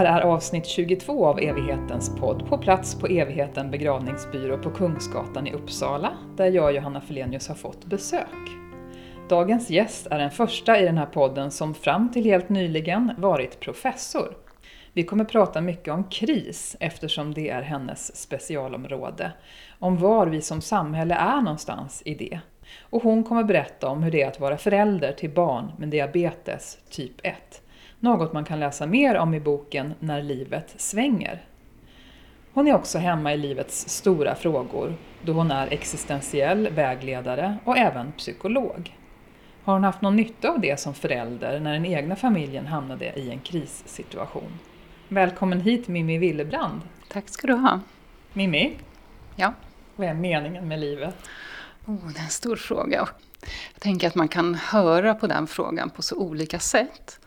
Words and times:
här 0.00 0.20
är 0.20 0.20
avsnitt 0.20 0.66
22 0.66 1.26
av 1.26 1.40
Evighetens 1.40 2.16
podd 2.16 2.46
på 2.48 2.58
plats 2.58 2.94
på 2.94 3.06
Evigheten 3.06 3.70
begravningsbyrå 3.70 4.58
på 4.58 4.70
Kungsgatan 4.70 5.46
i 5.46 5.52
Uppsala, 5.52 6.12
där 6.36 6.46
jag, 6.46 6.74
Johanna 6.74 7.00
Felenius, 7.00 7.48
har 7.48 7.54
fått 7.54 7.84
besök. 7.84 8.50
Dagens 9.28 9.70
gäst 9.70 10.06
är 10.06 10.18
den 10.18 10.30
första 10.30 10.80
i 10.80 10.84
den 10.84 10.98
här 10.98 11.06
podden 11.06 11.50
som 11.50 11.74
fram 11.74 12.12
till 12.12 12.24
helt 12.24 12.48
nyligen 12.48 13.12
varit 13.18 13.60
professor. 13.60 14.36
Vi 14.92 15.04
kommer 15.04 15.24
prata 15.24 15.60
mycket 15.60 15.94
om 15.94 16.04
kris 16.04 16.76
eftersom 16.80 17.34
det 17.34 17.50
är 17.50 17.62
hennes 17.62 18.16
specialområde. 18.16 19.32
Om 19.78 19.96
var 19.96 20.26
vi 20.26 20.40
som 20.40 20.60
samhälle 20.60 21.14
är 21.14 21.40
någonstans 21.40 22.02
i 22.04 22.14
det. 22.14 22.40
Och 22.80 23.02
hon 23.02 23.24
kommer 23.24 23.44
berätta 23.44 23.88
om 23.88 24.02
hur 24.02 24.10
det 24.10 24.22
är 24.22 24.28
att 24.28 24.40
vara 24.40 24.58
förälder 24.58 25.12
till 25.12 25.30
barn 25.30 25.72
med 25.78 25.88
diabetes 25.88 26.78
typ 26.90 27.14
1. 27.22 27.59
Något 28.02 28.32
man 28.32 28.44
kan 28.44 28.60
läsa 28.60 28.86
mer 28.86 29.14
om 29.14 29.34
i 29.34 29.40
boken 29.40 29.94
När 30.00 30.22
livet 30.22 30.74
svänger. 30.76 31.44
Hon 32.52 32.68
är 32.68 32.74
också 32.74 32.98
hemma 32.98 33.34
i 33.34 33.36
livets 33.36 33.88
stora 33.88 34.34
frågor 34.34 34.94
då 35.22 35.32
hon 35.32 35.50
är 35.50 35.72
existentiell 35.72 36.68
vägledare 36.70 37.58
och 37.64 37.78
även 37.78 38.12
psykolog. 38.12 38.96
Har 39.64 39.72
hon 39.72 39.84
haft 39.84 40.00
någon 40.00 40.16
nytta 40.16 40.48
av 40.50 40.60
det 40.60 40.80
som 40.80 40.94
förälder 40.94 41.60
när 41.60 41.72
den 41.72 41.86
egna 41.86 42.16
familjen 42.16 42.66
hamnade 42.66 43.12
i 43.18 43.30
en 43.30 43.40
krissituation? 43.40 44.58
Välkommen 45.08 45.60
hit 45.60 45.88
Mimmi 45.88 46.18
Willebrand. 46.18 46.80
Tack 47.08 47.28
ska 47.28 47.46
du 47.46 47.54
ha. 47.54 47.80
Mimmi, 48.32 48.72
Ja. 49.36 49.54
vad 49.96 50.08
är 50.08 50.14
meningen 50.14 50.68
med 50.68 50.80
livet? 50.80 51.14
Oh, 51.86 52.08
det 52.14 52.18
är 52.18 52.24
en 52.24 52.28
stor 52.28 52.56
fråga. 52.56 53.08
Jag 53.74 53.80
tänker 53.82 54.06
att 54.06 54.14
man 54.14 54.28
kan 54.28 54.54
höra 54.54 55.14
på 55.14 55.26
den 55.26 55.46
frågan 55.46 55.90
på 55.90 56.02
så 56.02 56.16
olika 56.16 56.58
sätt. 56.58 57.20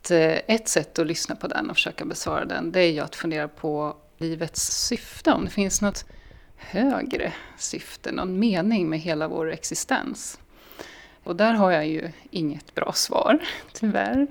Att 0.00 0.10
eh, 0.10 0.38
ett 0.46 0.68
sätt 0.68 0.98
att 0.98 1.06
lyssna 1.06 1.36
på 1.36 1.46
den 1.46 1.70
och 1.70 1.76
försöka 1.76 2.04
besvara 2.04 2.44
den, 2.44 2.72
det 2.72 2.80
är 2.80 2.90
ju 2.90 3.00
att 3.00 3.16
fundera 3.16 3.48
på 3.48 3.96
livets 4.18 4.86
syfte. 4.86 5.32
Om 5.32 5.44
det 5.44 5.50
finns 5.50 5.82
något 5.82 6.04
högre 6.56 7.32
syfte, 7.58 8.12
någon 8.12 8.38
mening 8.38 8.88
med 8.88 9.00
hela 9.00 9.28
vår 9.28 9.52
existens. 9.52 10.38
Och 11.24 11.36
där 11.36 11.52
har 11.52 11.70
jag 11.70 11.86
ju 11.86 12.10
inget 12.30 12.74
bra 12.74 12.92
svar, 12.92 13.38
tyvärr. 13.72 14.26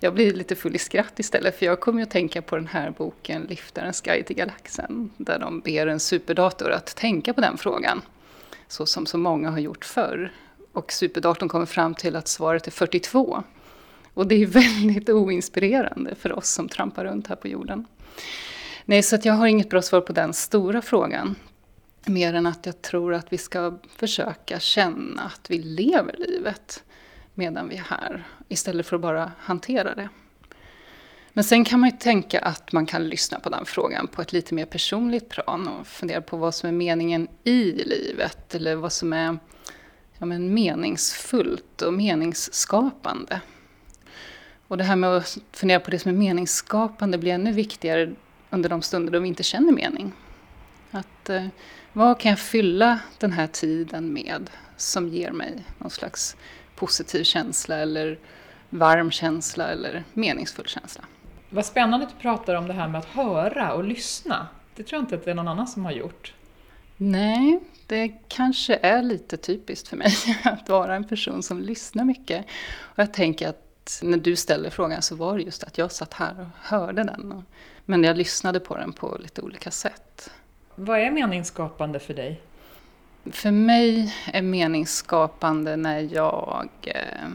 Jag 0.00 0.14
blir 0.14 0.34
lite 0.34 0.54
full 0.54 0.74
i 0.74 0.78
skratt 0.78 1.18
istället, 1.18 1.58
för 1.58 1.66
jag 1.66 1.80
kommer 1.80 1.98
ju 1.98 2.02
att 2.02 2.10
tänka 2.10 2.42
på 2.42 2.56
den 2.56 2.66
här 2.66 2.90
boken 2.90 3.42
Liftarens 3.42 4.00
guide 4.00 4.26
till 4.26 4.36
galaxen, 4.36 5.10
där 5.16 5.38
de 5.38 5.60
ber 5.60 5.86
en 5.86 6.00
superdator 6.00 6.70
att 6.70 6.96
tänka 6.96 7.34
på 7.34 7.40
den 7.40 7.58
frågan, 7.58 8.02
så 8.68 8.86
som 8.86 9.06
så 9.06 9.18
många 9.18 9.50
har 9.50 9.58
gjort 9.58 9.84
förr. 9.84 10.32
Och 10.72 10.92
superdatorn 10.92 11.48
kommer 11.48 11.66
fram 11.66 11.94
till 11.94 12.16
att 12.16 12.28
svaret 12.28 12.66
är 12.66 12.70
42. 12.70 13.44
Och 14.14 14.26
det 14.26 14.42
är 14.42 14.46
väldigt 14.80 15.08
oinspirerande 15.08 16.14
för 16.14 16.32
oss 16.32 16.48
som 16.48 16.68
trampar 16.68 17.04
runt 17.04 17.26
här 17.26 17.36
på 17.36 17.48
jorden. 17.48 17.86
Nej, 18.84 19.02
så 19.02 19.16
att 19.16 19.24
jag 19.24 19.34
har 19.34 19.46
inget 19.46 19.70
bra 19.70 19.82
svar 19.82 20.00
på 20.00 20.12
den 20.12 20.32
stora 20.32 20.82
frågan. 20.82 21.34
Mer 22.06 22.34
än 22.34 22.46
att 22.46 22.66
jag 22.66 22.82
tror 22.82 23.14
att 23.14 23.32
vi 23.32 23.38
ska 23.38 23.78
försöka 23.96 24.60
känna 24.60 25.22
att 25.22 25.50
vi 25.50 25.58
lever 25.58 26.14
livet 26.18 26.84
medan 27.34 27.68
vi 27.68 27.76
är 27.76 27.84
här. 27.88 28.24
Istället 28.48 28.86
för 28.86 28.96
att 28.96 29.02
bara 29.02 29.32
hantera 29.38 29.94
det. 29.94 30.08
Men 31.32 31.44
sen 31.44 31.64
kan 31.64 31.80
man 31.80 31.90
ju 31.90 31.96
tänka 31.96 32.40
att 32.40 32.72
man 32.72 32.86
kan 32.86 33.08
lyssna 33.08 33.40
på 33.40 33.48
den 33.48 33.64
frågan 33.64 34.06
på 34.06 34.22
ett 34.22 34.32
lite 34.32 34.54
mer 34.54 34.64
personligt 34.64 35.28
plan 35.28 35.68
och 35.68 35.86
fundera 35.86 36.20
på 36.20 36.36
vad 36.36 36.54
som 36.54 36.68
är 36.68 36.72
meningen 36.72 37.28
i 37.44 37.72
livet. 37.72 38.54
Eller 38.54 38.74
vad 38.74 38.92
som 38.92 39.12
är 39.12 39.38
ja, 40.18 40.26
men 40.26 40.54
meningsfullt 40.54 41.82
och 41.82 41.94
meningsskapande. 41.94 43.40
Och 44.74 44.78
det 44.78 44.84
här 44.84 44.96
med 44.96 45.10
att 45.10 45.38
fundera 45.52 45.80
på 45.80 45.90
det 45.90 45.98
som 45.98 46.08
är 46.08 46.14
meningsskapande 46.14 47.18
blir 47.18 47.32
ännu 47.32 47.52
viktigare 47.52 48.12
under 48.50 48.68
de 48.68 48.82
stunder 48.82 49.12
då 49.12 49.18
vi 49.18 49.28
inte 49.28 49.42
känner 49.42 49.72
mening. 49.72 50.12
Att, 50.90 51.30
eh, 51.30 51.46
vad 51.92 52.20
kan 52.20 52.30
jag 52.30 52.38
fylla 52.38 52.98
den 53.18 53.32
här 53.32 53.46
tiden 53.46 54.12
med 54.12 54.50
som 54.76 55.08
ger 55.08 55.30
mig 55.30 55.64
någon 55.78 55.90
slags 55.90 56.36
positiv 56.76 57.22
känsla 57.22 57.76
eller 57.76 58.18
varm 58.70 59.10
känsla 59.10 59.68
eller 59.68 60.04
meningsfull 60.12 60.66
känsla. 60.66 61.04
Vad 61.50 61.66
spännande 61.66 62.06
att 62.06 62.12
du 62.12 62.22
pratar 62.22 62.54
om 62.54 62.66
det 62.66 62.74
här 62.74 62.88
med 62.88 62.98
att 62.98 63.08
höra 63.08 63.74
och 63.74 63.84
lyssna. 63.84 64.46
Det 64.76 64.82
tror 64.82 64.98
jag 64.98 65.02
inte 65.02 65.14
att 65.14 65.24
det 65.24 65.30
är 65.30 65.34
någon 65.34 65.48
annan 65.48 65.66
som 65.66 65.84
har 65.84 65.92
gjort. 65.92 66.34
Nej, 66.96 67.60
det 67.86 68.08
kanske 68.28 68.76
är 68.82 69.02
lite 69.02 69.36
typiskt 69.36 69.88
för 69.88 69.96
mig 69.96 70.12
att 70.44 70.68
vara 70.68 70.94
en 70.96 71.04
person 71.04 71.42
som 71.42 71.60
lyssnar 71.60 72.04
mycket. 72.04 72.46
Och 72.80 72.98
jag 72.98 73.12
tänker 73.12 73.48
att 73.48 73.63
när 74.02 74.18
du 74.18 74.36
ställde 74.36 74.70
frågan 74.70 75.02
så 75.02 75.16
var 75.16 75.36
det 75.36 75.42
just 75.42 75.64
att 75.64 75.78
jag 75.78 75.92
satt 75.92 76.14
här 76.14 76.40
och 76.40 76.68
hörde 76.68 77.04
den. 77.04 77.44
Men 77.84 78.04
jag 78.04 78.16
lyssnade 78.16 78.60
på 78.60 78.76
den 78.76 78.92
på 78.92 79.16
lite 79.20 79.42
olika 79.42 79.70
sätt. 79.70 80.30
Vad 80.74 80.98
är 80.98 81.10
meningsskapande 81.10 81.98
för 81.98 82.14
dig? 82.14 82.40
För 83.32 83.50
mig 83.50 84.14
är 84.32 84.42
meningsskapande 84.42 85.76
när 85.76 86.00
jag 86.00 86.68
eh, 86.82 87.28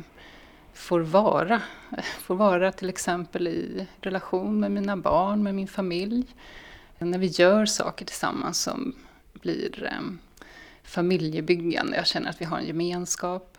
får 0.74 1.00
vara. 1.00 1.62
Får 2.20 2.36
vara 2.36 2.72
till 2.72 2.90
exempel 2.90 3.48
i 3.48 3.88
relation 4.02 4.60
med 4.60 4.72
mina 4.72 4.98
barn, 4.98 5.44
med 5.44 5.56
min 5.56 5.68
familj. 5.68 6.26
När 6.98 7.18
vi 7.18 7.28
gör 7.28 7.66
saker 7.66 8.06
tillsammans 8.06 8.62
som 8.62 8.96
blir 9.34 9.84
eh, 9.86 10.02
familjebyggande. 10.84 11.98
Jag 11.98 12.08
känner 12.08 12.30
att 12.30 12.42
vi 12.42 12.46
har 12.46 12.58
en 12.58 12.68
gemenskap. 12.68 13.58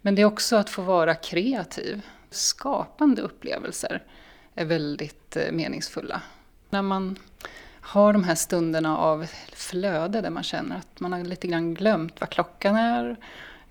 Men 0.00 0.14
det 0.14 0.22
är 0.22 0.26
också 0.26 0.56
att 0.56 0.70
få 0.70 0.82
vara 0.82 1.14
kreativ. 1.14 2.02
Skapande 2.30 3.22
upplevelser 3.22 4.02
är 4.54 4.64
väldigt 4.64 5.36
eh, 5.36 5.52
meningsfulla. 5.52 6.22
När 6.70 6.82
man 6.82 7.18
har 7.80 8.12
de 8.12 8.24
här 8.24 8.34
stunderna 8.34 8.98
av 8.98 9.26
flöde 9.52 10.20
där 10.20 10.30
man 10.30 10.42
känner 10.42 10.76
att 10.76 11.00
man 11.00 11.12
har 11.12 11.20
lite 11.20 11.46
grann 11.46 11.74
glömt 11.74 12.20
vad 12.20 12.30
klockan 12.30 12.76
är. 12.76 13.16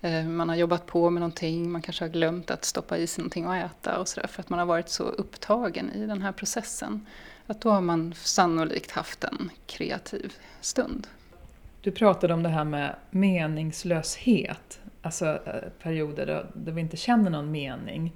Eh, 0.00 0.24
man 0.24 0.48
har 0.48 0.56
jobbat 0.56 0.86
på 0.86 1.10
med 1.10 1.20
någonting, 1.20 1.70
man 1.70 1.82
kanske 1.82 2.04
har 2.04 2.10
glömt 2.10 2.50
att 2.50 2.64
stoppa 2.64 2.98
i 2.98 3.06
sig 3.06 3.22
någonting 3.22 3.44
att 3.44 3.64
äta 3.64 3.98
och 3.98 4.08
sådär 4.08 4.26
för 4.26 4.42
att 4.42 4.48
man 4.48 4.58
har 4.58 4.66
varit 4.66 4.88
så 4.88 5.02
upptagen 5.02 5.92
i 5.92 6.06
den 6.06 6.22
här 6.22 6.32
processen. 6.32 7.06
Att 7.46 7.60
då 7.60 7.70
har 7.70 7.80
man 7.80 8.14
sannolikt 8.14 8.90
haft 8.90 9.24
en 9.24 9.50
kreativ 9.66 10.32
stund. 10.60 11.06
Du 11.80 11.90
pratade 11.90 12.34
om 12.34 12.42
det 12.42 12.48
här 12.48 12.64
med 12.64 12.96
meningslöshet, 13.10 14.80
alltså 15.02 15.26
eh, 15.26 15.34
perioder 15.82 16.26
perioder 16.26 16.46
då 16.54 16.72
vi 16.72 16.80
inte 16.80 16.96
känner 16.96 17.30
någon 17.30 17.50
mening. 17.50 18.12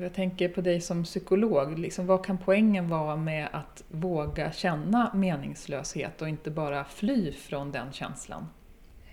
Jag 0.00 0.14
tänker 0.14 0.48
på 0.48 0.60
dig 0.60 0.80
som 0.80 1.04
psykolog, 1.04 1.78
liksom, 1.78 2.06
vad 2.06 2.24
kan 2.24 2.38
poängen 2.38 2.88
vara 2.88 3.16
med 3.16 3.48
att 3.52 3.84
våga 3.88 4.52
känna 4.52 5.10
meningslöshet 5.14 6.22
och 6.22 6.28
inte 6.28 6.50
bara 6.50 6.84
fly 6.84 7.32
från 7.32 7.72
den 7.72 7.92
känslan? 7.92 8.46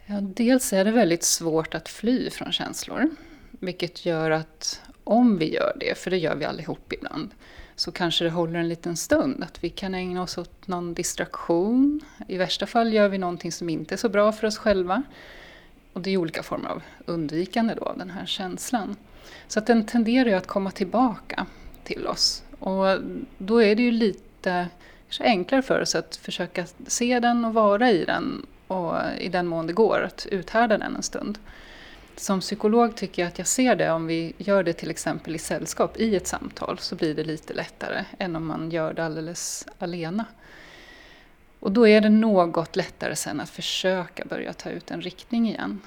Ja, 0.06 0.22
dels 0.22 0.73
är 0.73 0.85
det 0.85 0.91
väldigt 0.91 1.23
svårt 1.23 1.75
att 1.75 1.90
fly 1.90 2.29
från 2.29 2.51
känslor. 2.51 3.09
Vilket 3.51 4.06
gör 4.06 4.31
att 4.31 4.81
om 5.03 5.38
vi 5.38 5.53
gör 5.53 5.78
det, 5.79 5.97
för 5.97 6.11
det 6.11 6.17
gör 6.17 6.35
vi 6.35 6.46
allihop 6.46 6.94
ibland, 6.94 7.31
så 7.75 7.91
kanske 7.91 8.23
det 8.23 8.29
håller 8.29 8.59
en 8.59 8.69
liten 8.69 8.97
stund. 8.97 9.44
Att 9.44 9.63
vi 9.63 9.69
kan 9.69 9.96
ägna 9.96 10.22
oss 10.22 10.38
åt 10.38 10.67
någon 10.67 10.94
distraktion. 10.94 12.01
I 12.28 12.38
värsta 12.38 12.66
fall 12.66 12.94
gör 12.94 13.09
vi 13.09 13.17
någonting 13.17 13.51
som 13.51 13.69
inte 13.69 13.96
är 13.96 13.97
så 13.97 14.09
bra 14.09 14.31
för 14.31 14.47
oss 14.47 14.57
själva. 14.57 15.03
Och 15.94 16.02
det 16.02 16.10
är 16.10 16.18
olika 16.18 16.44
former 16.44 16.70
av 16.70 16.82
undvikande 17.06 17.74
då 17.74 17.84
av 17.84 17.98
den 17.98 18.10
här 18.10 18.26
känslan. 18.26 18.96
Så 19.48 19.60
att 19.60 19.68
den 19.68 19.86
tenderar 19.86 20.30
ju 20.30 20.36
att 20.36 20.48
komma 20.48 20.72
tillbaka 20.72 21.46
till 21.84 22.08
oss. 22.08 22.44
Och 22.60 22.86
då 23.38 23.64
är 23.64 23.76
det 23.76 23.84
ju 23.84 23.92
lite 23.92 24.68
enklare 25.20 25.62
för 25.62 25.82
oss 25.82 25.96
att 25.96 26.16
försöka 26.16 26.66
se 26.88 27.20
den 27.20 27.46
och 27.46 27.53
vara 27.53 27.91
i 27.91 28.06
den 28.06 28.46
och 28.68 28.96
i 29.20 29.30
den 29.30 29.47
mån 29.47 29.68
det 29.68 29.74
går 29.74 30.02
att 30.03 30.28
uthärda 30.32 30.78
den 30.78 30.96
en 30.96 31.03
stund. 31.03 31.38
Som 32.16 32.40
psykolog 32.40 32.96
tycker 32.96 33.22
jag 33.22 33.30
att 33.30 33.38
jag 33.38 33.47
ser 33.47 33.76
det 33.76 33.92
om 33.92 34.08
vi 34.08 34.34
gör 34.38 34.64
det 34.64 34.74
till 34.74 34.92
exempel 34.92 35.35
i 35.35 35.40
sällskap 35.40 36.00
i 36.00 36.16
ett 36.16 36.28
samtal 36.28 36.78
så 36.80 36.96
blir 36.96 37.16
det 37.16 37.24
lite 37.24 37.53
lättare 37.53 38.06
än 38.18 38.35
om 38.35 38.47
man 38.47 38.72
gör 38.72 38.94
det 38.94 39.06
alldeles 39.06 39.68
alena. 39.80 40.26
Och 41.59 41.72
då 41.72 41.88
är 41.88 42.02
det 42.02 42.09
något 42.09 42.76
lättare 42.76 43.16
sen 43.16 43.40
att 43.40 43.50
försöka 43.50 44.26
börja 44.26 44.53
ta 44.53 44.70
ut 44.70 44.91
en 44.91 45.02
riktning 45.02 45.50
igen. 45.50 45.82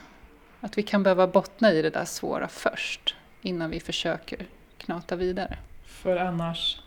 Att 0.60 0.78
vi 0.78 0.82
kan 0.82 1.02
behöva 1.02 1.26
bottna 1.26 1.72
i 1.72 1.82
det 1.82 1.90
där 1.90 2.04
svåra 2.04 2.48
först 2.48 3.14
innan 3.42 3.70
vi 3.70 3.80
försöker 3.80 4.46
knata 4.78 5.16
vidare. 5.16 5.58
För 5.86 6.16
annars? 6.16 6.80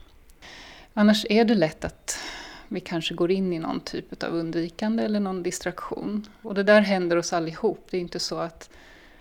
Annars 0.94 1.26
är 1.30 1.46
det 1.46 1.56
lätt 1.56 1.86
att 1.86 2.20
vi 2.68 2.80
kanske 2.80 3.14
går 3.14 3.32
in 3.32 3.54
i 3.54 3.60
någon 3.60 3.80
typ 3.80 4.24
av 4.24 4.34
undvikande 4.34 5.04
eller 5.04 5.20
någon 5.20 5.44
distraktion. 5.44 6.28
Och 6.42 6.54
det 6.54 6.64
där 6.64 6.82
händer 6.82 7.18
oss 7.18 7.34
allihop. 7.34 7.88
Det 7.90 7.98
är 7.98 8.02
inte 8.02 8.20
så 8.20 8.38
att, 8.38 8.70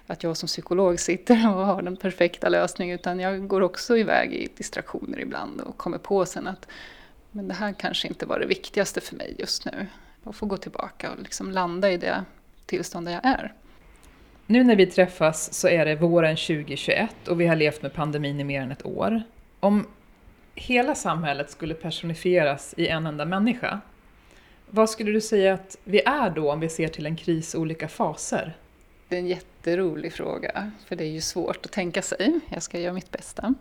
att 0.06 0.22
jag 0.22 0.36
som 0.36 0.46
psykolog 0.46 1.00
sitter 1.00 1.56
och 1.56 1.66
har 1.66 1.82
den 1.82 1.96
perfekta 1.96 2.48
lösningen 2.48 2.94
utan 2.94 3.20
jag 3.20 3.48
går 3.48 3.60
också 3.60 3.96
iväg 3.96 4.32
i 4.32 4.48
distraktioner 4.56 5.20
ibland 5.20 5.60
och 5.60 5.76
kommer 5.76 5.98
på 5.98 6.26
sen 6.26 6.46
att 6.46 6.66
men 7.34 7.48
det 7.48 7.54
här 7.54 7.72
kanske 7.72 8.08
inte 8.08 8.26
var 8.26 8.38
det 8.38 8.46
viktigaste 8.46 9.00
för 9.00 9.16
mig 9.16 9.36
just 9.38 9.64
nu. 9.64 9.86
Jag 10.24 10.34
får 10.34 10.46
gå 10.46 10.56
tillbaka 10.56 11.12
och 11.12 11.18
liksom 11.18 11.50
landa 11.50 11.90
i 11.90 11.96
det 11.96 12.24
tillstånd 12.66 13.06
där 13.06 13.12
jag 13.12 13.24
är. 13.24 13.52
Nu 14.46 14.64
när 14.64 14.76
vi 14.76 14.86
träffas 14.86 15.54
så 15.54 15.68
är 15.68 15.84
det 15.84 15.96
våren 15.96 16.36
2021 16.36 17.28
och 17.28 17.40
vi 17.40 17.46
har 17.46 17.56
levt 17.56 17.82
med 17.82 17.92
pandemin 17.92 18.40
i 18.40 18.44
mer 18.44 18.62
än 18.62 18.70
ett 18.70 18.86
år. 18.86 19.22
Om 19.60 19.86
hela 20.54 20.94
samhället 20.94 21.50
skulle 21.50 21.74
personifieras 21.74 22.74
i 22.76 22.88
en 22.88 23.06
enda 23.06 23.24
människa, 23.24 23.80
vad 24.70 24.90
skulle 24.90 25.12
du 25.12 25.20
säga 25.20 25.54
att 25.54 25.76
vi 25.84 26.00
är 26.00 26.30
då 26.30 26.52
om 26.52 26.60
vi 26.60 26.68
ser 26.68 26.88
till 26.88 27.06
en 27.06 27.16
kris 27.16 27.54
olika 27.54 27.88
faser? 27.88 28.56
Det 29.08 29.16
är 29.16 29.20
en 29.20 29.26
jätterolig 29.26 30.12
fråga, 30.12 30.70
för 30.86 30.96
det 30.96 31.04
är 31.04 31.10
ju 31.10 31.20
svårt 31.20 31.66
att 31.66 31.72
tänka 31.72 32.02
sig. 32.02 32.40
Jag 32.48 32.62
ska 32.62 32.78
göra 32.80 32.92
mitt 32.92 33.10
bästa. 33.10 33.54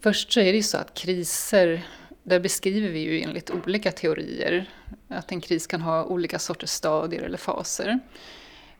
Först 0.00 0.32
så 0.32 0.40
är 0.40 0.44
det 0.44 0.56
ju 0.56 0.62
så 0.62 0.78
att 0.78 0.94
kriser, 0.94 1.82
där 2.22 2.40
beskriver 2.40 2.88
vi 2.88 2.98
ju 2.98 3.22
enligt 3.22 3.50
olika 3.50 3.92
teorier 3.92 4.70
att 5.08 5.32
en 5.32 5.40
kris 5.40 5.66
kan 5.66 5.80
ha 5.80 6.04
olika 6.04 6.38
sorters 6.38 6.70
stadier 6.70 7.22
eller 7.22 7.38
faser. 7.38 8.00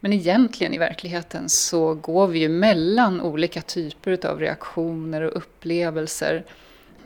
Men 0.00 0.12
egentligen 0.12 0.74
i 0.74 0.78
verkligheten 0.78 1.48
så 1.48 1.94
går 1.94 2.26
vi 2.26 2.38
ju 2.38 2.48
mellan 2.48 3.20
olika 3.20 3.62
typer 3.62 4.26
av 4.26 4.40
reaktioner 4.40 5.22
och 5.22 5.36
upplevelser. 5.36 6.44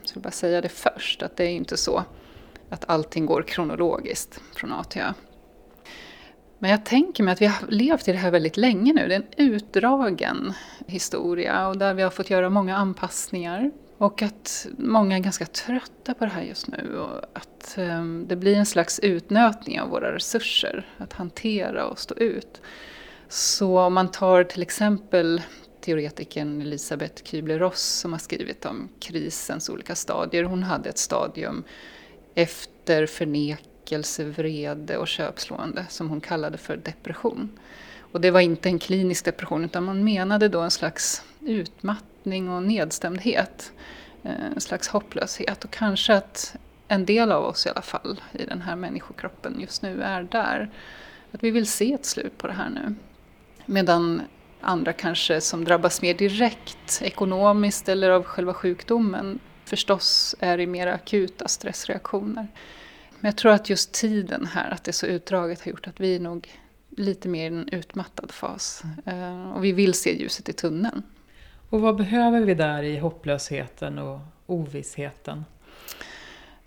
Jag 0.00 0.08
skulle 0.08 0.22
bara 0.22 0.30
säga 0.30 0.60
det 0.60 0.68
först, 0.68 1.22
att 1.22 1.36
det 1.36 1.44
är 1.44 1.50
inte 1.50 1.76
så 1.76 2.04
att 2.70 2.84
allting 2.88 3.26
går 3.26 3.42
kronologiskt 3.42 4.40
från 4.54 4.72
A 4.72 4.84
till 4.84 5.02
Ö. 5.02 5.12
Men 6.58 6.70
jag 6.70 6.84
tänker 6.84 7.22
mig 7.24 7.32
att 7.32 7.40
vi 7.40 7.46
har 7.46 7.66
levt 7.68 8.08
i 8.08 8.12
det 8.12 8.18
här 8.18 8.30
väldigt 8.30 8.56
länge 8.56 8.92
nu. 8.92 9.08
Det 9.08 9.14
är 9.14 9.20
en 9.20 9.52
utdragen 9.52 10.52
historia 10.86 11.68
och 11.68 11.78
där 11.78 11.94
vi 11.94 12.02
har 12.02 12.10
fått 12.10 12.30
göra 12.30 12.50
många 12.50 12.76
anpassningar. 12.76 13.70
Och 13.98 14.22
att 14.22 14.66
många 14.78 15.16
är 15.16 15.20
ganska 15.20 15.46
trötta 15.46 16.14
på 16.14 16.24
det 16.24 16.30
här 16.30 16.42
just 16.42 16.68
nu 16.68 16.98
och 16.98 17.20
att 17.32 17.78
ehm, 17.78 18.24
det 18.28 18.36
blir 18.36 18.56
en 18.56 18.66
slags 18.66 18.98
utnötning 18.98 19.80
av 19.80 19.88
våra 19.88 20.14
resurser 20.14 20.86
att 20.98 21.12
hantera 21.12 21.86
och 21.86 21.98
stå 21.98 22.14
ut. 22.14 22.60
Så 23.28 23.78
om 23.78 23.94
man 23.94 24.10
tar 24.10 24.44
till 24.44 24.62
exempel 24.62 25.42
teoretikern 25.80 26.62
Elisabeth 26.62 27.22
Kübler-Ross 27.22 28.00
som 28.00 28.12
har 28.12 28.18
skrivit 28.18 28.66
om 28.66 28.88
krisens 29.00 29.68
olika 29.68 29.94
stadier. 29.94 30.44
Hon 30.44 30.62
hade 30.62 30.88
ett 30.88 30.98
stadium 30.98 31.64
efter 32.34 33.06
förnekelse, 33.06 34.24
vrede 34.24 34.96
och 34.96 35.08
köpslående 35.08 35.86
som 35.88 36.08
hon 36.08 36.20
kallade 36.20 36.58
för 36.58 36.76
depression. 36.76 37.58
Och 38.12 38.20
det 38.20 38.30
var 38.30 38.40
inte 38.40 38.68
en 38.68 38.78
klinisk 38.78 39.24
depression 39.24 39.64
utan 39.64 39.84
man 39.84 40.04
menade 40.04 40.48
då 40.48 40.60
en 40.60 40.70
slags 40.70 41.22
utmattning 41.40 42.15
och 42.26 42.62
nedstämdhet. 42.62 43.72
Eh, 44.22 44.46
en 44.54 44.60
slags 44.60 44.88
hopplöshet 44.88 45.64
och 45.64 45.70
kanske 45.70 46.14
att 46.14 46.56
en 46.88 47.06
del 47.06 47.32
av 47.32 47.44
oss 47.44 47.66
i 47.66 47.68
alla 47.68 47.82
fall 47.82 48.20
i 48.32 48.44
den 48.44 48.62
här 48.62 48.76
människokroppen 48.76 49.60
just 49.60 49.82
nu 49.82 50.02
är 50.02 50.22
där. 50.22 50.70
Att 51.32 51.42
vi 51.42 51.50
vill 51.50 51.66
se 51.66 51.92
ett 51.92 52.06
slut 52.06 52.38
på 52.38 52.46
det 52.46 52.52
här 52.52 52.68
nu. 52.68 52.94
Medan 53.66 54.22
andra 54.60 54.92
kanske 54.92 55.40
som 55.40 55.64
drabbas 55.64 56.02
mer 56.02 56.14
direkt 56.14 57.02
ekonomiskt 57.02 57.88
eller 57.88 58.10
av 58.10 58.22
själva 58.22 58.54
sjukdomen 58.54 59.38
förstås 59.64 60.34
är 60.38 60.60
i 60.60 60.66
mer 60.66 60.86
akuta 60.86 61.48
stressreaktioner. 61.48 62.48
Men 63.20 63.28
jag 63.28 63.36
tror 63.36 63.52
att 63.52 63.70
just 63.70 63.92
tiden 63.92 64.46
här, 64.46 64.70
att 64.70 64.84
det 64.84 64.90
är 64.90 64.92
så 64.92 65.06
utdraget, 65.06 65.64
har 65.64 65.70
gjort 65.70 65.86
att 65.86 66.00
vi 66.00 66.16
är 66.16 66.20
nog 66.20 66.48
lite 66.90 67.28
mer 67.28 67.50
i 67.50 67.54
en 67.54 67.68
utmattad 67.68 68.32
fas. 68.32 68.82
Eh, 69.04 69.50
och 69.50 69.64
vi 69.64 69.72
vill 69.72 69.94
se 69.94 70.20
ljuset 70.20 70.48
i 70.48 70.52
tunneln. 70.52 71.02
Och 71.70 71.80
vad 71.80 71.96
behöver 71.96 72.40
vi 72.40 72.54
där 72.54 72.82
i 72.82 72.98
hopplösheten 72.98 73.98
och 73.98 74.20
ovissheten? 74.46 75.44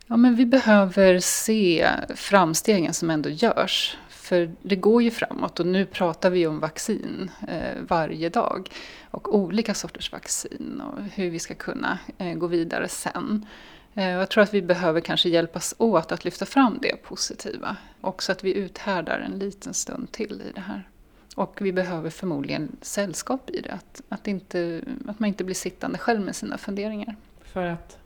Ja, 0.07 0.18
men 0.18 0.36
vi 0.36 0.46
behöver 0.46 1.19
se 1.19 1.90
framstegen 2.16 2.94
som 2.94 3.10
ändå 3.10 3.30
görs. 3.30 3.98
För 4.10 4.51
det 4.62 4.75
går 4.75 5.04
ju 5.04 5.12
framåt 5.12 5.60
och 5.60 5.66
nu 5.66 5.86
pratar 5.86 6.30
vi 6.30 6.48
om 6.48 6.60
vaccin 6.60 7.31
eh, 7.48 7.81
varje 7.88 8.30
dag. 8.30 8.69
Och 9.12 9.36
olika 9.36 9.74
sorters 9.74 10.12
vaccin 10.12 10.81
och 10.81 11.04
hur 11.13 11.30
vi 11.30 11.40
ska 11.40 11.56
kunna 11.56 12.00
eh, 12.18 12.34
gå 12.34 12.48
vidare 12.48 12.88
sen. 12.88 13.45
Eh, 13.94 14.10
jag 14.10 14.30
tror 14.30 14.44
att 14.44 14.54
vi 14.54 14.62
behöver 14.62 15.02
kanske 15.02 15.30
hjälpas 15.30 15.75
åt 15.78 16.12
att 16.12 16.25
lyfta 16.25 16.45
fram 16.45 16.80
det 16.81 17.04
positiva. 17.04 17.75
Också 18.02 18.31
att 18.31 18.44
vi 18.44 18.54
uthärdar 18.54 19.19
en 19.19 19.40
liten 19.40 19.74
stund 19.74 20.12
till 20.12 20.42
i 20.50 20.52
det 20.56 20.62
här. 20.62 20.88
Och 21.40 21.58
vi 21.62 21.72
behöver 21.72 22.10
förmodligen 22.10 22.78
sällskap 22.82 23.50
i 23.50 23.62
det. 23.62 23.72
Att, 23.72 24.02
att, 24.10 24.28
inte, 24.28 24.82
att 25.08 25.20
man 25.20 25.28
inte 25.28 25.44
blir 25.44 25.56
sittande 25.56 25.98
själv 25.98 26.22
med 26.22 26.36
sina 26.36 26.58
funderingar. 26.58 27.16
För 27.42 27.66
att? 27.66 27.98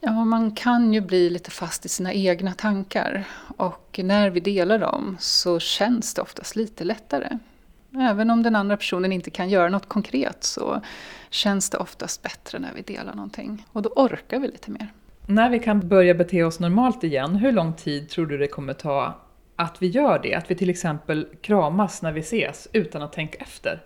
Ja, 0.00 0.24
man 0.24 0.50
kan 0.50 0.94
ju 0.94 1.00
bli 1.00 1.30
lite 1.30 1.50
fast 1.50 1.86
i 1.86 1.88
sina 1.88 2.12
egna 2.12 2.52
tankar. 2.52 3.24
Och 3.56 4.00
när 4.04 4.30
vi 4.30 4.40
delar 4.40 4.78
dem 4.78 5.16
så 5.20 5.58
känns 5.58 6.14
det 6.14 6.22
oftast 6.22 6.56
lite 6.56 6.84
lättare. 6.84 7.38
Även 7.94 8.30
om 8.30 8.42
den 8.42 8.56
andra 8.56 8.76
personen 8.76 9.12
inte 9.12 9.30
kan 9.30 9.50
göra 9.50 9.68
något 9.68 9.88
konkret 9.88 10.44
så 10.44 10.80
känns 11.30 11.70
det 11.70 11.78
oftast 11.78 12.22
bättre 12.22 12.58
när 12.58 12.74
vi 12.74 12.82
delar 12.82 13.14
någonting. 13.14 13.66
Och 13.72 13.82
då 13.82 13.88
orkar 13.88 14.38
vi 14.38 14.48
lite 14.48 14.70
mer. 14.70 14.92
När 15.26 15.50
vi 15.50 15.58
kan 15.58 15.88
börja 15.88 16.14
bete 16.14 16.44
oss 16.44 16.60
normalt 16.60 17.04
igen, 17.04 17.36
hur 17.36 17.52
lång 17.52 17.72
tid 17.72 18.08
tror 18.08 18.26
du 18.26 18.38
det 18.38 18.48
kommer 18.48 18.72
ta 18.74 19.14
att 19.60 19.82
vi 19.82 19.86
gör 19.86 20.18
det? 20.18 20.34
Att 20.34 20.50
vi 20.50 20.54
till 20.54 20.70
exempel 20.70 21.28
kramas 21.40 22.02
när 22.02 22.12
vi 22.12 22.20
ses 22.20 22.68
utan 22.72 23.02
att 23.02 23.12
tänka 23.12 23.38
efter? 23.38 23.82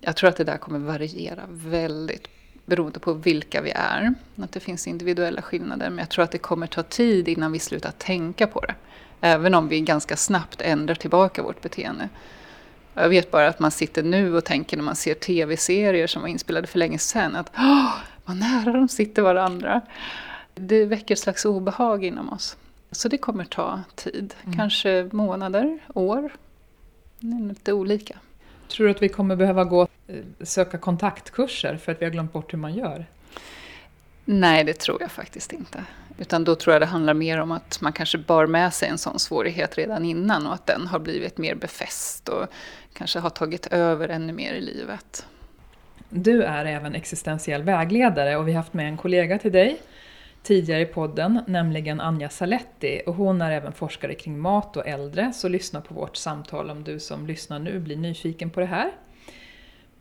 Jag 0.00 0.16
tror 0.16 0.30
att 0.30 0.36
det 0.36 0.44
där 0.44 0.56
kommer 0.56 0.78
variera 0.78 1.42
väldigt 1.48 2.28
beroende 2.64 2.98
på 2.98 3.12
vilka 3.12 3.60
vi 3.60 3.70
är. 3.70 4.14
Att 4.36 4.52
det 4.52 4.60
finns 4.60 4.86
individuella 4.86 5.42
skillnader. 5.42 5.90
Men 5.90 5.98
jag 5.98 6.08
tror 6.08 6.24
att 6.24 6.30
det 6.30 6.38
kommer 6.38 6.66
ta 6.66 6.82
tid 6.82 7.28
innan 7.28 7.52
vi 7.52 7.58
slutar 7.58 7.90
tänka 7.90 8.46
på 8.46 8.60
det. 8.60 8.74
Även 9.20 9.54
om 9.54 9.68
vi 9.68 9.80
ganska 9.80 10.16
snabbt 10.16 10.60
ändrar 10.60 10.94
tillbaka 10.94 11.42
vårt 11.42 11.62
beteende. 11.62 12.08
Jag 12.94 13.08
vet 13.08 13.30
bara 13.30 13.48
att 13.48 13.58
man 13.58 13.70
sitter 13.70 14.02
nu 14.02 14.36
och 14.36 14.44
tänker 14.44 14.76
när 14.76 14.84
man 14.84 14.96
ser 14.96 15.14
tv-serier 15.14 16.06
som 16.06 16.22
var 16.22 16.28
inspelade 16.28 16.66
för 16.66 16.78
länge 16.78 16.98
sedan 16.98 17.36
att 17.36 17.52
Åh, 17.56 17.94
vad 18.24 18.36
nära 18.36 18.72
de 18.72 18.88
sitter 18.88 19.22
varandra. 19.22 19.80
Det 20.54 20.84
väcker 20.84 21.14
ett 21.14 21.18
slags 21.20 21.44
obehag 21.44 22.04
inom 22.04 22.32
oss. 22.32 22.56
Så 22.94 23.08
det 23.08 23.18
kommer 23.18 23.44
ta 23.44 23.80
tid, 23.94 24.34
mm. 24.44 24.56
kanske 24.56 25.08
månader, 25.12 25.78
år. 25.94 26.32
Lite 27.20 27.72
olika. 27.72 28.18
Tror 28.68 28.86
du 28.86 28.90
att 28.90 29.02
vi 29.02 29.08
kommer 29.08 29.36
behöva 29.36 29.64
gå 29.64 29.88
eh, 30.06 30.16
söka 30.42 30.78
kontaktkurser 30.78 31.76
för 31.76 31.92
att 31.92 32.00
vi 32.00 32.04
har 32.04 32.12
glömt 32.12 32.32
bort 32.32 32.52
hur 32.52 32.58
man 32.58 32.74
gör? 32.74 33.06
Nej, 34.24 34.64
det 34.64 34.74
tror 34.74 35.00
jag 35.00 35.10
faktiskt 35.10 35.52
inte. 35.52 35.84
Utan 36.18 36.44
då 36.44 36.54
tror 36.54 36.74
jag 36.74 36.82
det 36.82 36.86
handlar 36.86 37.14
mer 37.14 37.40
om 37.40 37.52
att 37.52 37.80
man 37.80 37.92
kanske 37.92 38.18
bar 38.18 38.46
med 38.46 38.74
sig 38.74 38.88
en 38.88 38.98
sån 38.98 39.18
svårighet 39.18 39.78
redan 39.78 40.04
innan 40.04 40.46
och 40.46 40.54
att 40.54 40.66
den 40.66 40.86
har 40.86 40.98
blivit 40.98 41.38
mer 41.38 41.54
befäst 41.54 42.28
och 42.28 42.46
kanske 42.92 43.18
har 43.18 43.30
tagit 43.30 43.66
över 43.66 44.08
ännu 44.08 44.32
mer 44.32 44.54
i 44.54 44.60
livet. 44.60 45.26
Du 46.08 46.42
är 46.42 46.64
även 46.64 46.94
existentiell 46.94 47.62
vägledare 47.62 48.36
och 48.36 48.48
vi 48.48 48.52
har 48.52 48.56
haft 48.56 48.74
med 48.74 48.88
en 48.88 48.96
kollega 48.96 49.38
till 49.38 49.52
dig 49.52 49.80
tidigare 50.44 50.80
i 50.82 50.86
podden, 50.86 51.40
nämligen 51.46 52.00
Anja 52.00 52.28
Saletti. 52.28 53.02
Och 53.06 53.14
hon 53.14 53.42
är 53.42 53.50
även 53.50 53.72
forskare 53.72 54.14
kring 54.14 54.38
mat 54.38 54.76
och 54.76 54.86
äldre, 54.86 55.32
så 55.32 55.48
lyssna 55.48 55.80
på 55.80 55.94
vårt 55.94 56.16
samtal 56.16 56.70
om 56.70 56.84
du 56.84 57.00
som 57.00 57.26
lyssnar 57.26 57.58
nu 57.58 57.78
blir 57.78 57.96
nyfiken 57.96 58.50
på 58.50 58.60
det 58.60 58.66
här. 58.66 58.92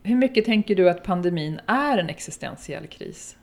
Hur 0.03 0.15
mycket 0.15 0.45
tänker 0.45 0.75
du 0.75 0.89
att 0.89 1.03
pandemin 1.03 1.59
är 1.67 1.97
en 1.97 2.09
existentiell 2.09 2.87
kris? 2.87 3.37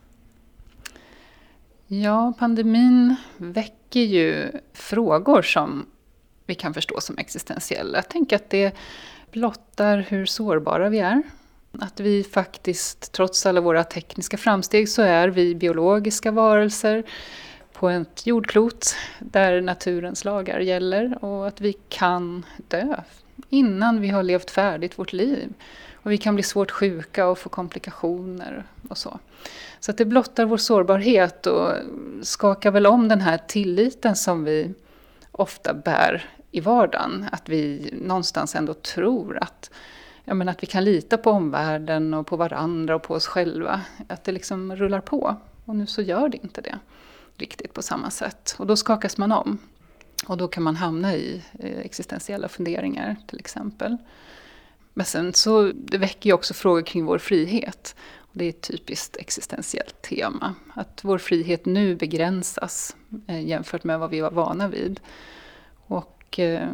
Ja, 1.87 2.33
pandemin 2.39 3.15
väcker 3.37 3.99
ju 3.99 4.51
frågor 4.73 5.41
som 5.41 5.85
vi 6.45 6.55
kan 6.55 6.73
förstå 6.73 7.01
som 7.01 7.17
existentiella. 7.17 7.97
Jag 7.97 8.09
tänker 8.09 8.35
att 8.35 8.49
det 8.49 8.75
blottar 9.31 9.97
hur 9.97 10.25
sårbara 10.25 10.89
vi 10.89 10.99
är. 10.99 11.23
Att 11.79 11.99
vi 11.99 12.23
faktiskt, 12.23 13.11
trots 13.11 13.45
alla 13.45 13.61
våra 13.61 13.83
tekniska 13.83 14.37
framsteg, 14.37 14.89
så 14.89 15.01
är 15.01 15.27
vi 15.27 15.55
biologiska 15.55 16.31
varelser 16.31 17.03
på 17.73 17.89
ett 17.89 18.27
jordklot 18.27 18.95
där 19.19 19.61
naturens 19.61 20.25
lagar 20.25 20.59
gäller 20.59 21.23
och 21.23 21.47
att 21.47 21.61
vi 21.61 21.73
kan 21.89 22.45
dö 22.67 22.95
innan 23.49 24.01
vi 24.01 24.07
har 24.09 24.23
levt 24.23 24.51
färdigt 24.51 24.99
vårt 24.99 25.13
liv. 25.13 25.53
Och 26.03 26.11
vi 26.11 26.17
kan 26.17 26.35
bli 26.35 26.43
svårt 26.43 26.71
sjuka 26.71 27.27
och 27.27 27.39
få 27.39 27.49
komplikationer 27.49 28.63
och 28.89 28.97
så. 28.97 29.19
Så 29.79 29.91
att 29.91 29.97
det 29.97 30.05
blottar 30.05 30.45
vår 30.45 30.57
sårbarhet 30.57 31.47
och 31.47 31.71
skakar 32.21 32.71
väl 32.71 32.87
om 32.87 33.07
den 33.07 33.21
här 33.21 33.37
tilliten 33.47 34.15
som 34.15 34.43
vi 34.43 34.73
ofta 35.31 35.73
bär 35.73 36.29
i 36.51 36.59
vardagen. 36.59 37.25
Att 37.31 37.49
vi 37.49 37.93
någonstans 38.01 38.55
ändå 38.55 38.73
tror 38.73 39.37
att, 39.41 39.71
ja, 40.25 40.33
men 40.33 40.49
att 40.49 40.63
vi 40.63 40.67
kan 40.67 40.83
lita 40.83 41.17
på 41.17 41.31
omvärlden 41.31 42.13
och 42.13 42.27
på 42.27 42.37
varandra 42.37 42.95
och 42.95 43.03
på 43.03 43.13
oss 43.13 43.27
själva. 43.27 43.81
Att 44.07 44.23
det 44.23 44.31
liksom 44.31 44.75
rullar 44.75 45.01
på. 45.01 45.35
Och 45.65 45.75
nu 45.75 45.85
så 45.87 46.01
gör 46.01 46.29
det 46.29 46.37
inte 46.43 46.61
det 46.61 46.79
riktigt 47.37 47.73
på 47.73 47.81
samma 47.81 48.11
sätt. 48.11 48.55
Och 48.57 48.67
då 48.67 48.75
skakas 48.75 49.17
man 49.17 49.31
om. 49.31 49.57
Och 50.27 50.37
då 50.37 50.47
kan 50.47 50.63
man 50.63 50.75
hamna 50.75 51.15
i 51.15 51.41
eh, 51.59 51.79
existentiella 51.79 52.47
funderingar 52.47 53.15
till 53.27 53.39
exempel. 53.39 53.97
Men 54.93 55.05
sen 55.05 55.33
så 55.33 55.71
det 55.75 55.97
väcker 55.97 56.29
ju 56.29 56.33
också 56.33 56.53
frågor 56.53 56.81
kring 56.81 57.05
vår 57.05 57.17
frihet. 57.17 57.95
Och 58.17 58.37
det 58.37 58.45
är 58.45 58.49
ett 58.49 58.61
typiskt 58.61 59.17
existentiellt 59.17 60.01
tema. 60.01 60.55
Att 60.73 60.99
vår 61.03 61.17
frihet 61.17 61.65
nu 61.65 61.95
begränsas 61.95 62.95
eh, 63.27 63.47
jämfört 63.47 63.83
med 63.83 63.99
vad 63.99 64.09
vi 64.09 64.21
var 64.21 64.31
vana 64.31 64.67
vid. 64.67 64.99
Och 65.87 66.39
eh, 66.39 66.67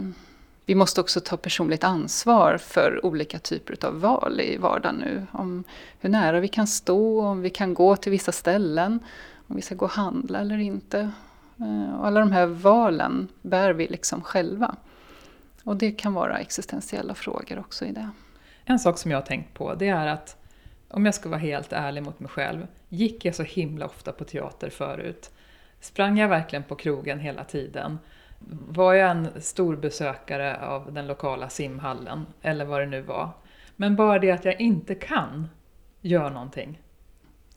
vi 0.68 0.76
måste 0.76 1.02
också 1.02 1.20
ta 1.20 1.38
personligt 1.38 1.84
ansvar 1.84 2.58
för 2.58 3.06
olika 3.06 3.40
typer 3.40 3.86
av 3.86 4.02
val 4.02 4.42
i 4.42 4.58
vardagen 4.58 4.96
nu. 4.96 5.26
Om 5.32 5.64
hur 6.00 6.10
nära 6.10 6.40
vi 6.40 6.48
kan 6.48 6.68
stå, 6.68 7.26
om 7.26 7.42
vi 7.42 7.50
kan 7.50 7.74
gå 7.74 7.96
till 7.96 8.12
vissa 8.12 8.32
ställen, 8.32 9.00
om 9.48 9.56
vi 9.56 9.62
ska 9.62 9.76
gå 9.76 9.86
och 9.86 9.92
handla 9.92 10.40
eller 10.40 10.58
inte. 10.58 11.12
Eh, 11.60 12.00
och 12.00 12.08
alla 12.08 12.20
de 12.20 12.32
här 12.32 12.46
valen 12.46 13.28
bär 13.42 13.74
vi 13.74 13.88
liksom 13.88 14.22
själva. 14.22 14.76
Och 15.64 15.76
det 15.76 15.92
kan 15.92 16.14
vara 16.14 16.38
existentiella 16.38 17.16
frågor 17.16 17.60
också 17.60 17.86
i 17.86 17.92
det. 17.92 18.10
En 18.66 18.80
sak 18.80 18.98
som 18.98 19.12
jag 19.12 19.18
har 19.18 19.26
tänkt 19.26 19.54
på 19.54 19.74
det 19.74 19.90
är 19.90 20.08
att 20.08 20.38
om 20.88 21.06
jag 21.06 21.16
ska 21.16 21.30
vara 21.30 21.40
helt 21.40 21.74
ärlig 21.74 22.04
mot 22.04 22.20
mig 22.20 22.30
själv, 22.30 22.68
gick 22.90 23.26
jag 23.26 23.36
så 23.36 23.44
himla 23.44 23.86
ofta 23.86 24.12
på 24.12 24.24
teater 24.24 24.70
förut? 24.70 25.32
Sprang 25.82 26.18
jag 26.18 26.28
verkligen 26.28 26.64
på 26.64 26.76
krogen 26.76 27.20
hela 27.20 27.44
tiden? 27.44 28.00
Var 28.50 28.94
jag 28.94 29.12
en 29.12 29.42
stor 29.42 29.76
besökare 29.76 30.58
av 30.58 30.94
den 30.94 31.08
lokala 31.08 31.50
simhallen, 31.50 32.26
eller 32.42 32.66
vad 32.66 32.82
det 32.82 32.86
nu 32.86 33.02
var? 33.02 33.30
Men 33.76 33.96
bara 33.96 34.20
det 34.20 34.32
att 34.32 34.46
jag 34.46 34.62
inte 34.62 34.96
kan 34.96 35.48
göra 36.02 36.30
någonting. 36.30 36.82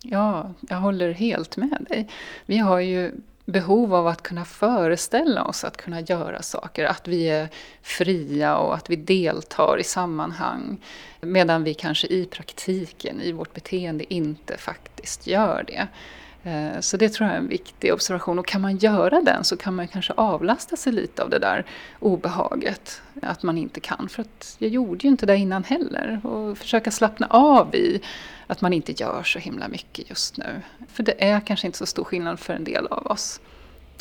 Ja, 0.03 0.55
jag 0.69 0.77
håller 0.77 1.13
helt 1.13 1.57
med 1.57 1.87
dig. 1.89 2.09
Vi 2.47 2.59
har 2.59 2.81
ju 2.81 3.13
behov 3.45 3.95
av 3.95 4.07
att 4.07 4.23
kunna 4.23 4.45
föreställa 4.45 5.45
oss 5.45 5.65
att 5.65 5.77
kunna 5.77 6.01
göra 6.01 6.43
saker, 6.43 6.85
att 6.85 7.09
vi 7.09 7.29
är 7.29 7.49
fria 7.83 8.57
och 8.57 8.75
att 8.75 8.91
vi 8.91 8.97
deltar 8.97 9.81
i 9.81 9.85
sammanhang. 9.85 10.79
Medan 11.21 11.65
vi 11.65 11.75
kanske 11.75 12.07
i 12.07 12.27
praktiken, 12.27 13.21
i 13.21 13.33
vårt 13.33 13.55
beteende, 13.55 14.15
inte 14.15 14.57
faktiskt 14.57 15.27
gör 15.27 15.65
det. 15.67 15.89
Eh, 16.43 16.81
så 16.81 16.97
det 16.97 17.09
tror 17.09 17.29
jag 17.29 17.35
är 17.35 17.41
en 17.41 17.49
viktig 17.49 17.93
observation. 17.93 18.39
Och 18.39 18.47
kan 18.47 18.61
man 18.61 18.77
göra 18.77 19.21
den 19.21 19.45
så 19.45 19.57
kan 19.57 19.75
man 19.75 19.89
kanske 19.89 20.13
avlasta 20.13 20.77
sig 20.77 20.93
lite 20.93 21.23
av 21.23 21.31
det 21.31 21.39
där 21.39 21.65
obehaget. 21.99 23.03
Att 23.23 23.43
man 23.43 23.59
inte 23.59 23.81
kan. 23.81 24.09
För 24.09 24.23
att 24.23 24.57
jag 24.59 24.71
gjorde 24.71 25.03
ju 25.03 25.09
inte 25.09 25.27
det 25.27 25.37
innan 25.37 25.65
heller. 25.65 26.27
Och 26.27 26.59
försöka 26.59 26.91
slappna 26.91 27.27
av 27.31 27.75
i 27.75 28.01
att 28.47 28.61
man 28.61 28.73
inte 28.73 28.93
gör 28.93 29.23
så 29.23 29.39
himla 29.39 29.69
mycket 29.69 30.11
just 30.11 30.37
nu. 30.37 30.63
För 30.89 31.03
det 31.03 31.25
är 31.25 31.41
kanske 31.41 31.67
inte 31.67 31.79
så 31.79 31.87
stor 31.87 32.05
skillnad 32.05 32.41
för 32.41 32.55
en 32.55 32.65
del 32.65 32.87
av 32.87 33.07
oss. 33.07 33.41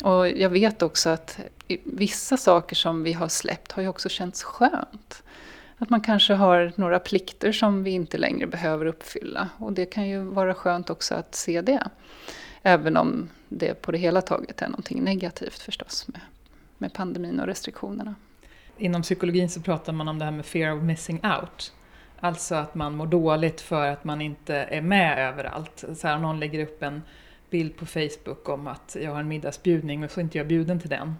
Och 0.02 0.28
jag 0.28 0.50
vet 0.50 0.82
också 0.82 1.10
att 1.10 1.38
vissa 1.84 2.36
saker 2.36 2.76
som 2.76 3.02
vi 3.02 3.12
har 3.12 3.28
släppt 3.28 3.72
har 3.72 3.82
ju 3.82 3.88
också 3.88 4.08
känts 4.08 4.42
skönt. 4.42 5.22
Att 5.82 5.90
man 5.90 6.00
kanske 6.00 6.34
har 6.34 6.72
några 6.76 6.98
plikter 6.98 7.52
som 7.52 7.82
vi 7.82 7.90
inte 7.90 8.18
längre 8.18 8.46
behöver 8.46 8.86
uppfylla. 8.86 9.48
Och 9.58 9.72
det 9.72 9.86
kan 9.86 10.08
ju 10.08 10.22
vara 10.22 10.54
skönt 10.54 10.90
också 10.90 11.14
att 11.14 11.34
se 11.34 11.60
det. 11.60 11.88
Även 12.62 12.96
om 12.96 13.28
det 13.48 13.82
på 13.82 13.92
det 13.92 13.98
hela 13.98 14.22
taget 14.22 14.62
är 14.62 14.68
någonting 14.68 15.04
negativt 15.04 15.58
förstås 15.58 16.08
med, 16.08 16.20
med 16.78 16.92
pandemin 16.92 17.40
och 17.40 17.46
restriktionerna. 17.46 18.14
Inom 18.78 19.02
psykologin 19.02 19.50
så 19.50 19.60
pratar 19.60 19.92
man 19.92 20.08
om 20.08 20.18
det 20.18 20.24
här 20.24 20.32
med 20.32 20.46
fear 20.46 20.76
of 20.76 20.82
missing 20.82 21.20
out. 21.24 21.72
Alltså 22.20 22.54
att 22.54 22.74
man 22.74 22.96
mår 22.96 23.06
dåligt 23.06 23.60
för 23.60 23.86
att 23.86 24.04
man 24.04 24.20
inte 24.20 24.54
är 24.54 24.80
med 24.80 25.28
överallt. 25.28 25.84
Så 25.96 26.08
här, 26.08 26.18
någon 26.18 26.40
lägger 26.40 26.62
upp 26.62 26.82
en 26.82 27.02
bild 27.50 27.76
på 27.76 27.86
Facebook 27.86 28.48
om 28.48 28.66
att 28.66 28.96
jag 29.00 29.12
har 29.12 29.20
en 29.20 29.28
middagsbjudning 29.28 30.04
och 30.04 30.10
så 30.10 30.20
är 30.20 30.24
inte 30.24 30.38
jag 30.38 30.46
bjuden 30.46 30.80
till 30.80 30.90
den. 30.90 31.14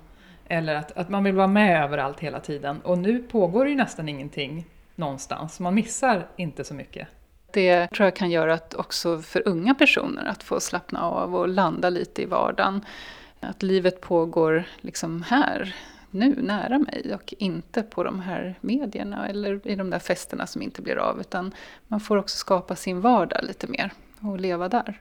Eller 0.50 0.74
att, 0.74 0.92
att 0.98 1.08
man 1.08 1.24
vill 1.24 1.34
vara 1.34 1.46
med 1.46 1.84
överallt 1.84 2.20
hela 2.20 2.40
tiden. 2.40 2.80
Och 2.80 2.98
nu 2.98 3.18
pågår 3.18 3.64
det 3.64 3.70
ju 3.70 3.76
nästan 3.76 4.08
ingenting 4.08 4.66
någonstans. 4.94 5.60
Man 5.60 5.74
missar 5.74 6.26
inte 6.36 6.64
så 6.64 6.74
mycket. 6.74 7.08
Det 7.52 7.86
tror 7.86 8.04
jag 8.04 8.16
kan 8.16 8.30
göra 8.30 8.54
att 8.54 8.74
också 8.74 9.18
för 9.18 9.48
unga 9.48 9.74
personer 9.74 10.24
att 10.24 10.42
få 10.42 10.60
slappna 10.60 11.02
av 11.02 11.36
och 11.36 11.48
landa 11.48 11.90
lite 11.90 12.22
i 12.22 12.26
vardagen. 12.26 12.84
Att 13.40 13.62
livet 13.62 14.00
pågår 14.00 14.64
liksom 14.80 15.22
här, 15.22 15.76
nu, 16.10 16.42
nära 16.42 16.78
mig 16.78 17.14
och 17.14 17.34
inte 17.38 17.82
på 17.82 18.04
de 18.04 18.20
här 18.20 18.54
medierna 18.60 19.28
eller 19.28 19.68
i 19.68 19.74
de 19.74 19.90
där 19.90 19.98
festerna 19.98 20.46
som 20.46 20.62
inte 20.62 20.82
blir 20.82 20.96
av. 20.96 21.20
Utan 21.20 21.54
man 21.86 22.00
får 22.00 22.16
också 22.16 22.36
skapa 22.36 22.76
sin 22.76 23.00
vardag 23.00 23.44
lite 23.44 23.66
mer 23.66 23.92
och 24.20 24.40
leva 24.40 24.68
där. 24.68 25.00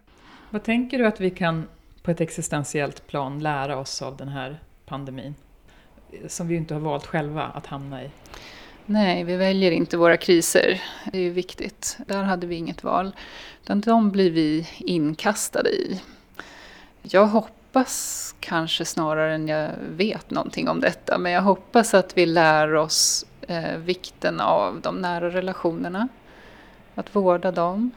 Vad 0.49 0.63
tänker 0.63 0.97
du 0.97 1.07
att 1.07 1.19
vi 1.19 1.29
kan 1.29 1.67
på 2.01 2.11
ett 2.11 2.21
existentiellt 2.21 3.07
plan 3.07 3.39
lära 3.39 3.77
oss 3.77 4.01
av 4.01 4.17
den 4.17 4.27
här 4.27 4.59
pandemin? 4.89 5.35
Eh, 6.11 6.27
som 6.27 6.47
vi 6.47 6.55
inte 6.55 6.73
har 6.73 6.81
valt 6.81 7.05
själva 7.05 7.43
att 7.43 7.65
hamna 7.65 8.03
i. 8.03 8.09
Nej, 8.85 9.23
vi 9.23 9.35
väljer 9.35 9.71
inte 9.71 9.97
våra 9.97 10.17
kriser. 10.17 10.81
Det 11.11 11.17
är 11.17 11.21
ju 11.21 11.29
viktigt. 11.29 11.97
Där 12.07 12.23
hade 12.23 12.47
vi 12.47 12.55
inget 12.55 12.83
val. 12.83 13.15
Utan 13.63 13.81
de 13.81 14.11
blir 14.11 14.31
vi 14.31 14.67
inkastade 14.77 15.69
i. 15.69 16.01
Jag 17.01 17.27
hoppas 17.27 18.35
kanske 18.39 18.85
snarare 18.85 19.35
än 19.35 19.47
jag 19.47 19.69
vet 19.89 20.31
någonting 20.31 20.69
om 20.69 20.79
detta, 20.79 21.17
men 21.17 21.31
jag 21.31 21.41
hoppas 21.41 21.93
att 21.93 22.17
vi 22.17 22.25
lär 22.25 22.75
oss 22.75 23.25
eh, 23.41 23.77
vikten 23.77 24.39
av 24.39 24.81
de 24.81 24.95
nära 24.95 25.29
relationerna. 25.29 26.07
Att 26.95 27.15
vårda 27.15 27.51
dem. 27.51 27.91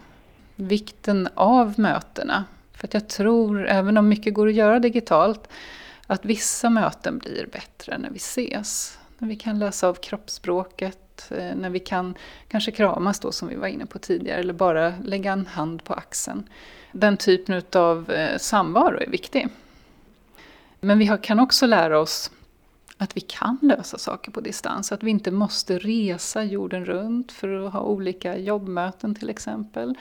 Vikten 0.57 1.29
av 1.35 1.75
mötena. 1.79 2.45
För 2.73 2.87
att 2.87 2.95
jag 2.95 3.09
tror, 3.09 3.67
även 3.67 3.99
om 3.99 4.09
mycket 4.09 4.35
går 4.35 4.49
att 4.49 4.55
göra 4.55 4.79
digitalt, 4.79 5.49
att 6.13 6.25
vissa 6.25 6.71
möten 6.71 7.19
blir 7.19 7.47
bättre 7.53 7.99
när 7.99 8.11
vi 8.11 8.17
ses. 8.17 8.99
När 9.19 9.29
vi 9.29 9.37
kan 9.37 9.59
läsa 9.59 9.89
av 9.89 9.95
kroppsspråket, 9.95 11.31
eh, 11.31 11.55
när 11.55 11.71
vi 11.71 11.81
kan 11.81 12.15
kanske 12.49 12.71
kramas 12.71 13.21
då 13.21 13.33
som 13.33 13.49
vi 13.49 13.55
var 13.55 13.67
inne 13.67 13.87
på 13.87 13.99
tidigare, 13.99 14.41
eller 14.41 14.53
bara 14.53 14.95
lägga 15.05 15.33
en 15.33 15.47
hand 15.47 15.85
på 15.85 15.95
axeln. 15.95 16.49
Den 16.93 17.17
typen 17.17 17.63
av 17.73 18.11
eh, 18.11 18.39
samvaro 18.39 18.99
är 18.99 19.07
viktig. 19.07 19.49
Men 20.81 20.99
vi 20.99 21.19
kan 21.23 21.41
också 21.41 21.67
lära 21.67 21.99
oss 21.99 22.31
att 22.97 23.17
vi 23.17 23.21
kan 23.21 23.59
lösa 23.63 23.99
saker 23.99 24.31
på 24.31 24.41
distans. 24.41 24.93
Att 24.93 25.03
vi 25.03 25.11
inte 25.11 25.31
måste 25.31 25.79
resa 25.79 26.45
jorden 26.45 26.85
runt 26.85 27.33
för 27.33 27.67
att 27.67 27.73
ha 27.73 27.81
olika 27.81 28.37
jobbmöten 28.37 29.15
till 29.15 29.31
exempel. 29.31 29.95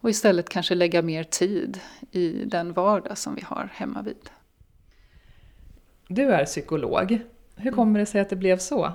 Och 0.00 0.10
istället 0.10 0.48
kanske 0.48 0.74
lägga 0.74 1.02
mer 1.02 1.24
tid 1.24 1.80
i 2.10 2.44
den 2.44 2.72
vardag 2.72 3.18
som 3.18 3.34
vi 3.34 3.42
har 3.42 3.68
hemma 3.74 4.02
vid. 4.02 4.30
Du 6.12 6.32
är 6.32 6.44
psykolog. 6.44 7.20
Hur 7.56 7.70
kommer 7.70 7.98
det 7.98 8.06
sig 8.06 8.20
att 8.20 8.30
det 8.30 8.36
blev 8.36 8.58
så? 8.58 8.92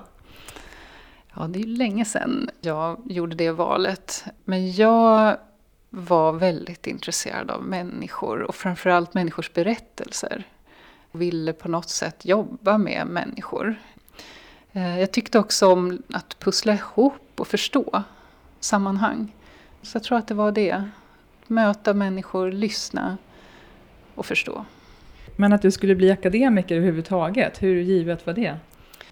Ja, 1.34 1.42
det 1.48 1.58
är 1.58 1.64
länge 1.66 2.04
sedan 2.04 2.50
jag 2.60 3.00
gjorde 3.04 3.36
det 3.36 3.50
valet. 3.50 4.24
Men 4.44 4.72
jag 4.72 5.36
var 5.90 6.32
väldigt 6.32 6.86
intresserad 6.86 7.50
av 7.50 7.62
människor 7.62 8.42
och 8.42 8.54
framförallt 8.54 9.14
människors 9.14 9.52
berättelser. 9.52 10.44
Jag 11.12 11.18
ville 11.18 11.52
på 11.52 11.68
något 11.68 11.88
sätt 11.88 12.24
jobba 12.24 12.78
med 12.78 13.06
människor. 13.06 13.74
Eh, 14.72 15.00
jag 15.00 15.12
tyckte 15.12 15.38
också 15.38 15.72
om 15.72 16.02
att 16.12 16.38
pussla 16.38 16.74
ihop 16.74 17.40
och 17.40 17.48
förstå 17.48 18.02
sammanhang. 18.60 19.34
Så 19.82 19.96
jag 19.96 20.02
tror 20.02 20.18
att 20.18 20.28
det 20.28 20.34
var 20.34 20.52
det. 20.52 20.90
Möta 21.46 21.94
människor, 21.94 22.52
lyssna 22.52 23.16
och 24.14 24.26
förstå. 24.26 24.64
Men 25.40 25.52
att 25.52 25.62
du 25.62 25.70
skulle 25.70 25.94
bli 25.94 26.10
akademiker 26.10 26.76
överhuvudtaget, 26.76 27.62
hur 27.62 27.80
givet 27.80 28.26
var 28.26 28.34
det? 28.34 28.56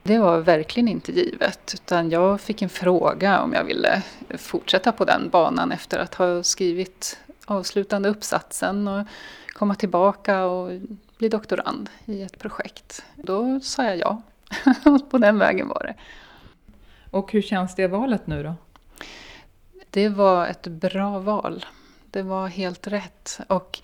Det 0.02 0.18
var 0.18 0.38
verkligen 0.40 0.88
inte 0.88 1.12
givet, 1.12 1.75
utan 1.75 2.11
jag 2.11 2.40
fick 2.40 2.62
en 2.62 2.68
fråga 2.68 3.40
om 3.40 3.52
jag 3.52 3.64
ville 3.64 4.02
fortsätta 4.38 4.92
på 4.92 5.04
den 5.04 5.28
banan 5.28 5.73
efter 5.73 5.99
att 5.99 6.14
ha 6.14 6.42
skrivit 6.42 7.18
avslutande 7.45 8.09
uppsatsen 8.09 8.88
och 8.88 9.06
komma 9.52 9.75
tillbaka 9.75 10.45
och 10.45 10.80
bli 11.18 11.28
doktorand 11.28 11.90
i 12.04 12.23
ett 12.23 12.38
projekt. 12.38 13.04
Då 13.14 13.61
sa 13.61 13.85
jag 13.85 13.99
ja, 13.99 14.23
på 15.11 15.18
den 15.18 15.38
vägen 15.38 15.68
var 15.68 15.83
det. 15.83 15.95
Och 17.11 17.33
hur 17.33 17.42
känns 17.42 17.75
det 17.75 17.87
valet 17.87 18.26
nu 18.26 18.42
då? 18.42 18.54
Det 19.90 20.09
var 20.09 20.47
ett 20.47 20.66
bra 20.66 21.18
val. 21.18 21.64
Det 22.11 22.23
var 22.23 22.49
helt 22.49 22.87
rätt. 22.87 23.40
Och 23.49 23.80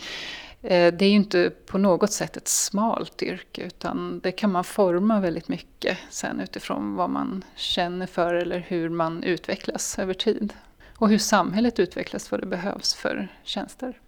det 0.69 1.03
är 1.03 1.09
ju 1.09 1.17
inte 1.17 1.51
på 1.67 1.79
något 1.79 2.13
sätt 2.13 2.37
ett 2.37 2.49
smalt 2.49 3.23
yrke 3.23 3.63
utan 3.63 4.21
det 4.23 4.33
kan 4.33 4.53
man 4.53 4.65
forma 4.65 5.21
väldigt 5.21 5.49
mycket 5.49 5.99
sen 6.11 6.41
utifrån 6.41 6.95
vad 6.95 7.11
man 7.11 7.45
känner 7.57 8.07
för 8.07 8.35
eller 8.35 8.59
hur 8.59 8.89
man 8.89 9.23
utvecklas 9.23 9.99
över 9.99 10.15
tid. 10.15 10.53
Och 10.97 11.09
hur 11.09 11.19
samhället 11.19 11.79
utvecklas, 11.79 12.31
vad 12.31 12.41
det 12.41 12.47
behövs 12.47 12.95
för 12.95 13.29
tjänster. 13.43 14.01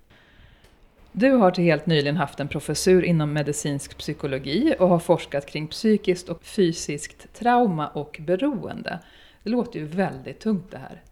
Du 1.12 1.30
har 1.30 1.50
till 1.50 1.64
helt 1.64 1.86
nyligen 1.86 2.16
haft 2.16 2.40
en 2.40 2.48
professur 2.48 3.04
inom 3.04 3.32
medicinsk 3.32 3.98
psykologi 3.98 4.74
och 4.78 4.88
har 4.88 4.98
forskat 4.98 5.46
kring 5.46 5.68
psykiskt 5.68 6.28
och 6.28 6.44
fysiskt 6.44 7.34
trauma 7.34 7.88
och 7.88 8.16
beroende. 8.20 8.98
Det 9.42 9.50
låter 9.50 9.78
ju 9.78 9.86
väldigt 9.86 10.40
tungt 10.40 10.70
det 10.70 10.78
här. 10.78 11.02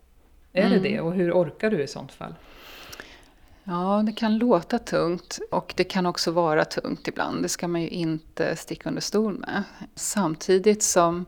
Är 0.52 0.66
mm. 0.66 0.82
det 0.82 0.88
det 0.88 1.00
och 1.00 1.12
hur 1.12 1.32
orkar 1.32 1.70
du 1.70 1.82
i 1.82 1.87
sånt 1.87 2.12
fall? 2.12 2.34
Ja, 3.64 4.02
det 4.07 4.12
kan 4.12 4.38
låta 4.38 4.78
tungt 4.78 5.38
och 5.50 5.75
det 5.76 5.85
kan 5.85 6.07
också 6.07 6.31
vara 6.31 6.64
tungt 6.64 7.09
ibland. 7.09 7.42
Det 7.42 7.49
ska 7.49 7.69
man 7.69 7.83
ju 7.83 7.88
inte 7.88 8.57
sticka 8.57 8.88
under 8.88 9.02
stol 9.02 9.38
med. 9.38 9.62
Samtidigt 9.95 10.83
som 10.83 11.26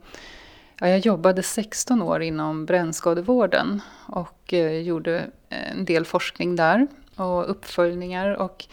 ja, 0.81 0.89
jag 0.89 0.99
jobbade 0.99 1.43
16 1.43 2.03
år 2.03 2.23
inom 2.23 2.67
brännskadevården 2.67 3.83
och 4.07 4.53
eh, 4.53 4.81
gjorde 4.81 5.19
eh, 5.49 5.71
en 5.71 5.85
del 5.85 6.05
forskning 6.05 6.57
där 6.57 6.87
och 7.17 7.51
uppföljningar. 7.51 8.35
Och 8.35 8.67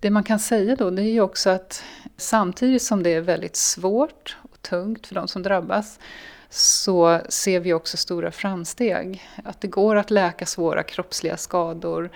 det 0.00 0.10
man 0.10 0.24
kan 0.24 0.38
säga 0.38 0.76
då 0.76 0.90
det 0.90 1.02
är 1.02 1.12
ju 1.12 1.20
också 1.20 1.50
att 1.50 1.84
samtidigt 2.16 2.82
som 2.82 3.02
det 3.02 3.14
är 3.14 3.20
väldigt 3.20 3.56
svårt 3.56 4.36
och 4.42 4.62
tungt 4.62 5.06
för 5.06 5.14
de 5.14 5.28
som 5.28 5.42
drabbas 5.42 5.98
så 6.50 7.20
ser 7.28 7.60
vi 7.60 7.72
också 7.72 7.96
stora 7.96 8.30
framsteg. 8.30 9.28
Att 9.44 9.60
det 9.60 9.68
går 9.68 9.96
att 9.96 10.10
läka 10.10 10.46
svåra 10.46 10.82
kroppsliga 10.82 11.36
skador 11.36 12.10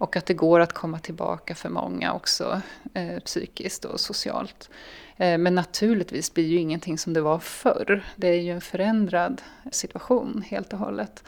och 0.00 0.16
att 0.16 0.26
det 0.26 0.34
går 0.34 0.60
att 0.60 0.72
komma 0.72 0.98
tillbaka 0.98 1.54
för 1.54 1.68
många 1.68 2.12
också 2.12 2.60
eh, 2.94 3.18
psykiskt 3.18 3.84
och 3.84 4.00
socialt. 4.00 4.70
Eh, 5.16 5.38
men 5.38 5.54
naturligtvis 5.54 6.34
blir 6.34 6.46
ju 6.46 6.56
ingenting 6.56 6.98
som 6.98 7.12
det 7.12 7.20
var 7.20 7.38
förr. 7.38 8.04
Det 8.16 8.28
är 8.28 8.40
ju 8.40 8.52
en 8.52 8.60
förändrad 8.60 9.42
situation 9.70 10.44
helt 10.48 10.72
och 10.72 10.78
hållet. 10.78 11.24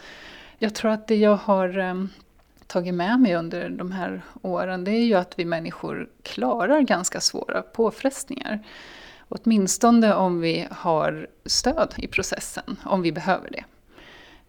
Jag 0.58 0.74
tror 0.74 0.90
att 0.90 1.08
det 1.08 1.16
jag 1.16 1.36
har 1.36 1.78
eh, 1.78 1.94
tagit 2.66 2.94
med 2.94 3.20
mig 3.20 3.36
under 3.36 3.68
de 3.68 3.92
här 3.92 4.22
åren 4.42 4.84
det 4.84 4.90
är 4.90 5.04
ju 5.04 5.14
att 5.14 5.38
vi 5.38 5.44
människor 5.44 6.08
klarar 6.22 6.80
ganska 6.80 7.20
svåra 7.20 7.62
påfrestningar. 7.62 8.66
Åtminstone 9.28 10.14
om 10.14 10.40
vi 10.40 10.66
har 10.70 11.26
stöd 11.46 11.94
i 11.96 12.06
processen, 12.06 12.76
om 12.84 13.02
vi 13.02 13.12
behöver 13.12 13.50
det. 13.50 13.64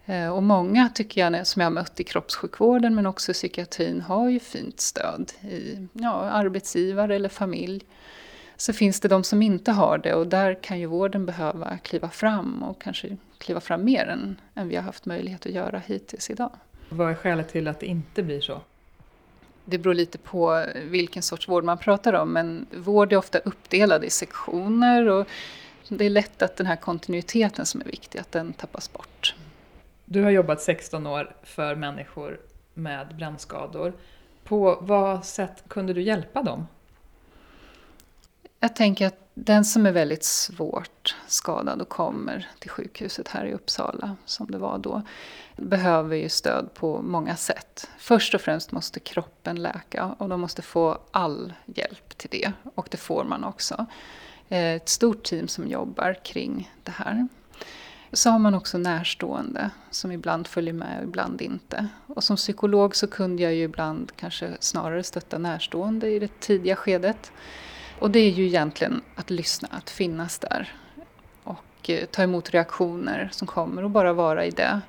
Eh, 0.06 0.30
och 0.30 0.44
många 0.44 0.90
tycker 0.90 1.22
jag, 1.22 1.48
som 1.48 1.60
jag 1.60 1.66
har 1.66 1.74
mött 1.74 2.00
i 2.00 2.04
kroppssjukvården 2.04 2.96
men 2.96 3.06
också 3.06 3.32
i 3.32 3.34
psykiatrin, 3.34 4.02
har 4.02 4.30
ju 4.30 4.40
fint 4.40 4.82
stöd 4.82 5.32
i 5.42 5.88
ja, 5.94 6.14
arbetsgivare 6.14 7.16
eller 7.16 7.30
familj. 7.30 7.84
Så 8.58 8.74
finns 8.74 9.00
det 9.00 9.08
de 9.08 9.24
som 9.24 9.42
inte 9.42 9.72
har 9.72 9.98
det 9.98 10.14
och 10.14 10.28
där 10.28 10.64
kan 10.64 10.80
ju 10.80 10.86
vården 10.86 11.26
behöva 11.26 11.78
kliva 11.78 12.10
fram 12.10 12.64
och 12.64 12.82
kanske 12.82 13.18
kliva 13.38 13.60
fram 13.60 13.84
mer 13.84 14.06
än, 14.06 14.36
än 14.56 14.68
vi 14.68 14.76
har 14.76 14.84
haft 14.84 15.06
möjlighet 15.06 15.46
att 15.46 15.52
göra 15.52 15.82
hittills 15.86 16.30
idag. 16.30 16.52
Vad 16.90 17.12
är 17.12 17.16
skälet 17.16 17.50
till 17.50 17.68
att 17.68 17.80
det 17.80 17.86
inte 17.86 18.24
blir 18.24 18.42
så? 18.42 18.62
Det 19.66 19.78
beror 19.78 19.94
lite 19.94 20.18
på 20.18 20.66
vilken 20.84 21.24
sorts 21.24 21.50
vård 21.50 21.64
man 21.64 21.78
pratar 21.78 22.14
om 22.14 22.34
men 22.34 22.66
vård 22.72 23.14
är 23.14 23.18
ofta 23.18 23.40
uppdelad 23.40 24.04
i 24.04 24.10
sektioner 24.10 25.08
och 25.08 25.28
det 25.88 26.06
är 26.06 26.10
lätt 26.10 26.42
att 26.42 26.56
den 26.56 26.68
här 26.68 26.76
kontinuiteten 26.76 27.66
som 27.66 27.82
är 27.82 27.86
viktig, 27.86 28.20
att 28.20 28.32
den 28.32 28.54
tappas 28.54 28.94
bort. 28.94 29.36
Du 30.14 30.24
har 30.24 30.32
jobbat 30.32 30.62
16 30.62 31.08
år 31.08 31.36
för 31.44 31.76
människor 31.76 32.40
med 32.74 33.16
brännskador. 33.16 33.94
På 34.44 34.78
vad 34.82 35.26
sätt 35.26 35.64
kunde 35.68 35.94
du 35.94 36.02
hjälpa 36.02 36.44
dem? 36.44 36.68
Jag 38.60 38.76
tänker 38.76 39.08
att 39.08 39.30
den 39.34 39.66
som 39.66 39.86
är 39.86 39.92
väldigt 39.92 40.24
svårt 40.24 41.16
skadad 41.28 41.82
och 41.82 41.90
kommer 41.90 42.48
till 42.60 42.70
sjukhuset 42.70 43.28
här 43.28 43.46
i 43.46 43.54
Uppsala, 43.54 44.16
som 44.26 44.52
det 44.52 44.58
var 44.58 44.78
då, 44.78 45.02
behöver 45.58 46.16
ju 46.16 46.30
stöd 46.30 46.74
på 46.74 47.02
många 47.02 47.36
sätt. 47.36 47.90
Först 47.98 48.34
och 48.34 48.42
främst 48.42 48.72
måste 48.72 49.00
kroppen 49.00 49.62
läka 49.62 50.16
och 50.18 50.30
de 50.30 50.42
måste 50.42 50.62
få 50.62 50.98
all 51.12 51.54
hjälp 51.66 52.18
till 52.18 52.30
det. 52.30 52.52
Och 52.76 52.88
det 52.92 52.98
får 52.98 53.24
man 53.24 53.44
också. 53.44 53.86
Eh, 54.50 54.74
ett 54.74 54.90
stort 54.90 55.24
team 55.24 55.48
som 55.48 55.68
jobbar 55.68 56.14
kring 56.24 56.72
det 56.84 56.92
här. 56.92 57.28
Så 58.14 58.30
har 58.30 58.40
man 58.40 58.54
också 58.54 58.78
närstående 58.78 59.70
som 59.92 60.12
ibland 60.12 60.48
följer 60.48 60.74
med 60.74 60.98
och 60.98 61.04
ibland 61.04 61.42
inte. 61.42 61.88
Och 62.08 62.24
som 62.24 62.36
psykolog 62.36 62.96
så 62.96 63.08
kunde 63.08 63.44
jag 63.44 63.54
ju 63.54 63.64
ibland 63.64 64.12
kanske 64.16 64.50
snarare 64.60 65.04
stötta 65.04 65.38
närstående 65.38 66.10
i 66.10 66.20
det 66.20 66.40
tidiga 66.40 66.76
skedet. 66.76 67.32
Och 68.00 68.12
det 68.12 68.20
är 68.20 68.30
ju 68.30 68.46
egentligen 68.46 69.02
att 69.16 69.30
lyssna, 69.30 69.68
att 69.72 69.90
finnas 69.90 70.40
där. 70.40 70.74
Och 71.44 71.90
eh, 71.90 72.06
ta 72.06 72.24
emot 72.24 72.50
reaktioner 72.50 73.30
som 73.32 73.48
kommer 73.48 73.84
och 73.84 73.90
bara 73.90 74.14
vara 74.14 74.46
i 74.46 74.52
det. 74.52 74.82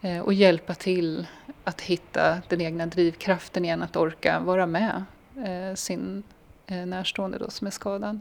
Eh, 0.00 0.20
och 0.20 0.34
hjälpa 0.34 0.74
till 0.74 1.26
att 1.64 1.80
hitta 1.80 2.42
den 2.48 2.60
egna 2.60 2.86
drivkraften 2.86 3.64
igen, 3.64 3.82
att 3.82 3.96
orka 3.96 4.40
vara 4.40 4.66
med 4.66 5.04
eh, 5.36 5.74
sin 5.74 6.22
närstående 6.66 7.38
då 7.38 7.50
som 7.50 7.66
är 7.66 7.70
skadad. 7.70 8.20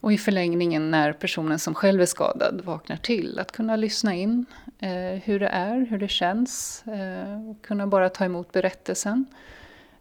Och 0.00 0.12
i 0.12 0.18
förlängningen 0.18 0.90
när 0.90 1.12
personen 1.12 1.58
som 1.58 1.74
själv 1.74 2.00
är 2.00 2.06
skadad 2.06 2.60
vaknar 2.64 2.96
till, 2.96 3.38
att 3.38 3.52
kunna 3.52 3.76
lyssna 3.76 4.14
in 4.14 4.46
eh, 4.78 5.22
hur 5.24 5.40
det 5.40 5.48
är, 5.48 5.86
hur 5.90 5.98
det 5.98 6.08
känns. 6.08 6.84
Eh, 6.86 7.54
kunna 7.62 7.86
bara 7.86 8.08
ta 8.08 8.24
emot 8.24 8.52
berättelsen 8.52 9.26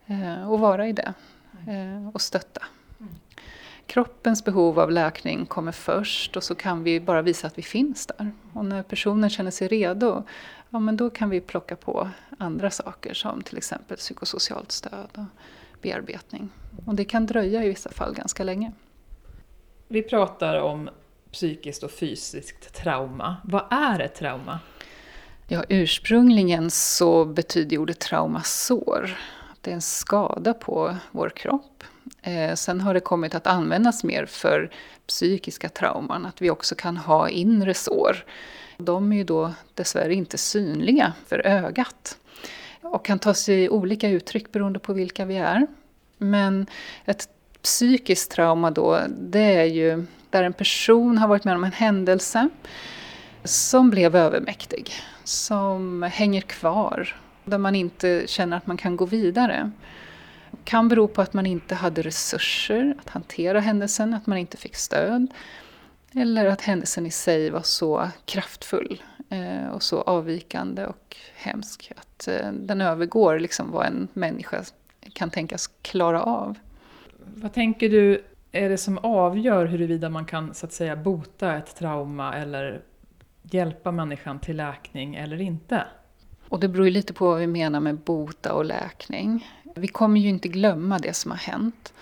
eh, 0.05 0.51
och 0.51 0.59
vara 0.59 0.87
i 0.87 0.93
det 0.93 1.13
eh, 1.67 2.09
och 2.13 2.21
stötta. 2.21 2.61
Kroppens 3.85 4.45
behov 4.45 4.79
av 4.79 4.91
läkning 4.91 5.45
kommer 5.45 5.71
först 5.71 6.37
och 6.37 6.43
så 6.43 6.55
kan 6.55 6.83
vi 6.83 6.99
bara 6.99 7.21
visa 7.21 7.47
att 7.47 7.57
vi 7.57 7.61
finns 7.61 8.05
där. 8.05 8.31
Och 8.53 8.65
när 8.65 8.83
personen 8.83 9.29
känner 9.29 9.51
sig 9.51 9.67
redo, 9.67 10.23
ja 10.69 10.79
men 10.79 10.97
då 10.97 11.09
kan 11.09 11.29
vi 11.29 11.41
plocka 11.41 11.75
på 11.75 12.09
andra 12.37 12.71
saker 12.71 13.13
som 13.13 13.41
till 13.41 13.57
exempel 13.57 13.97
psykosocialt 13.97 14.71
stöd 14.71 15.09
och 15.13 15.25
bearbetning. 15.81 16.49
Och 16.85 16.95
det 16.95 17.05
kan 17.05 17.25
dröja 17.25 17.63
i 17.63 17.69
vissa 17.69 17.91
fall 17.91 18.13
ganska 18.13 18.43
länge. 18.43 18.71
Vi 19.87 20.01
pratar 20.01 20.61
om 20.61 20.89
psykiskt 21.31 21.83
och 21.83 21.91
fysiskt 21.91 22.73
trauma. 22.73 23.37
Vad 23.43 23.63
är 23.71 23.99
ett 23.99 24.15
trauma? 24.15 24.59
Ja, 25.47 25.63
ursprungligen 25.69 26.71
så 26.71 27.25
betyder 27.25 27.77
ordet 27.77 27.99
trauma 27.99 28.43
sår. 28.43 29.17
Det 29.61 29.71
är 29.71 29.75
en 29.75 29.81
skada 29.81 30.53
på 30.53 30.95
vår 31.11 31.29
kropp. 31.29 31.83
Eh, 32.21 32.53
sen 32.55 32.81
har 32.81 32.93
det 32.93 32.99
kommit 32.99 33.35
att 33.35 33.47
användas 33.47 34.03
mer 34.03 34.25
för 34.25 34.71
psykiska 35.07 35.69
trauman, 35.69 36.25
att 36.25 36.41
vi 36.41 36.49
också 36.49 36.75
kan 36.75 36.97
ha 36.97 37.29
inre 37.29 37.73
sår. 37.73 38.25
De 38.77 39.11
är 39.11 39.17
ju 39.17 39.23
då 39.23 39.53
dessvärre 39.73 40.13
inte 40.13 40.37
synliga 40.37 41.13
för 41.27 41.47
ögat 41.47 42.17
och 42.81 43.05
kan 43.05 43.19
ta 43.19 43.33
sig 43.33 43.69
olika 43.69 44.09
uttryck 44.09 44.51
beroende 44.51 44.79
på 44.79 44.93
vilka 44.93 45.25
vi 45.25 45.37
är. 45.37 45.67
Men 46.17 46.65
ett 47.05 47.29
psykiskt 47.65 48.31
trauma 48.31 48.71
då, 48.71 48.99
det 49.09 49.55
är 49.55 49.65
ju 49.65 50.05
där 50.29 50.43
en 50.43 50.53
person 50.53 51.17
har 51.17 51.27
varit 51.27 51.43
med 51.43 51.55
om 51.55 51.63
en 51.63 51.71
händelse 51.71 52.49
som 53.43 53.89
blev 53.89 54.15
övermäktig, 54.15 54.91
som 55.23 56.03
hänger 56.03 56.41
kvar, 56.41 57.15
där 57.45 57.57
man 57.57 57.75
inte 57.75 58.23
känner 58.27 58.57
att 58.57 58.67
man 58.67 58.77
kan 58.77 58.95
gå 58.95 59.05
vidare. 59.05 59.71
Det 60.51 60.57
kan 60.63 60.87
bero 60.87 61.07
på 61.07 61.21
att 61.21 61.33
man 61.33 61.45
inte 61.45 61.75
hade 61.75 62.01
resurser 62.01 62.95
att 62.99 63.09
hantera 63.09 63.59
händelsen, 63.59 64.13
att 64.13 64.27
man 64.27 64.37
inte 64.37 64.57
fick 64.57 64.75
stöd. 64.75 65.27
Eller 66.13 66.45
att 66.45 66.61
händelsen 66.61 67.05
i 67.05 67.11
sig 67.11 67.49
var 67.49 67.61
så 67.61 68.09
kraftfull 68.25 69.03
eh, 69.29 69.67
och 69.67 69.83
så 69.83 70.01
avvikande 70.01 70.85
och 70.85 71.15
hemsk 71.35 71.91
att 71.95 72.27
eh, 72.27 72.51
den 72.51 72.81
övergår 72.81 73.39
liksom 73.39 73.71
vad 73.71 73.85
en 73.85 74.07
människa 74.13 74.63
kan 75.13 75.29
tänkas 75.29 75.69
klara 75.81 76.23
av. 76.23 76.55
Vad 77.25 77.53
tänker 77.53 77.89
du 77.89 78.23
är 78.51 78.69
det 78.69 78.77
som 78.77 78.97
avgör 78.97 79.65
huruvida 79.65 80.09
man 80.09 80.25
kan 80.25 80.53
så 80.53 80.65
att 80.65 80.73
säga 80.73 80.95
bota 80.95 81.55
ett 81.55 81.75
trauma 81.75 82.35
eller 82.35 82.81
hjälpa 83.41 83.91
människan 83.91 84.39
till 84.39 84.57
läkning 84.57 85.15
eller 85.15 85.41
inte? 85.41 85.83
Och 86.49 86.59
det 86.59 86.67
beror 86.67 86.85
ju 86.85 86.91
lite 86.91 87.13
på 87.13 87.25
vad 87.25 87.39
vi 87.39 87.47
menar 87.47 87.79
med 87.79 87.95
bota 87.95 88.53
och 88.53 88.65
läkning. 88.65 89.47
Vi 89.75 89.87
kommer 89.87 90.19
ju 90.19 90.29
inte 90.29 90.47
glömma 90.47 90.99
det 90.99 91.13
som 91.13 91.31
har 91.31 91.37
hänt. 91.37 91.93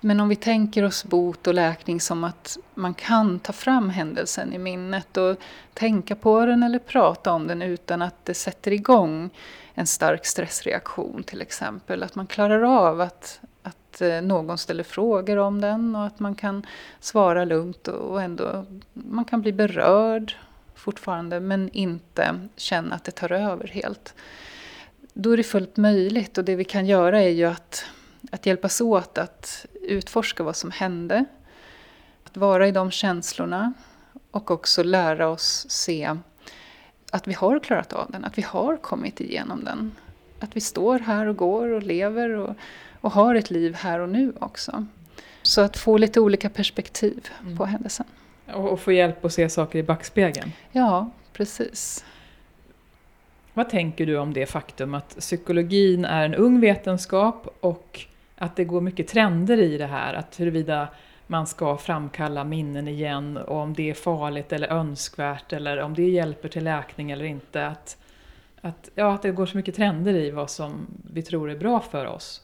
Men 0.00 0.20
om 0.20 0.28
vi 0.28 0.36
tänker 0.36 0.84
oss 0.84 1.04
bot 1.04 1.46
och 1.46 1.54
läkning 1.54 2.00
som 2.00 2.24
att 2.24 2.58
man 2.74 2.94
kan 2.94 3.38
ta 3.38 3.52
fram 3.52 3.90
händelsen 3.90 4.52
i 4.52 4.58
minnet 4.58 5.16
och 5.16 5.36
tänka 5.74 6.16
på 6.16 6.46
den 6.46 6.62
eller 6.62 6.78
prata 6.78 7.32
om 7.32 7.46
den 7.46 7.62
utan 7.62 8.02
att 8.02 8.24
det 8.24 8.34
sätter 8.34 8.72
igång 8.72 9.30
en 9.74 9.86
stark 9.86 10.26
stressreaktion 10.26 11.22
till 11.22 11.42
exempel. 11.42 12.02
Att 12.02 12.14
man 12.14 12.26
klarar 12.26 12.62
av 12.62 13.00
att, 13.00 13.40
att 13.62 13.83
att 13.94 14.00
eh, 14.00 14.22
någon 14.22 14.58
ställer 14.58 14.84
frågor 14.84 15.36
om 15.36 15.60
den 15.60 15.96
och 15.96 16.06
att 16.06 16.20
man 16.20 16.34
kan 16.34 16.66
svara 17.00 17.44
lugnt 17.44 17.88
och 17.88 18.22
ändå 18.22 18.66
man 18.92 19.24
kan 19.24 19.40
bli 19.42 19.52
berörd 19.52 20.36
fortfarande 20.74 21.40
men 21.40 21.70
inte 21.72 22.38
känna 22.56 22.94
att 22.94 23.04
det 23.04 23.12
tar 23.12 23.32
över 23.32 23.66
helt. 23.66 24.14
Då 25.12 25.32
är 25.32 25.36
det 25.36 25.42
fullt 25.42 25.76
möjligt 25.76 26.38
och 26.38 26.44
det 26.44 26.56
vi 26.56 26.64
kan 26.64 26.86
göra 26.86 27.22
är 27.22 27.28
ju 27.28 27.44
att, 27.44 27.84
att 28.30 28.46
hjälpas 28.46 28.80
åt 28.80 29.18
att 29.18 29.66
utforska 29.82 30.42
vad 30.42 30.56
som 30.56 30.70
hände. 30.70 31.24
Att 32.24 32.36
vara 32.36 32.68
i 32.68 32.72
de 32.72 32.90
känslorna 32.90 33.72
och 34.30 34.50
också 34.50 34.82
lära 34.82 35.28
oss 35.28 35.66
se 35.68 36.16
att 37.12 37.28
vi 37.28 37.32
har 37.32 37.58
klarat 37.58 37.92
av 37.92 38.10
den, 38.10 38.24
att 38.24 38.38
vi 38.38 38.42
har 38.42 38.76
kommit 38.76 39.20
igenom 39.20 39.64
den. 39.64 39.92
Att 40.40 40.56
vi 40.56 40.60
står 40.60 40.98
här 40.98 41.26
och 41.26 41.36
går 41.36 41.68
och 41.68 41.82
lever 41.82 42.30
och, 42.30 42.56
och 43.04 43.12
har 43.12 43.34
ett 43.34 43.50
liv 43.50 43.74
här 43.74 44.00
och 44.00 44.08
nu 44.08 44.32
också. 44.40 44.86
Så 45.42 45.60
att 45.60 45.76
få 45.76 45.98
lite 45.98 46.20
olika 46.20 46.50
perspektiv 46.50 47.28
mm. 47.42 47.56
på 47.56 47.64
händelsen. 47.64 48.06
Och, 48.52 48.72
och 48.72 48.80
få 48.80 48.92
hjälp 48.92 49.24
att 49.24 49.32
se 49.32 49.48
saker 49.48 49.78
i 49.78 49.82
backspegeln? 49.82 50.52
Ja, 50.72 51.10
precis. 51.32 52.04
Vad 53.54 53.70
tänker 53.70 54.06
du 54.06 54.18
om 54.18 54.32
det 54.32 54.46
faktum 54.46 54.94
att 54.94 55.16
psykologin 55.18 56.04
är 56.04 56.24
en 56.24 56.34
ung 56.34 56.60
vetenskap 56.60 57.56
och 57.60 58.00
att 58.36 58.56
det 58.56 58.64
går 58.64 58.80
mycket 58.80 59.08
trender 59.08 59.58
i 59.58 59.78
det 59.78 59.86
här? 59.86 60.14
Att 60.14 60.40
huruvida 60.40 60.88
man 61.26 61.46
ska 61.46 61.76
framkalla 61.76 62.44
minnen 62.44 62.88
igen 62.88 63.36
och 63.36 63.58
om 63.58 63.74
det 63.74 63.90
är 63.90 63.94
farligt 63.94 64.52
eller 64.52 64.68
önskvärt 64.68 65.52
eller 65.52 65.78
om 65.78 65.94
det 65.94 66.08
hjälper 66.08 66.48
till 66.48 66.64
läkning 66.64 67.10
eller 67.10 67.24
inte. 67.24 67.66
Att, 67.66 67.96
att, 68.60 68.90
ja, 68.94 69.14
att 69.14 69.22
det 69.22 69.30
går 69.30 69.46
så 69.46 69.56
mycket 69.56 69.74
trender 69.74 70.14
i 70.14 70.30
vad 70.30 70.50
som 70.50 70.86
vi 71.12 71.22
tror 71.22 71.50
är 71.50 71.56
bra 71.56 71.80
för 71.80 72.06
oss. 72.06 72.43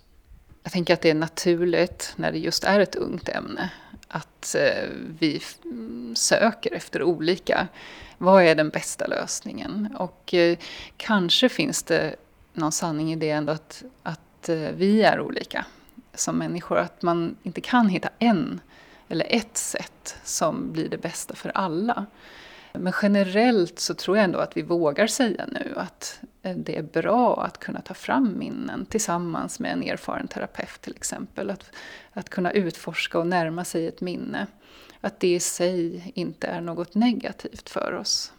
Jag 0.62 0.73
tänker 0.73 0.94
att 0.94 1.01
det 1.01 1.11
är 1.11 1.14
naturligt 1.14 2.12
när 2.16 2.33
det 2.33 2.38
just 2.38 2.64
är 2.64 2.81
ett 2.81 2.94
ungt 2.94 3.29
ämne 3.29 3.70
att 4.11 4.55
eh, 4.55 4.88
vi 5.18 5.42
mm, 5.64 6.16
söker 6.16 6.73
efter 6.75 7.03
olika, 7.03 7.68
vad 8.18 8.42
är 8.42 8.55
den 8.55 8.68
bästa 8.68 9.07
lösningen? 9.07 9.96
Och 9.99 10.35
eh, 10.35 10.59
kanske 10.96 11.49
finns 11.49 11.83
det 11.83 12.16
någon 12.53 12.73
sanning 12.73 13.12
i 13.12 13.16
det 13.16 13.31
ändå 13.31 13.53
att, 13.53 13.83
att 14.03 14.49
eh, 14.49 14.57
vi 14.57 15.03
är 15.03 15.20
olika 15.20 15.64
som 16.14 16.38
människor. 16.38 16.79
Att 16.79 17.03
man 17.03 17.37
inte 17.42 17.61
kan 17.61 17.88
hitta 17.88 18.09
en 18.18 18.61
eller 19.09 19.27
ett 19.29 19.57
sätt 19.57 20.16
som 20.25 20.73
blir 20.73 20.88
det 20.88 20.99
bästa 20.99 21.35
för 21.35 21.49
alla. 21.55 22.07
Men 22.73 22.92
generellt 23.03 23.79
så 23.79 23.94
tror 23.94 24.16
jag 24.16 24.25
ändå 24.25 24.38
att 24.38 24.57
vi 24.57 24.62
vågar 24.62 25.07
säga 25.07 25.46
nu 25.46 25.73
att 25.77 26.20
Eh, 26.42 26.57
det 26.57 26.76
är 26.76 26.83
bra 26.83 27.44
att 27.44 27.59
kunna 27.59 27.81
ta 27.81 27.94
fram 27.94 28.38
minnen 28.38 28.87
tillsammans 28.87 29.61
med 29.61 29.72
en 29.72 29.83
erfaren 29.83 30.29
terapeut 30.29 30.81
till 30.81 30.96
exempel. 30.96 31.50
Att, 31.50 31.72
att 32.12 32.29
kunna 32.29 32.50
utforska 32.50 33.18
och 33.18 33.26
närma 33.26 33.64
sig 33.64 33.87
ett 33.87 34.00
minne. 34.00 34.46
Att 35.00 35.20
det 35.20 35.35
i 35.35 35.40
sig 35.40 36.12
inte 36.14 36.46
är 36.46 36.61
något 36.61 36.94
negativt 36.94 37.68
för 37.68 37.92
oss. 37.92 38.33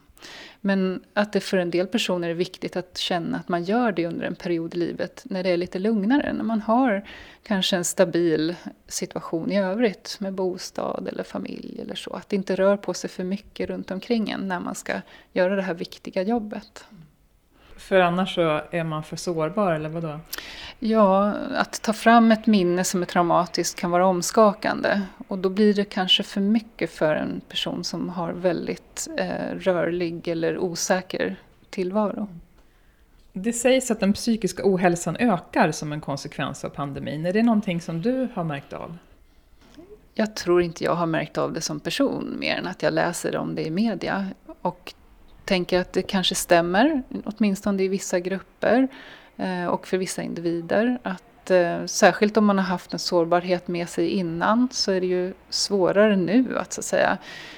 Men 0.61 1.03
att 1.13 1.33
det 1.33 1.39
för 1.39 1.57
en 1.57 1.71
del 1.71 1.87
personer 1.87 2.29
är 2.29 2.33
viktigt 2.33 2.75
att 2.75 2.97
känna 2.97 3.37
att 3.37 3.49
man 3.49 3.63
gör 3.63 3.91
det 3.91 4.05
under 4.05 4.25
en 4.25 4.35
period 4.35 4.73
i 4.73 4.77
livet 4.77 5.21
när 5.25 5.43
det 5.43 5.49
är 5.49 5.57
lite 5.57 5.79
lugnare. 5.79 6.33
När 6.33 6.43
man 6.43 6.61
har 6.61 7.07
kanske 7.43 7.75
en 7.75 7.85
stabil 7.85 8.55
situation 8.87 9.51
i 9.51 9.59
övrigt 9.59 10.17
med 10.19 10.33
bostad 10.33 11.07
eller 11.07 11.23
familj 11.23 11.79
eller 11.81 11.95
så. 11.95 12.13
Att 12.13 12.29
det 12.29 12.35
inte 12.35 12.55
rör 12.55 12.77
på 12.77 12.93
sig 12.93 13.09
för 13.09 13.23
mycket 13.23 13.69
runt 13.69 13.91
omkring 13.91 14.29
en 14.29 14.47
när 14.47 14.59
man 14.59 14.75
ska 14.75 15.01
göra 15.33 15.55
det 15.55 15.61
här 15.61 15.73
viktiga 15.73 16.23
jobbet. 16.23 16.85
För 17.81 17.99
annars 17.99 18.35
så 18.35 18.61
är 18.71 18.83
man 18.83 19.03
för 19.03 19.15
sårbar 19.15 19.71
eller 19.71 19.89
vadå? 19.89 20.19
Ja, 20.79 21.33
att 21.55 21.81
ta 21.81 21.93
fram 21.93 22.31
ett 22.31 22.47
minne 22.47 22.83
som 22.83 23.01
är 23.01 23.05
traumatiskt 23.05 23.79
kan 23.79 23.91
vara 23.91 24.05
omskakande. 24.05 25.01
Och 25.27 25.37
då 25.37 25.49
blir 25.49 25.73
det 25.73 25.85
kanske 25.85 26.23
för 26.23 26.41
mycket 26.41 26.91
för 26.91 27.15
en 27.15 27.41
person 27.47 27.83
som 27.83 28.09
har 28.09 28.31
väldigt 28.31 29.07
eh, 29.17 29.55
rörlig 29.55 30.27
eller 30.27 30.57
osäker 30.57 31.35
tillvaro. 31.69 32.27
Det 33.33 33.53
sägs 33.53 33.91
att 33.91 33.99
den 33.99 34.13
psykiska 34.13 34.63
ohälsan 34.65 35.17
ökar 35.17 35.71
som 35.71 35.91
en 35.91 36.01
konsekvens 36.01 36.65
av 36.65 36.69
pandemin. 36.69 37.25
Är 37.25 37.33
det 37.33 37.43
någonting 37.43 37.81
som 37.81 38.01
du 38.01 38.27
har 38.33 38.43
märkt 38.43 38.73
av? 38.73 38.97
Jag 40.13 40.35
tror 40.35 40.61
inte 40.61 40.83
jag 40.83 40.95
har 40.95 41.05
märkt 41.05 41.37
av 41.37 41.53
det 41.53 41.61
som 41.61 41.79
person 41.79 42.37
mer 42.39 42.55
än 42.55 42.67
att 42.67 42.83
jag 42.83 42.93
läser 42.93 43.35
om 43.35 43.55
det 43.55 43.63
i 43.67 43.71
media. 43.71 44.27
Och 44.61 44.93
tänker 45.45 45.79
att 45.79 45.93
det 45.93 46.01
kanske 46.01 46.35
stämmer, 46.35 47.03
åtminstone 47.25 47.83
i 47.83 47.87
vissa 47.87 48.19
grupper 48.19 48.87
eh, 49.37 49.65
och 49.65 49.87
för 49.87 49.97
vissa 49.97 50.21
individer. 50.21 50.99
Att, 51.03 51.51
eh, 51.51 51.85
särskilt 51.85 52.37
om 52.37 52.45
man 52.45 52.57
har 52.57 52.65
haft 52.65 52.93
en 52.93 52.99
sårbarhet 52.99 53.67
med 53.67 53.89
sig 53.89 54.09
innan 54.09 54.67
så 54.71 54.91
är 54.91 55.01
det 55.01 55.07
ju 55.07 55.33
svårare 55.49 56.15
nu 56.15 56.57
att, 56.57 56.73
så 56.73 56.81
att 56.81 56.85
säga, 56.85 57.17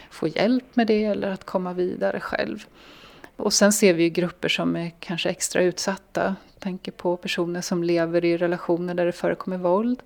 få 0.10 0.28
hjälp 0.28 0.76
med 0.76 0.88
det 0.88 1.04
eller 1.04 1.30
att 1.30 1.44
komma 1.44 1.74
vidare 1.74 2.20
själv. 2.20 2.66
Och 3.36 3.54
sen 3.54 3.74
ser 3.74 3.94
vi 3.94 4.04
ju 4.04 4.10
grupper 4.10 4.50
som 4.50 4.76
är 4.76 4.92
kanske 5.00 5.30
extra 5.30 5.62
utsatta. 5.62 6.36
Jag 6.54 6.60
Tänker 6.60 6.92
på 6.92 7.18
personer 7.18 7.62
som 7.62 7.84
lever 7.84 8.26
i 8.26 8.38
relationer 8.38 8.94
där 8.94 9.06
det 9.06 9.12
förekommer 9.12 9.58
våld. 9.58 10.04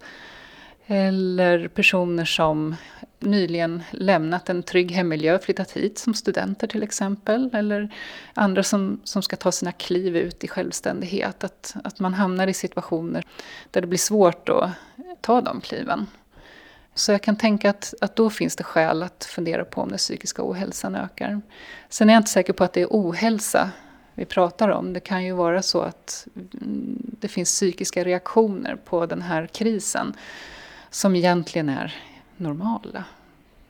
Eller 0.87 1.67
personer 1.67 2.25
som 2.25 2.75
nyligen 3.19 3.83
lämnat 3.91 4.49
en 4.49 4.63
trygg 4.63 4.91
hemmiljö, 4.91 5.39
flyttat 5.39 5.71
hit 5.71 5.97
som 5.97 6.13
studenter 6.13 6.67
till 6.67 6.83
exempel. 6.83 7.49
Eller 7.53 7.93
andra 8.33 8.63
som, 8.63 9.01
som 9.03 9.21
ska 9.21 9.35
ta 9.35 9.51
sina 9.51 9.71
kliv 9.71 10.17
ut 10.17 10.43
i 10.43 10.47
självständighet. 10.47 11.43
Att, 11.43 11.75
att 11.83 11.99
man 11.99 12.13
hamnar 12.13 12.47
i 12.47 12.53
situationer 12.53 13.23
där 13.71 13.81
det 13.81 13.87
blir 13.87 13.99
svårt 13.99 14.49
att 14.49 14.63
eh, 14.63 14.71
ta 15.21 15.41
de 15.41 15.61
kliven. 15.61 16.07
Så 16.93 17.11
jag 17.11 17.21
kan 17.21 17.35
tänka 17.35 17.69
att, 17.69 17.93
att 18.01 18.15
då 18.15 18.29
finns 18.29 18.55
det 18.55 18.63
skäl 18.63 19.03
att 19.03 19.25
fundera 19.25 19.65
på 19.65 19.81
om 19.81 19.89
den 19.89 19.97
psykiska 19.97 20.41
ohälsan 20.49 20.95
ökar. 20.95 21.41
Sen 21.89 22.09
är 22.09 22.13
jag 22.13 22.19
inte 22.19 22.31
säker 22.31 22.53
på 22.53 22.63
att 22.63 22.73
det 22.73 22.81
är 22.81 22.87
ohälsa 22.89 23.71
vi 24.13 24.25
pratar 24.25 24.69
om. 24.69 24.93
Det 24.93 24.99
kan 24.99 25.25
ju 25.25 25.31
vara 25.31 25.61
så 25.61 25.81
att 25.81 26.27
mm, 26.35 26.97
det 27.19 27.27
finns 27.27 27.49
psykiska 27.49 28.03
reaktioner 28.03 28.75
på 28.75 29.05
den 29.05 29.21
här 29.21 29.47
krisen 29.47 30.13
som 30.97 31.15
egentligen 31.15 31.69
är 31.69 31.95
normala. 32.37 33.03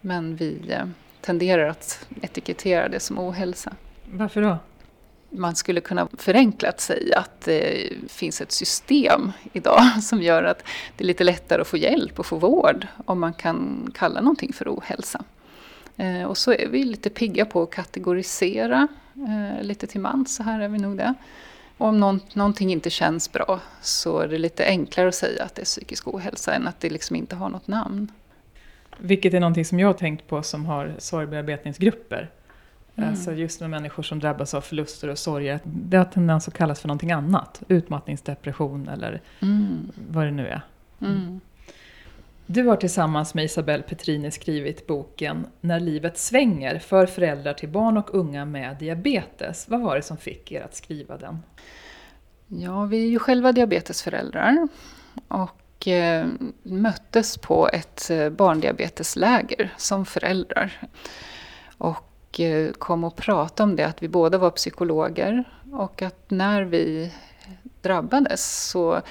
Men 0.01 0.35
vi 0.35 0.59
eh, 0.69 0.85
tenderar 1.21 1.69
att 1.69 2.07
etikettera 2.21 2.89
det 2.89 2.99
som 2.99 3.19
ohälsa. 3.19 3.73
Varför 4.11 4.41
då? 4.41 4.57
Man 5.29 5.55
skulle 5.55 5.81
kunna 5.81 6.07
förenklat 6.17 6.81
säga 6.81 7.19
att 7.19 7.41
det 7.41 7.89
finns 8.07 8.41
ett 8.41 8.51
system 8.51 9.31
idag 9.53 9.81
som 10.03 10.21
gör 10.21 10.43
att 10.43 10.63
det 10.97 11.03
är 11.03 11.07
lite 11.07 11.23
lättare 11.23 11.61
att 11.61 11.67
få 11.67 11.77
hjälp 11.77 12.19
och 12.19 12.25
få 12.25 12.35
vård 12.35 12.87
om 13.05 13.19
man 13.19 13.33
kan 13.33 13.91
kalla 13.95 14.21
någonting 14.21 14.53
för 14.53 14.69
ohälsa. 14.69 15.23
Eh, 15.97 16.23
och 16.23 16.37
så 16.37 16.51
är 16.51 16.67
vi 16.67 16.83
lite 16.83 17.09
pigga 17.09 17.45
på 17.45 17.63
att 17.63 17.71
kategorisera 17.71 18.87
eh, 19.15 19.63
lite 19.63 19.87
till 19.87 20.01
mans, 20.01 20.35
så 20.35 20.43
här 20.43 20.59
är 20.59 20.67
vi 20.67 20.77
nog 20.77 20.97
det. 20.97 21.13
Och 21.77 21.87
om 21.87 21.99
någon, 21.99 22.19
någonting 22.33 22.71
inte 22.71 22.89
känns 22.89 23.31
bra 23.31 23.59
så 23.81 24.19
är 24.19 24.27
det 24.27 24.37
lite 24.37 24.65
enklare 24.65 25.07
att 25.07 25.15
säga 25.15 25.43
att 25.43 25.55
det 25.55 25.61
är 25.61 25.65
psykisk 25.65 26.07
ohälsa 26.07 26.53
än 26.53 26.67
att 26.67 26.79
det 26.79 26.89
liksom 26.89 27.15
inte 27.15 27.35
har 27.35 27.49
något 27.49 27.67
namn. 27.67 28.11
Vilket 28.97 29.33
är 29.33 29.39
någonting 29.39 29.65
som 29.65 29.79
jag 29.79 29.87
har 29.87 29.93
tänkt 29.93 30.27
på 30.27 30.43
som 30.43 30.65
har 30.65 30.95
sorgbearbetningsgrupper. 30.97 32.29
Mm. 32.95 33.09
Alltså 33.09 33.33
just 33.33 33.61
med 33.61 33.69
människor 33.69 34.03
som 34.03 34.19
drabbas 34.19 34.53
av 34.53 34.61
förluster 34.61 35.07
och 35.07 35.19
sorger. 35.19 35.59
Det 35.63 35.97
har 35.97 36.05
tendens 36.05 36.47
att 36.47 36.53
kallas 36.53 36.79
för 36.79 36.87
någonting 36.87 37.11
annat. 37.11 37.61
Utmattningsdepression 37.67 38.87
eller 38.87 39.21
mm. 39.41 39.91
vad 40.09 40.25
det 40.25 40.31
nu 40.31 40.47
är. 40.47 40.61
Mm. 41.01 41.39
Du 42.49 42.63
har 42.63 42.75
tillsammans 42.75 43.33
med 43.33 43.45
Isabelle 43.45 43.83
Petrini 43.83 44.31
skrivit 44.31 44.87
boken 44.87 45.47
När 45.61 45.79
livet 45.79 46.17
svänger 46.17 46.79
för 46.79 47.05
föräldrar 47.05 47.53
till 47.53 47.69
barn 47.69 47.97
och 47.97 48.15
unga 48.15 48.45
med 48.45 48.77
diabetes. 48.77 49.69
Vad 49.69 49.81
var 49.81 49.95
det 49.95 50.01
som 50.01 50.17
fick 50.17 50.51
er 50.51 50.61
att 50.61 50.75
skriva 50.75 51.17
den? 51.17 51.43
Ja, 52.47 52.85
vi 52.85 53.03
är 53.03 53.07
ju 53.07 53.19
själva 53.19 53.51
diabetesföräldrar 53.51 54.67
och 55.27 55.87
eh, 55.87 56.27
möttes 56.63 57.37
på 57.37 57.69
ett 57.73 58.09
eh, 58.09 58.29
barndiabetesläger 58.29 59.73
som 59.77 60.05
föräldrar. 60.05 60.87
Och 61.77 62.39
eh, 62.39 62.71
kom 62.71 63.03
och 63.03 63.15
pratade 63.15 63.69
om 63.69 63.75
det, 63.75 63.87
att 63.87 64.03
vi 64.03 64.07
båda 64.07 64.37
var 64.37 64.51
psykologer 64.51 65.43
och 65.71 66.01
att 66.01 66.29
när 66.29 66.61
vi 66.63 67.13
drabbades 67.81 68.69
så 68.69 69.01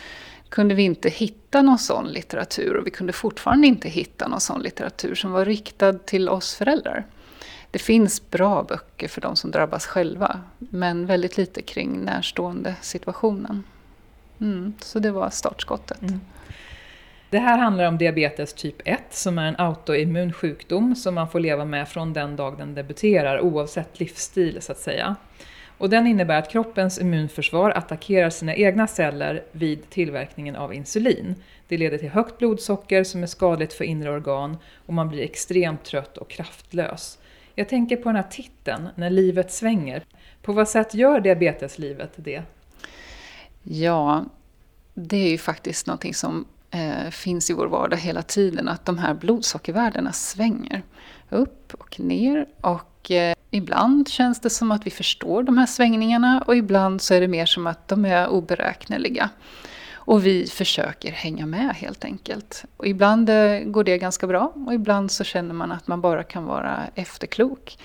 kunde 0.49 0.75
vi 0.75 0.83
inte 0.83 1.09
hitta 1.09 1.63
någon 1.63 1.79
sån 1.79 2.09
litteratur 2.09 2.77
och 2.77 2.87
vi 2.87 2.91
kunde 2.91 3.13
fortfarande 3.13 3.67
inte 3.67 3.89
hitta 3.89 4.29
någon 4.29 4.41
sån 4.41 4.63
litteratur 4.63 5.15
som 5.15 5.33
var 5.33 5.45
riktad 5.45 5.93
till 5.93 6.29
oss 6.29 6.55
föräldrar. 6.55 7.07
Det 7.71 7.79
finns 7.79 8.31
bra 8.31 8.63
böcker 8.63 9.09
för 9.09 9.21
de 9.21 9.37
som 9.37 9.51
drabbas 9.51 9.87
själva, 9.87 10.41
men 10.59 11.07
väldigt 11.07 11.37
lite 11.37 11.63
kring 11.63 12.01
närstående 12.05 12.75
situationen. 12.81 13.65
Mm, 14.41 14.73
så 14.81 14.99
det 14.99 15.11
var 15.11 15.31
startskottet. 15.31 16.03
Mm. 16.03 16.21
Det 17.31 17.39
här 17.39 17.59
handlar 17.59 17.85
om 17.85 17.99
diabetes 17.99 18.53
typ 18.53 18.77
1 18.85 19.01
som 19.11 19.39
är 19.39 19.49
en 19.49 19.57
autoimmun 19.59 20.33
sjukdom 20.33 20.97
som 20.97 21.15
man 21.15 21.29
får 21.29 21.41
leva 21.41 21.65
med 21.65 21.89
från 21.89 22.13
den 22.13 22.37
dag 22.37 22.59
den 22.59 22.75
debuterar 22.75 23.41
oavsett 23.41 24.01
livsstil 24.01 24.59
så 24.63 24.73
att 24.73 24.79
säga. 24.79 25.17
Och 25.79 25.91
den 25.91 26.07
innebär 26.07 26.39
att 26.39 26.51
kroppens 26.51 26.99
immunförsvar 26.99 27.71
attackerar 27.71 28.31
sina 28.31 28.55
egna 28.55 28.87
celler 28.87 29.43
vid 29.53 29.91
tillverkningen 29.91 30.57
av 30.57 30.75
insulin. 30.75 31.35
Det 31.69 31.79
leder 31.79 31.99
till 31.99 32.09
högt 32.09 32.39
blodsocker 32.39 33.05
som 33.05 33.23
är 33.23 33.27
skadligt 33.27 33.73
för 33.73 33.85
inre 33.85 34.11
organ 34.11 34.57
och 34.87 34.95
man 34.95 35.09
blir 35.09 35.23
extremt 35.23 35.85
trött 35.85 36.17
och 36.17 36.31
kraftlös. 36.31 37.19
Jag 37.55 37.69
tänker 37.69 37.97
på 37.97 38.09
den 38.09 38.17
här 38.17 38.31
titeln, 38.31 38.89
När 38.95 39.11
livet 39.11 39.53
svänger. 39.53 40.05
På 40.43 40.53
vad 40.53 40.69
sätt 40.69 40.95
gör 40.95 41.21
diabeteslivet 41.21 42.13
det? 42.17 42.43
Ja, 43.63 44.25
det 44.95 45.17
är 45.17 45.31
ju 45.31 45.39
faktiskt 45.39 45.87
någonting 45.87 46.15
som 46.15 46.45
eh, 46.71 47.11
finns 47.11 47.51
i 47.51 47.53
vår 47.53 47.67
vardag 47.67 47.97
hela 47.97 48.23
tiden, 48.23 48.69
att 48.69 48.85
de 48.85 48.99
här 48.99 49.15
blodsockervärdena 49.15 50.13
svänger 50.13 50.83
upp 51.31 51.75
och 51.75 52.01
ner. 52.01 52.47
Och 52.61 52.96
eh, 53.11 53.35
ibland 53.51 54.09
känns 54.09 54.41
det 54.41 54.51
som 54.51 54.73
att 54.73 54.87
vi 54.87 54.91
förstår 54.91 55.43
de 55.43 55.59
här 55.59 55.67
svängningarna 55.67 56.43
och 56.47 56.57
ibland 56.57 57.03
så 57.03 57.15
är 57.15 57.21
det 57.21 57.29
mer 57.29 57.47
som 57.47 57.67
att 57.67 57.89
de 57.89 58.05
är 58.05 58.29
oberäkneliga. 58.29 59.31
Och 59.95 60.27
vi 60.27 60.47
försöker 60.47 61.13
hänga 61.13 61.47
med 61.47 61.75
helt 61.75 62.05
enkelt. 62.05 62.65
Och 62.77 62.87
ibland 62.87 63.31
eh, 63.31 63.59
går 63.59 63.85
det 63.85 63.99
ganska 63.99 64.27
bra 64.27 64.53
och 64.67 64.75
ibland 64.75 65.11
så 65.11 65.25
känner 65.25 65.55
man 65.55 65.73
att 65.73 65.87
man 65.87 66.01
bara 66.01 66.23
kan 66.23 66.45
vara 66.45 66.81
efterklok. 66.95 67.79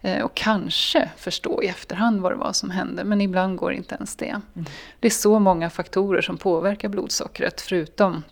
Eh, 0.00 0.24
och 0.24 0.34
kanske 0.34 1.10
förstå 1.16 1.62
i 1.62 1.66
efterhand 1.66 2.20
vad 2.20 2.32
det 2.32 2.36
var 2.36 2.52
som 2.52 2.70
hände, 2.70 3.04
men 3.04 3.20
ibland 3.20 3.56
går 3.56 3.72
inte 3.72 3.94
ens 3.94 4.16
det. 4.16 4.40
Mm. 4.54 4.66
Det 5.00 5.08
är 5.08 5.10
så 5.10 5.38
många 5.38 5.70
faktorer 5.70 6.22
som 6.22 6.36
påverkar 6.36 6.88
blodsockret, 6.88 7.60
förutom 7.60 8.22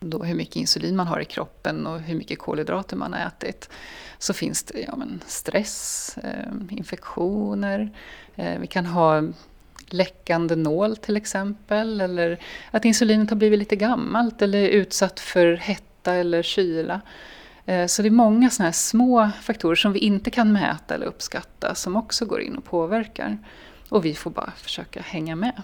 då 0.00 0.22
hur 0.22 0.34
mycket 0.34 0.56
insulin 0.56 0.96
man 0.96 1.06
har 1.06 1.20
i 1.20 1.24
kroppen 1.24 1.86
och 1.86 2.00
hur 2.00 2.14
mycket 2.14 2.38
kolhydrater 2.38 2.96
man 2.96 3.12
har 3.12 3.20
ätit. 3.20 3.70
Så 4.18 4.32
finns 4.32 4.62
det 4.62 4.80
ja, 4.80 4.96
men 4.96 5.20
stress, 5.26 6.18
eh, 6.22 6.76
infektioner, 6.76 7.90
eh, 8.36 8.58
vi 8.58 8.66
kan 8.66 8.86
ha 8.86 9.22
läckande 9.86 10.56
nål 10.56 10.96
till 10.96 11.16
exempel, 11.16 12.00
eller 12.00 12.38
att 12.70 12.84
insulinet 12.84 13.30
har 13.30 13.36
blivit 13.36 13.58
lite 13.58 13.76
gammalt 13.76 14.42
eller 14.42 14.68
utsatt 14.68 15.20
för 15.20 15.54
hetta 15.56 16.14
eller 16.14 16.42
kyla. 16.42 17.00
Eh, 17.66 17.86
så 17.86 18.02
det 18.02 18.08
är 18.08 18.10
många 18.10 18.50
sådana 18.50 18.66
här 18.66 18.72
små 18.72 19.30
faktorer 19.42 19.76
som 19.76 19.92
vi 19.92 19.98
inte 19.98 20.30
kan 20.30 20.52
mäta 20.52 20.94
eller 20.94 21.06
uppskatta 21.06 21.74
som 21.74 21.96
också 21.96 22.26
går 22.26 22.40
in 22.40 22.56
och 22.56 22.64
påverkar. 22.64 23.38
Och 23.88 24.04
vi 24.04 24.14
får 24.14 24.30
bara 24.30 24.52
försöka 24.56 25.00
hänga 25.00 25.36
med. 25.36 25.62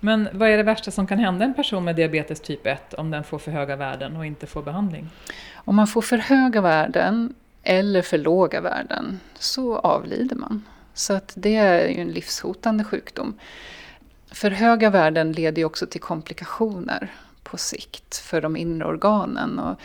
Men 0.00 0.28
vad 0.32 0.48
är 0.48 0.56
det 0.56 0.62
värsta 0.62 0.90
som 0.90 1.06
kan 1.06 1.18
hända 1.18 1.44
en 1.44 1.54
person 1.54 1.84
med 1.84 1.96
diabetes 1.96 2.40
typ 2.40 2.66
1 2.66 2.94
om 2.94 3.10
den 3.10 3.24
får 3.24 3.38
för 3.38 3.50
höga 3.50 3.76
värden 3.76 4.16
och 4.16 4.26
inte 4.26 4.46
får 4.46 4.62
behandling? 4.62 5.10
Om 5.54 5.76
man 5.76 5.86
får 5.86 6.02
för 6.02 6.18
höga 6.18 6.60
värden 6.60 7.34
eller 7.62 8.02
för 8.02 8.18
låga 8.18 8.60
värden 8.60 9.20
så 9.34 9.78
avlider 9.78 10.36
man. 10.36 10.64
Så 10.94 11.12
att 11.14 11.32
det 11.36 11.56
är 11.56 11.88
ju 11.88 12.00
en 12.00 12.08
livshotande 12.08 12.84
sjukdom. 12.84 13.38
För 14.30 14.50
höga 14.50 14.90
värden 14.90 15.32
leder 15.32 15.58
ju 15.58 15.64
också 15.64 15.86
till 15.86 16.00
komplikationer 16.00 17.12
på 17.42 17.56
sikt 17.56 18.16
för 18.16 18.40
de 18.40 18.56
inre 18.56 18.88
organen. 18.88 19.58
Och 19.58 19.80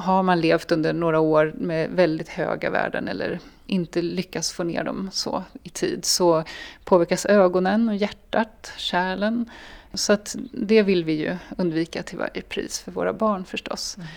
har 0.00 0.22
man 0.22 0.40
levt 0.40 0.72
under 0.72 0.92
några 0.92 1.20
år 1.20 1.54
med 1.56 1.90
väldigt 1.90 2.28
höga 2.28 2.70
värden 2.70 3.08
eller 3.08 3.40
inte 3.66 4.02
lyckas 4.02 4.52
få 4.52 4.64
ner 4.64 4.84
dem 4.84 5.10
så 5.12 5.44
i 5.62 5.68
tid 5.68 6.04
så 6.04 6.44
påverkas 6.84 7.26
ögonen 7.26 7.88
och 7.88 7.96
hjärtat, 7.96 8.72
kärlen. 8.76 9.50
Så 9.94 10.12
att 10.12 10.36
det 10.52 10.82
vill 10.82 11.04
vi 11.04 11.12
ju 11.12 11.36
undvika 11.56 12.02
till 12.02 12.18
varje 12.18 12.42
pris 12.42 12.80
för 12.80 12.92
våra 12.92 13.12
barn 13.12 13.44
förstås. 13.44 13.96
Mm. 13.96 14.08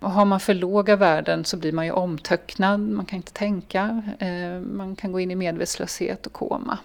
Och 0.00 0.10
har 0.10 0.24
man 0.24 0.40
för 0.40 0.54
låga 0.54 0.96
värden 0.96 1.44
så 1.44 1.56
blir 1.56 1.72
man 1.72 1.86
ju 1.86 1.92
omtöcknad, 1.92 2.80
man 2.80 3.06
kan 3.06 3.16
inte 3.16 3.32
tänka, 3.32 4.02
eh, 4.18 4.60
man 4.60 4.96
kan 4.96 5.12
gå 5.12 5.20
in 5.20 5.30
i 5.30 5.34
medvetslöshet 5.34 6.26
och 6.26 6.32
koma. 6.32 6.78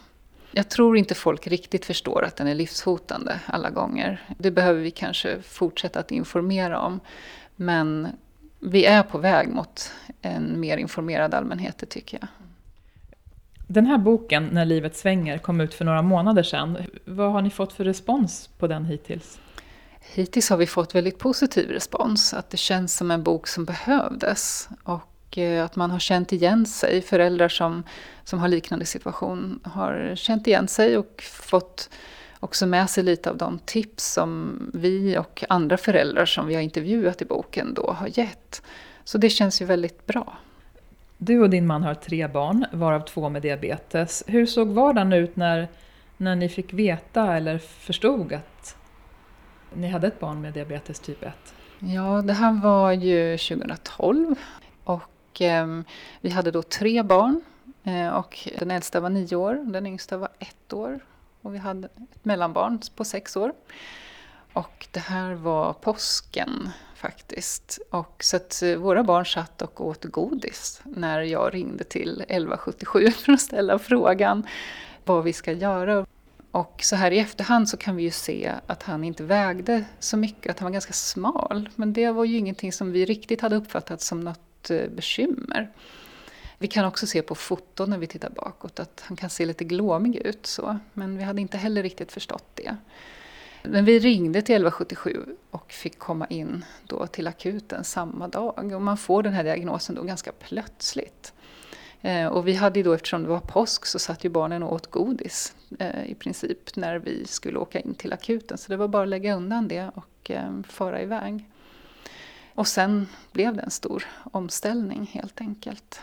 Jag 0.51 0.69
tror 0.69 0.97
inte 0.97 1.15
folk 1.15 1.47
riktigt 1.47 1.85
förstår 1.85 2.23
att 2.23 2.35
den 2.35 2.47
är 2.47 2.55
livshotande 2.55 3.39
alla 3.45 3.69
gånger. 3.69 4.21
Det 4.37 4.51
behöver 4.51 4.81
vi 4.81 4.91
kanske 4.91 5.41
fortsätta 5.41 5.99
att 5.99 6.11
informera 6.11 6.79
om. 6.79 6.99
Men 7.55 8.07
vi 8.63 8.85
är 8.85 9.03
på 9.03 9.17
väg 9.17 9.47
mot 9.47 9.91
en 10.21 10.59
mer 10.59 10.77
informerad 10.77 11.33
allmänhet, 11.33 11.77
det 11.77 11.85
tycker 11.85 12.17
jag. 12.21 12.27
Den 13.67 13.85
här 13.85 13.97
boken, 13.97 14.49
När 14.51 14.65
livet 14.65 14.95
svänger, 14.95 15.37
kom 15.37 15.61
ut 15.61 15.73
för 15.73 15.85
några 15.85 16.01
månader 16.01 16.43
sedan. 16.43 16.77
Vad 17.05 17.31
har 17.31 17.41
ni 17.41 17.49
fått 17.49 17.73
för 17.73 17.83
respons 17.83 18.49
på 18.57 18.67
den 18.67 18.85
hittills? 18.85 19.39
Hittills 20.13 20.49
har 20.49 20.57
vi 20.57 20.67
fått 20.67 20.95
väldigt 20.95 21.19
positiv 21.19 21.69
respons, 21.69 22.33
att 22.33 22.49
det 22.49 22.57
känns 22.57 22.97
som 22.97 23.11
en 23.11 23.23
bok 23.23 23.47
som 23.47 23.65
behövdes. 23.65 24.69
Och 24.83 25.37
eh, 25.37 25.65
att 25.65 25.75
man 25.75 25.91
har 25.91 25.99
känt 25.99 26.33
igen 26.33 26.65
sig, 26.65 27.01
föräldrar 27.01 27.49
som, 27.49 27.83
som 28.23 28.39
har 28.39 28.47
liknande 28.47 28.85
situation 28.85 29.59
har 29.63 30.15
känt 30.15 30.47
igen 30.47 30.67
sig 30.67 30.97
och 30.97 31.23
fått 31.31 31.89
också 32.43 32.65
med 32.65 32.89
sig 32.89 33.03
lite 33.03 33.29
av 33.29 33.37
de 33.37 33.59
tips 33.59 34.13
som 34.13 34.59
vi 34.73 35.17
och 35.17 35.43
andra 35.49 35.77
föräldrar 35.77 36.25
som 36.25 36.47
vi 36.47 36.55
har 36.55 36.61
intervjuat 36.61 37.21
i 37.21 37.25
boken 37.25 37.73
då 37.73 37.91
har 37.91 38.19
gett. 38.19 38.61
Så 39.03 39.17
det 39.17 39.29
känns 39.29 39.61
ju 39.61 39.65
väldigt 39.65 40.05
bra. 40.05 40.37
Du 41.17 41.39
och 41.39 41.49
din 41.49 41.67
man 41.67 41.83
har 41.83 41.95
tre 41.95 42.27
barn, 42.27 42.65
varav 42.71 42.99
två 42.99 43.29
med 43.29 43.41
diabetes. 43.41 44.23
Hur 44.27 44.45
såg 44.45 44.67
vardagen 44.67 45.13
ut 45.13 45.35
när, 45.35 45.67
när 46.17 46.35
ni 46.35 46.49
fick 46.49 46.73
veta 46.73 47.35
eller 47.37 47.57
förstod 47.57 48.33
att 48.33 48.75
ni 49.73 49.87
hade 49.87 50.07
ett 50.07 50.19
barn 50.19 50.41
med 50.41 50.53
diabetes 50.53 50.99
typ 50.99 51.23
1? 51.23 51.33
Ja, 51.79 52.21
det 52.21 52.33
här 52.33 52.61
var 52.61 52.91
ju 52.91 53.37
2012 53.37 54.35
och 54.83 55.41
eh, 55.41 55.67
vi 56.21 56.29
hade 56.29 56.51
då 56.51 56.61
tre 56.61 57.03
barn 57.03 57.41
eh, 57.83 58.09
och 58.09 58.49
den 58.59 58.71
äldsta 58.71 58.99
var 58.99 59.09
nio 59.09 59.35
år, 59.35 59.53
den 59.53 59.87
yngsta 59.87 60.17
var 60.17 60.29
ett 60.39 60.73
år 60.73 60.99
och 61.43 61.53
vi 61.53 61.57
hade 61.57 61.87
ett 61.87 62.25
mellanbarn 62.25 62.79
på 62.95 63.05
sex 63.05 63.35
år. 63.35 63.53
Och 64.53 64.87
det 64.91 64.99
här 64.99 65.33
var 65.33 65.73
påsken 65.73 66.69
faktiskt. 66.95 67.79
Och 67.89 68.23
så 68.23 68.35
att 68.35 68.61
eh, 68.61 68.75
våra 68.75 69.03
barn 69.03 69.25
satt 69.25 69.61
och 69.61 69.81
åt 69.81 70.03
godis 70.03 70.81
när 70.83 71.21
jag 71.21 71.53
ringde 71.53 71.83
till 71.83 72.21
1177 72.21 73.11
för 73.11 73.31
att 73.31 73.41
ställa 73.41 73.79
frågan 73.79 74.47
vad 75.05 75.23
vi 75.23 75.33
ska 75.33 75.51
göra. 75.51 76.05
Och 76.51 76.79
så 76.83 76.95
här 76.95 77.11
i 77.11 77.19
efterhand 77.19 77.69
så 77.69 77.77
kan 77.77 77.95
vi 77.95 78.03
ju 78.03 78.11
se 78.11 78.51
att 78.67 78.83
han 78.83 79.03
inte 79.03 79.23
vägde 79.23 79.85
så 79.99 80.17
mycket, 80.17 80.51
att 80.51 80.59
han 80.59 80.65
var 80.65 80.73
ganska 80.73 80.93
smal. 80.93 81.69
Men 81.75 81.93
det 81.93 82.11
var 82.11 82.25
ju 82.25 82.37
ingenting 82.37 82.73
som 82.73 82.91
vi 82.91 83.05
riktigt 83.05 83.41
hade 83.41 83.55
uppfattat 83.55 84.01
som 84.01 84.19
något 84.19 84.69
eh, 84.69 84.89
bekymmer. 84.89 85.71
Vi 86.63 86.67
kan 86.67 86.85
också 86.85 87.07
se 87.07 87.21
på 87.21 87.35
foton 87.35 87.89
när 87.89 87.97
vi 87.97 88.07
tittar 88.07 88.29
bakåt 88.29 88.79
att 88.79 89.03
han 89.05 89.17
kan 89.17 89.29
se 89.29 89.45
lite 89.45 89.63
glåmig 89.63 90.15
ut. 90.15 90.45
Så. 90.45 90.77
Men 90.93 91.17
vi 91.17 91.23
hade 91.23 91.41
inte 91.41 91.57
heller 91.57 91.83
riktigt 91.83 92.11
förstått 92.11 92.45
det. 92.53 92.77
Men 93.63 93.85
vi 93.85 93.99
ringde 93.99 94.41
till 94.41 94.55
1177 94.55 95.25
och 95.49 95.71
fick 95.71 95.99
komma 95.99 96.27
in 96.27 96.65
då 96.83 97.07
till 97.07 97.27
akuten 97.27 97.83
samma 97.83 98.27
dag. 98.27 98.71
Och 98.73 98.81
man 98.81 98.97
får 98.97 99.23
den 99.23 99.33
här 99.33 99.43
diagnosen 99.43 99.95
då 99.95 100.03
ganska 100.03 100.31
plötsligt. 100.31 101.33
Eh, 102.01 102.27
och 102.27 102.47
vi 102.47 102.53
hade 102.53 102.83
då, 102.83 102.93
eftersom 102.93 103.23
det 103.23 103.29
var 103.29 103.39
påsk, 103.39 103.85
så 103.85 103.99
satt 103.99 104.23
ju 104.23 104.29
barnen 104.29 104.63
och 104.63 104.73
åt 104.73 104.91
godis 104.91 105.55
eh, 105.79 106.05
i 106.05 106.15
princip 106.15 106.75
när 106.75 106.99
vi 106.99 107.27
skulle 107.27 107.57
åka 107.57 107.79
in 107.79 107.95
till 107.95 108.13
akuten. 108.13 108.57
Så 108.57 108.71
det 108.71 108.77
var 108.77 108.87
bara 108.87 109.03
att 109.03 109.09
lägga 109.09 109.35
undan 109.35 109.67
det 109.67 109.91
och 109.95 110.31
eh, 110.31 110.61
fara 110.67 111.01
iväg. 111.01 111.45
Och 112.55 112.67
sen 112.67 113.07
blev 113.31 113.55
det 113.55 113.61
en 113.61 113.71
stor 113.71 114.05
omställning 114.31 115.09
helt 115.13 115.41
enkelt. 115.41 116.01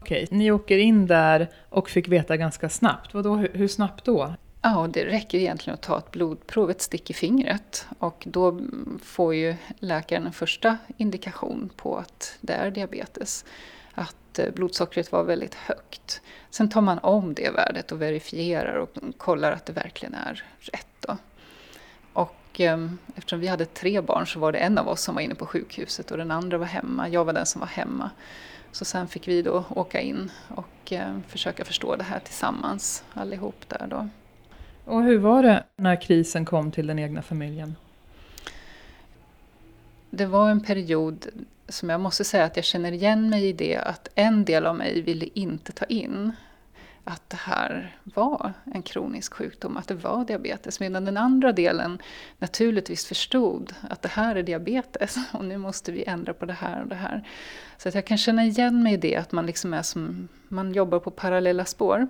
Okej, 0.00 0.28
ni 0.30 0.50
åker 0.50 0.78
in 0.78 1.06
där 1.06 1.48
och 1.68 1.90
fick 1.90 2.08
veta 2.08 2.36
ganska 2.36 2.68
snabbt. 2.68 3.14
Vadå, 3.14 3.36
hur 3.36 3.68
snabbt 3.68 4.04
då? 4.04 4.34
Ja, 4.62 4.88
det 4.92 5.04
räcker 5.04 5.38
egentligen 5.38 5.74
att 5.74 5.82
ta 5.82 5.98
ett 5.98 6.10
blodprov, 6.10 6.70
ett 6.70 6.82
stick 6.82 7.10
i 7.10 7.12
fingret. 7.12 7.86
Och 7.98 8.24
då 8.26 8.60
får 9.02 9.34
ju 9.34 9.54
läkaren 9.78 10.26
en 10.26 10.32
första 10.32 10.78
indikation 10.96 11.70
på 11.76 11.96
att 11.96 12.38
det 12.40 12.52
är 12.52 12.70
diabetes. 12.70 13.44
Att 13.94 14.38
eh, 14.38 14.50
blodsockret 14.54 15.12
var 15.12 15.24
väldigt 15.24 15.54
högt. 15.54 16.20
Sen 16.50 16.70
tar 16.70 16.80
man 16.80 16.98
om 16.98 17.34
det 17.34 17.50
värdet 17.50 17.92
och 17.92 18.02
verifierar 18.02 18.74
och 18.74 18.96
kollar 19.16 19.52
att 19.52 19.66
det 19.66 19.72
verkligen 19.72 20.14
är 20.14 20.44
rätt. 20.58 20.86
Då. 21.00 21.16
Och 22.12 22.60
eh, 22.60 22.88
eftersom 23.16 23.40
vi 23.40 23.46
hade 23.46 23.64
tre 23.64 24.00
barn 24.00 24.26
så 24.26 24.40
var 24.40 24.52
det 24.52 24.58
en 24.58 24.78
av 24.78 24.88
oss 24.88 25.02
som 25.02 25.14
var 25.14 25.22
inne 25.22 25.34
på 25.34 25.46
sjukhuset 25.46 26.10
och 26.10 26.18
den 26.18 26.30
andra 26.30 26.58
var 26.58 26.66
hemma. 26.66 27.08
Jag 27.08 27.24
var 27.24 27.32
den 27.32 27.46
som 27.46 27.60
var 27.60 27.68
hemma. 27.68 28.10
Så 28.72 28.84
sen 28.84 29.08
fick 29.08 29.28
vi 29.28 29.42
då 29.42 29.64
åka 29.70 30.00
in 30.00 30.30
och 30.48 30.92
eh, 30.92 31.18
försöka 31.28 31.64
förstå 31.64 31.96
det 31.96 32.04
här 32.04 32.20
tillsammans 32.20 33.04
allihop 33.14 33.68
där 33.68 33.86
då. 33.90 34.08
Och 34.84 35.02
hur 35.02 35.18
var 35.18 35.42
det 35.42 35.64
när 35.76 36.00
krisen 36.00 36.44
kom 36.44 36.70
till 36.70 36.86
den 36.86 36.98
egna 36.98 37.22
familjen? 37.22 37.76
Det 40.10 40.26
var 40.26 40.50
en 40.50 40.60
period 40.60 41.26
som 41.68 41.90
jag 41.90 42.00
måste 42.00 42.24
säga 42.24 42.44
att 42.44 42.56
jag 42.56 42.64
känner 42.64 42.92
igen 42.92 43.30
mig 43.30 43.48
i 43.48 43.52
det 43.52 43.76
att 43.76 44.08
en 44.14 44.44
del 44.44 44.66
av 44.66 44.76
mig 44.76 45.00
ville 45.02 45.26
inte 45.34 45.72
ta 45.72 45.84
in 45.84 46.32
att 47.04 47.30
det 47.30 47.36
här 47.36 47.96
var 48.04 48.52
en 48.64 48.82
kronisk 48.82 49.34
sjukdom, 49.34 49.76
att 49.76 49.88
det 49.88 49.94
var 49.94 50.24
diabetes. 50.24 50.80
Medan 50.80 51.04
den 51.04 51.16
andra 51.16 51.52
delen 51.52 51.98
naturligtvis 52.38 53.06
förstod 53.06 53.74
att 53.90 54.02
det 54.02 54.08
här 54.08 54.36
är 54.36 54.42
diabetes 54.42 55.16
och 55.32 55.44
nu 55.44 55.58
måste 55.58 55.92
vi 55.92 56.04
ändra 56.04 56.34
på 56.34 56.46
det 56.46 56.52
här 56.52 56.82
och 56.82 56.88
det 56.88 56.94
här. 56.94 57.28
Så 57.78 57.88
att 57.88 57.94
jag 57.94 58.06
kan 58.06 58.18
känna 58.18 58.44
igen 58.44 58.82
mig 58.82 58.94
i 58.94 58.96
det, 58.96 59.16
att 59.16 59.32
man 59.32 59.46
liksom 59.46 59.74
är 59.74 59.82
som, 59.82 60.28
man 60.48 60.72
jobbar 60.72 60.98
på 60.98 61.10
parallella 61.10 61.64
spår. 61.64 62.08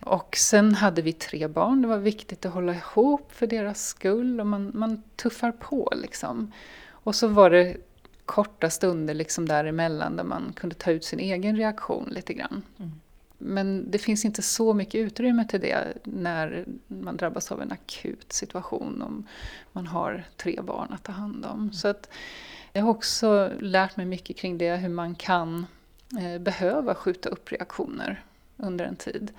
Och 0.00 0.36
sen 0.36 0.74
hade 0.74 1.02
vi 1.02 1.12
tre 1.12 1.48
barn, 1.48 1.82
det 1.82 1.88
var 1.88 1.98
viktigt 1.98 2.46
att 2.46 2.52
hålla 2.52 2.74
ihop 2.74 3.32
för 3.32 3.46
deras 3.46 3.86
skull 3.86 4.40
och 4.40 4.46
man, 4.46 4.70
man 4.74 5.02
tuffar 5.16 5.52
på 5.52 5.92
liksom. 5.96 6.52
Och 6.90 7.14
så 7.14 7.28
var 7.28 7.50
det 7.50 7.76
korta 8.24 8.70
stunder 8.70 9.14
liksom 9.14 9.48
däremellan 9.48 10.16
där 10.16 10.24
man 10.24 10.52
kunde 10.56 10.74
ta 10.74 10.90
ut 10.90 11.04
sin 11.04 11.20
egen 11.20 11.56
reaktion 11.56 12.08
lite 12.10 12.34
grann. 12.34 12.62
Mm. 12.78 13.00
Men 13.46 13.90
det 13.90 13.98
finns 13.98 14.24
inte 14.24 14.42
så 14.42 14.74
mycket 14.74 14.94
utrymme 14.94 15.48
till 15.48 15.60
det 15.60 15.84
när 16.04 16.64
man 16.88 17.16
drabbas 17.16 17.52
av 17.52 17.62
en 17.62 17.72
akut 17.72 18.32
situation 18.32 19.02
om 19.02 19.26
man 19.72 19.86
har 19.86 20.24
tre 20.36 20.60
barn 20.62 20.92
att 20.92 21.04
ta 21.04 21.12
hand 21.12 21.44
om. 21.44 21.60
Mm. 21.60 21.72
Så 21.72 21.88
att 21.88 22.08
jag 22.72 22.82
har 22.82 22.90
också 22.90 23.52
lärt 23.60 23.96
mig 23.96 24.06
mycket 24.06 24.36
kring 24.36 24.58
det, 24.58 24.76
hur 24.76 24.88
man 24.88 25.14
kan 25.14 25.66
eh, 26.20 26.38
behöva 26.38 26.94
skjuta 26.94 27.28
upp 27.28 27.52
reaktioner 27.52 28.24
under 28.56 28.84
en 28.84 28.96
tid. 28.96 29.32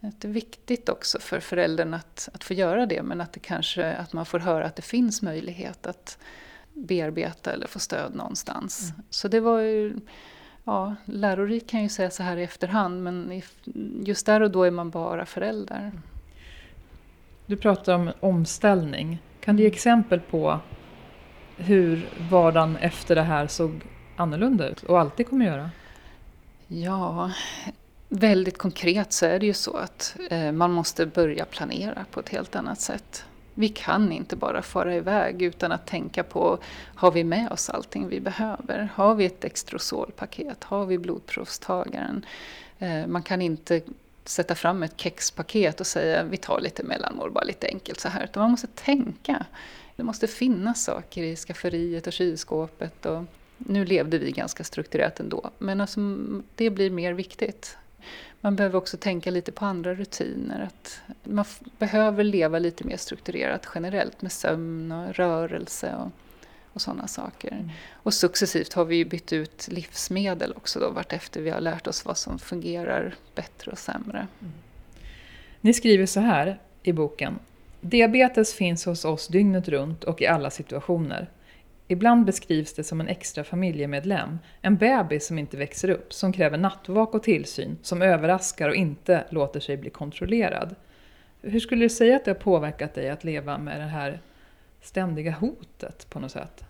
Det 0.00 0.24
är 0.28 0.32
viktigt 0.32 0.88
också 0.88 1.18
för 1.18 1.40
föräldern 1.40 1.94
att, 1.94 2.28
att 2.32 2.44
få 2.44 2.54
göra 2.54 2.86
det 2.86 3.02
men 3.02 3.20
att, 3.20 3.32
det 3.32 3.40
kanske, 3.40 3.92
att 3.92 4.12
man 4.12 4.26
får 4.26 4.38
höra 4.38 4.66
att 4.66 4.76
det 4.76 4.82
finns 4.82 5.22
möjlighet 5.22 5.86
att 5.86 6.18
bearbeta 6.72 7.52
eller 7.52 7.66
få 7.66 7.78
stöd 7.78 8.14
någonstans. 8.14 8.90
Mm. 8.90 9.02
Så 9.10 9.28
det 9.28 9.40
var 9.40 9.60
ju 9.60 9.96
ja, 10.64 10.94
lärorikt 11.04 11.70
kan 11.70 11.80
jag 11.80 11.84
ju 11.84 11.88
säga 11.88 12.10
så 12.10 12.22
här 12.22 12.36
i 12.36 12.42
efterhand 12.42 13.02
men 13.02 13.42
just 14.04 14.26
där 14.26 14.40
och 14.40 14.50
då 14.50 14.64
är 14.64 14.70
man 14.70 14.90
bara 14.90 15.26
förälder. 15.26 15.92
Du 17.46 17.56
pratar 17.56 17.94
om 17.94 18.12
omställning. 18.20 19.18
Kan 19.40 19.56
du 19.56 19.62
ge 19.62 19.68
exempel 19.68 20.20
på 20.20 20.60
hur 21.56 22.08
vardagen 22.30 22.76
efter 22.76 23.14
det 23.14 23.22
här 23.22 23.46
såg 23.46 23.80
annorlunda 24.16 24.68
ut 24.68 24.82
och 24.82 25.00
alltid 25.00 25.28
kommer 25.28 25.46
göra? 25.46 25.70
Ja, 26.66 27.30
väldigt 28.08 28.58
konkret 28.58 29.12
så 29.12 29.26
är 29.26 29.38
det 29.38 29.46
ju 29.46 29.54
så 29.54 29.76
att 29.76 30.16
eh, 30.30 30.52
man 30.52 30.72
måste 30.72 31.06
börja 31.06 31.44
planera 31.44 32.04
på 32.10 32.20
ett 32.20 32.28
helt 32.28 32.56
annat 32.56 32.80
sätt. 32.80 33.24
Vi 33.54 33.68
kan 33.68 34.12
inte 34.12 34.36
bara 34.36 34.62
fara 34.62 34.94
iväg 34.94 35.42
utan 35.42 35.72
att 35.72 35.86
tänka 35.86 36.22
på, 36.22 36.58
har 36.94 37.10
vi 37.10 37.24
med 37.24 37.52
oss 37.52 37.70
allting 37.70 38.08
vi 38.08 38.20
behöver? 38.20 38.88
Har 38.94 39.14
vi 39.14 39.24
ett 39.24 39.44
Extrosolpaket? 39.44 40.64
Har 40.64 40.86
vi 40.86 40.98
blodprovstagaren? 40.98 42.26
Eh, 42.78 43.06
man 43.06 43.22
kan 43.22 43.42
inte 43.42 43.80
sätta 44.24 44.54
fram 44.54 44.82
ett 44.82 45.00
kexpaket 45.00 45.80
och 45.80 45.86
säga 45.86 46.22
vi 46.24 46.36
tar 46.36 46.60
lite 46.60 46.82
mellanmål, 46.82 47.30
bara 47.30 47.44
lite 47.44 47.66
enkelt 47.66 48.00
så 48.00 48.08
här. 48.08 48.24
Utan 48.24 48.42
man 48.42 48.50
måste 48.50 48.66
tänka. 48.66 49.46
Det 49.96 50.02
måste 50.02 50.26
finnas 50.26 50.84
saker 50.84 51.22
i 51.22 51.36
skafferiet 51.36 52.06
och 52.06 52.12
kylskåpet. 52.12 53.06
Och 53.06 53.24
nu 53.58 53.84
levde 53.84 54.18
vi 54.18 54.30
ganska 54.30 54.64
strukturerat 54.64 55.20
ändå, 55.20 55.50
men 55.58 55.80
alltså, 55.80 56.00
det 56.54 56.70
blir 56.70 56.90
mer 56.90 57.12
viktigt. 57.12 57.76
Man 58.44 58.56
behöver 58.56 58.78
också 58.78 58.96
tänka 58.96 59.30
lite 59.30 59.52
på 59.52 59.64
andra 59.64 59.94
rutiner. 59.94 60.60
Att 60.60 61.00
man 61.22 61.44
behöver 61.78 62.24
leva 62.24 62.58
lite 62.58 62.84
mer 62.84 62.96
strukturerat 62.96 63.68
generellt 63.74 64.22
med 64.22 64.32
sömn 64.32 64.92
och 64.92 65.14
rörelse 65.14 65.94
och, 65.96 66.10
och 66.72 66.82
sådana 66.82 67.06
saker. 67.06 67.52
Mm. 67.52 67.70
Och 67.92 68.14
successivt 68.14 68.72
har 68.72 68.84
vi 68.84 69.04
bytt 69.04 69.32
ut 69.32 69.68
livsmedel 69.68 70.52
också 70.56 70.80
då 70.80 70.90
vartefter 70.90 71.40
vi 71.40 71.50
har 71.50 71.60
lärt 71.60 71.86
oss 71.86 72.04
vad 72.04 72.18
som 72.18 72.38
fungerar 72.38 73.14
bättre 73.34 73.70
och 73.70 73.78
sämre. 73.78 74.26
Mm. 74.40 74.52
Ni 75.60 75.74
skriver 75.74 76.06
så 76.06 76.20
här 76.20 76.60
i 76.82 76.92
boken. 76.92 77.38
Diabetes 77.80 78.54
finns 78.54 78.84
hos 78.84 79.04
oss 79.04 79.28
dygnet 79.28 79.68
runt 79.68 80.04
och 80.04 80.22
i 80.22 80.26
alla 80.26 80.50
situationer. 80.50 81.30
Ibland 81.92 82.24
beskrivs 82.24 82.74
det 82.74 82.84
som 82.84 83.00
en 83.00 83.08
extra 83.08 83.44
familjemedlem, 83.44 84.38
en 84.60 84.76
bebis 84.76 85.26
som 85.26 85.38
inte 85.38 85.56
växer 85.56 85.90
upp, 85.90 86.12
som 86.12 86.32
kräver 86.32 86.58
nattvak 86.58 87.14
och 87.14 87.22
tillsyn, 87.22 87.78
som 87.82 88.02
överraskar 88.02 88.68
och 88.68 88.74
inte 88.74 89.24
låter 89.30 89.60
sig 89.60 89.76
bli 89.76 89.90
kontrollerad. 89.90 90.74
Hur 91.42 91.60
skulle 91.60 91.84
du 91.84 91.88
säga 91.88 92.16
att 92.16 92.24
det 92.24 92.30
har 92.30 92.38
påverkat 92.38 92.94
dig 92.94 93.10
att 93.10 93.24
leva 93.24 93.58
med 93.58 93.80
det 93.80 93.86
här 93.86 94.20
ständiga 94.80 95.32
hotet 95.32 96.10
på 96.10 96.20
något 96.20 96.32
sätt? 96.32 96.64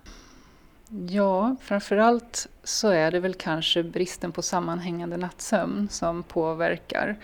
Ja, 1.08 1.56
framförallt 1.60 2.48
så 2.64 2.88
är 2.88 3.10
det 3.10 3.20
väl 3.20 3.34
kanske 3.34 3.82
bristen 3.82 4.32
på 4.32 4.42
sammanhängande 4.42 5.16
nattsömn 5.16 5.88
som 5.90 6.22
påverkar. 6.22 7.16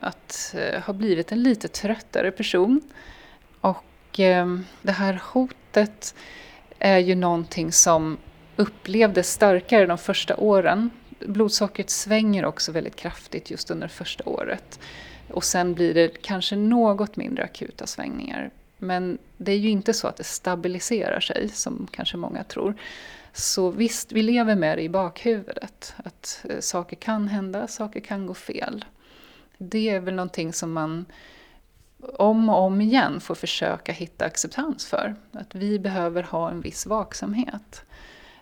Att 0.00 0.54
eh, 0.58 0.82
ha 0.82 0.92
blivit 0.92 1.32
en 1.32 1.42
lite 1.42 1.68
tröttare 1.68 2.30
person. 2.30 2.80
Och 3.60 4.18
ehm, 4.18 4.64
det 4.82 4.92
här 4.92 5.22
hotet 5.32 6.14
är 6.80 6.98
ju 6.98 7.14
någonting 7.14 7.72
som 7.72 8.18
upplevdes 8.56 9.32
starkare 9.32 9.86
de 9.86 9.98
första 9.98 10.36
åren. 10.36 10.90
Blodsockret 11.18 11.90
svänger 11.90 12.44
också 12.44 12.72
väldigt 12.72 12.96
kraftigt 12.96 13.50
just 13.50 13.70
under 13.70 13.88
första 13.88 14.24
året. 14.24 14.80
Och 15.28 15.44
sen 15.44 15.74
blir 15.74 15.94
det 15.94 16.22
kanske 16.22 16.56
något 16.56 17.16
mindre 17.16 17.44
akuta 17.44 17.86
svängningar. 17.86 18.50
Men 18.78 19.18
det 19.36 19.52
är 19.52 19.56
ju 19.56 19.68
inte 19.68 19.92
så 19.92 20.08
att 20.08 20.16
det 20.16 20.24
stabiliserar 20.24 21.20
sig, 21.20 21.48
som 21.48 21.88
kanske 21.90 22.16
många 22.16 22.44
tror. 22.44 22.74
Så 23.32 23.70
visst, 23.70 24.12
vi 24.12 24.22
lever 24.22 24.54
med 24.54 24.78
det 24.78 24.82
i 24.82 24.88
bakhuvudet. 24.88 25.94
Att 25.96 26.44
eh, 26.50 26.60
saker 26.60 26.96
kan 26.96 27.28
hända, 27.28 27.68
saker 27.68 28.00
kan 28.00 28.26
gå 28.26 28.34
fel. 28.34 28.84
Det 29.58 29.88
är 29.88 30.00
väl 30.00 30.14
någonting 30.14 30.52
som 30.52 30.72
man 30.72 31.06
om 32.02 32.48
och 32.48 32.62
om 32.62 32.80
igen 32.80 33.20
får 33.20 33.34
försöka 33.34 33.92
hitta 33.92 34.24
acceptans 34.24 34.86
för. 34.86 35.14
Att 35.32 35.54
vi 35.54 35.78
behöver 35.78 36.22
ha 36.22 36.50
en 36.50 36.60
viss 36.60 36.86
vaksamhet. 36.86 37.82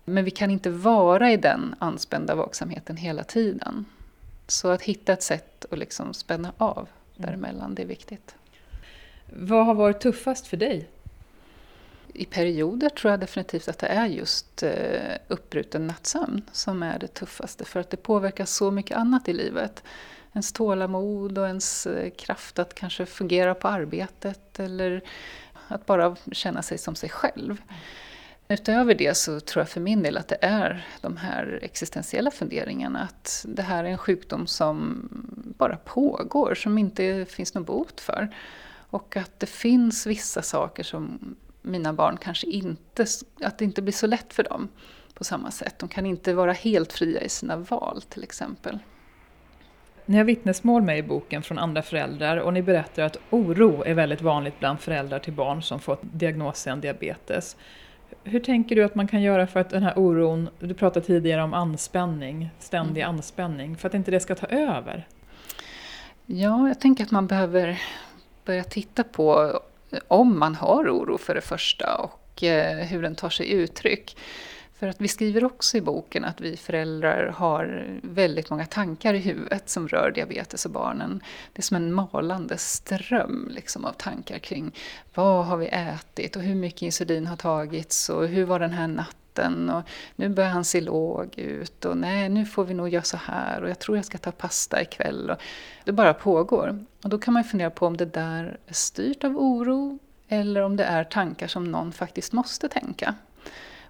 Men 0.05 0.25
vi 0.25 0.31
kan 0.31 0.51
inte 0.51 0.71
vara 0.71 1.33
i 1.33 1.37
den 1.37 1.75
anspända 1.79 2.35
vaksamheten 2.35 2.97
hela 2.97 3.25
tiden. 3.25 3.85
Så 4.47 4.69
att 4.69 4.83
hitta 4.83 5.13
ett 5.13 5.23
sätt 5.23 5.67
att 5.71 5.79
liksom 5.79 6.15
spänna 6.15 6.53
av 6.59 6.79
mm. 6.79 6.89
däremellan, 7.17 7.75
det 7.75 7.83
är 7.83 7.87
viktigt. 7.87 8.35
Vad 9.33 9.67
har 9.67 9.75
varit 9.75 10.01
tuffast 10.01 10.47
för 10.47 10.57
dig? 10.57 10.89
I 12.13 12.25
perioder 12.25 12.89
tror 12.89 13.11
jag 13.11 13.21
definitivt 13.21 13.69
att 13.69 13.79
det 13.79 13.87
är 13.87 14.07
just 14.07 14.63
eh, 14.63 15.17
uppbruten 15.29 15.87
nattsömn 15.87 16.43
som 16.53 16.83
är 16.83 16.99
det 16.99 17.07
tuffaste. 17.07 17.65
För 17.65 17.81
att 17.81 17.91
det 17.91 17.97
påverkar 17.97 18.45
så 18.45 18.71
mycket 18.71 18.97
annat 18.97 19.29
i 19.29 19.33
livet 19.33 19.83
ens 20.33 20.53
tålamod 20.53 21.39
och 21.39 21.47
ens 21.47 21.87
eh, 21.87 22.11
kraft 22.11 22.59
att 22.59 22.75
kanske 22.75 23.07
fungera 23.07 23.55
på 23.55 23.69
arbetet 23.69 24.61
eller 24.61 25.03
att 25.69 25.87
bara 25.87 26.17
känna 26.33 26.63
sig 26.63 26.79
som 26.79 26.95
sig 26.95 27.09
själv. 27.09 27.63
Utöver 28.49 28.95
det 28.95 29.17
så 29.17 29.41
tror 29.41 29.61
jag 29.61 29.69
för 29.69 29.81
min 29.81 30.03
del 30.03 30.17
att 30.17 30.29
det 30.29 30.39
är 30.41 30.87
de 31.01 31.17
här 31.17 31.59
existentiella 31.63 32.31
funderingarna. 32.31 33.01
Att 33.01 33.45
det 33.49 33.63
här 33.63 33.85
är 33.85 33.89
en 33.89 33.99
sjukdom 33.99 34.47
som 34.47 35.09
bara 35.59 35.77
pågår, 35.77 36.55
som 36.55 36.79
inte 36.79 37.27
finns 37.29 37.55
någon 37.55 37.65
bot 37.65 38.01
för. 38.01 38.35
Och 38.91 39.17
att 39.17 39.41
det 39.41 39.47
finns 39.47 40.07
vissa 40.07 40.43
saker 40.43 40.83
som 40.83 41.37
mina 41.63 41.93
barn 41.93 42.17
kanske 42.17 42.47
inte, 42.47 43.07
att 43.43 43.59
det 43.59 43.65
inte 43.65 43.83
blir 43.83 43.93
så 43.93 44.07
lätt 44.07 44.35
för 44.35 44.43
dem 44.43 44.69
på 45.15 45.25
samma 45.25 45.51
sätt. 45.51 45.79
De 45.79 45.89
kan 45.89 46.07
inte 46.07 46.35
vara 46.35 46.53
helt 46.53 46.93
fria 46.93 47.21
i 47.21 47.29
sina 47.29 47.57
val 47.57 48.03
till 48.09 48.23
exempel. 48.23 48.79
Ni 50.09 50.17
har 50.17 50.25
vittnesmål 50.25 50.83
med 50.83 50.99
i 50.99 51.03
boken 51.03 51.43
från 51.43 51.59
andra 51.59 51.83
föräldrar 51.83 52.37
och 52.37 52.53
ni 52.53 52.63
berättar 52.63 53.03
att 53.03 53.17
oro 53.31 53.83
är 53.87 53.95
väldigt 53.95 54.23
vanligt 54.23 54.59
bland 54.59 54.81
föräldrar 54.81 55.19
till 55.19 55.33
barn 55.33 55.63
som 55.63 55.81
fått 55.81 56.01
diagnosen 56.03 56.81
diabetes. 56.81 57.57
Hur 58.25 58.41
tänker 58.41 58.77
du 58.77 58.85
att 58.85 58.95
man 58.95 59.09
kan 59.09 59.23
göra 59.23 59.47
för 59.47 59.61
att 59.61 59.71
den 59.71 59.83
här 59.83 59.99
oron, 59.99 60.49
du 60.61 60.75
pratade 60.75 61.07
tidigare 61.07 61.43
om 61.43 61.55
anspänning, 61.55 62.51
ständig 62.59 63.01
mm. 63.01 63.15
anspänning, 63.15 63.77
för 63.77 63.89
att 63.89 63.95
inte 63.95 64.11
det 64.11 64.21
ska 64.21 64.35
ta 64.35 64.47
över? 64.47 65.07
Ja, 66.27 66.69
jag 66.69 66.81
tänker 66.81 67.05
att 67.05 67.11
man 67.11 67.27
behöver 67.27 67.81
börja 68.45 68.65
titta 68.65 69.05
på 69.05 69.61
om 70.09 70.39
man 70.39 70.55
har 70.55 70.89
oro 70.89 71.19
för 71.19 71.35
det 71.35 71.41
första 71.41 71.97
och 71.97 72.43
eh, 72.43 72.87
hur 72.87 73.03
den 73.03 73.15
tar 73.15 73.31
sig 73.31 73.53
uttryck. 73.53 74.17
För 74.79 74.89
att 74.89 75.01
vi 75.01 75.09
skriver 75.09 75.45
också 75.45 75.77
i 75.77 75.81
boken 75.81 76.25
att 76.25 76.41
vi 76.41 76.57
föräldrar 76.57 77.27
har 77.27 77.87
väldigt 78.03 78.51
många 78.51 78.67
tankar 78.67 79.15
i 79.15 79.19
huvudet 79.19 79.69
som 79.69 79.89
rör 79.89 80.11
diabetes 80.11 80.65
och 80.65 80.71
barnen. 80.71 81.23
Det 81.53 81.61
är 81.61 81.63
som 81.63 81.77
en 81.77 81.93
malande 81.93 82.59
ström 82.59 83.49
liksom, 83.51 83.85
av 83.85 83.93
tankar 83.93 84.39
kring 84.39 84.73
vad 85.15 85.47
har 85.47 85.57
vi 85.57 85.67
ätit 85.67 86.37
och 86.37 86.43
hur 86.43 86.55
mycket 86.55 86.83
insulin 86.83 87.27
har 87.27 87.37
tagits 87.37 88.09
och 88.09 88.29
hur 88.29 88.45
var 88.45 88.59
den 88.59 88.71
här 88.71 88.89
natten 88.89 89.71
och 89.71 89.83
nu 90.17 90.29
börjar 90.29 90.51
han 90.51 90.65
se 90.65 90.81
låg 90.81 91.39
ut 91.39 91.85
och 91.85 91.97
nej 91.97 92.29
nu 92.29 92.47
får 92.47 92.65
vi 92.65 92.75
nog 92.75 92.89
göra 92.89 93.03
så 93.03 93.17
här 93.17 93.63
och 93.63 93.71
jag 93.71 93.79
tror 93.79 93.97
jag 93.99 94.05
ska 94.05 94.19
ta 94.19 94.33
pasta 94.33 94.83
ikväll. 94.83 95.31
Och 95.31 95.39
det 95.85 95.93
bara 95.93 96.15
pågår. 96.15 96.85
Och 97.03 97.09
då 97.09 97.19
kan 97.19 97.35
man 97.35 97.45
fundera 97.45 97.71
på 97.71 97.87
om 97.87 97.97
det 97.97 98.07
där 98.07 98.59
är 98.67 98.75
styrt 98.75 99.25
av 99.25 99.37
oro 99.37 99.99
eller 100.29 100.63
om 100.63 100.77
det 100.77 100.85
är 100.85 101.05
tankar 101.05 101.47
som 101.47 101.65
någon 101.65 101.93
faktiskt 101.93 102.33
måste 102.33 102.69
tänka. 102.69 103.15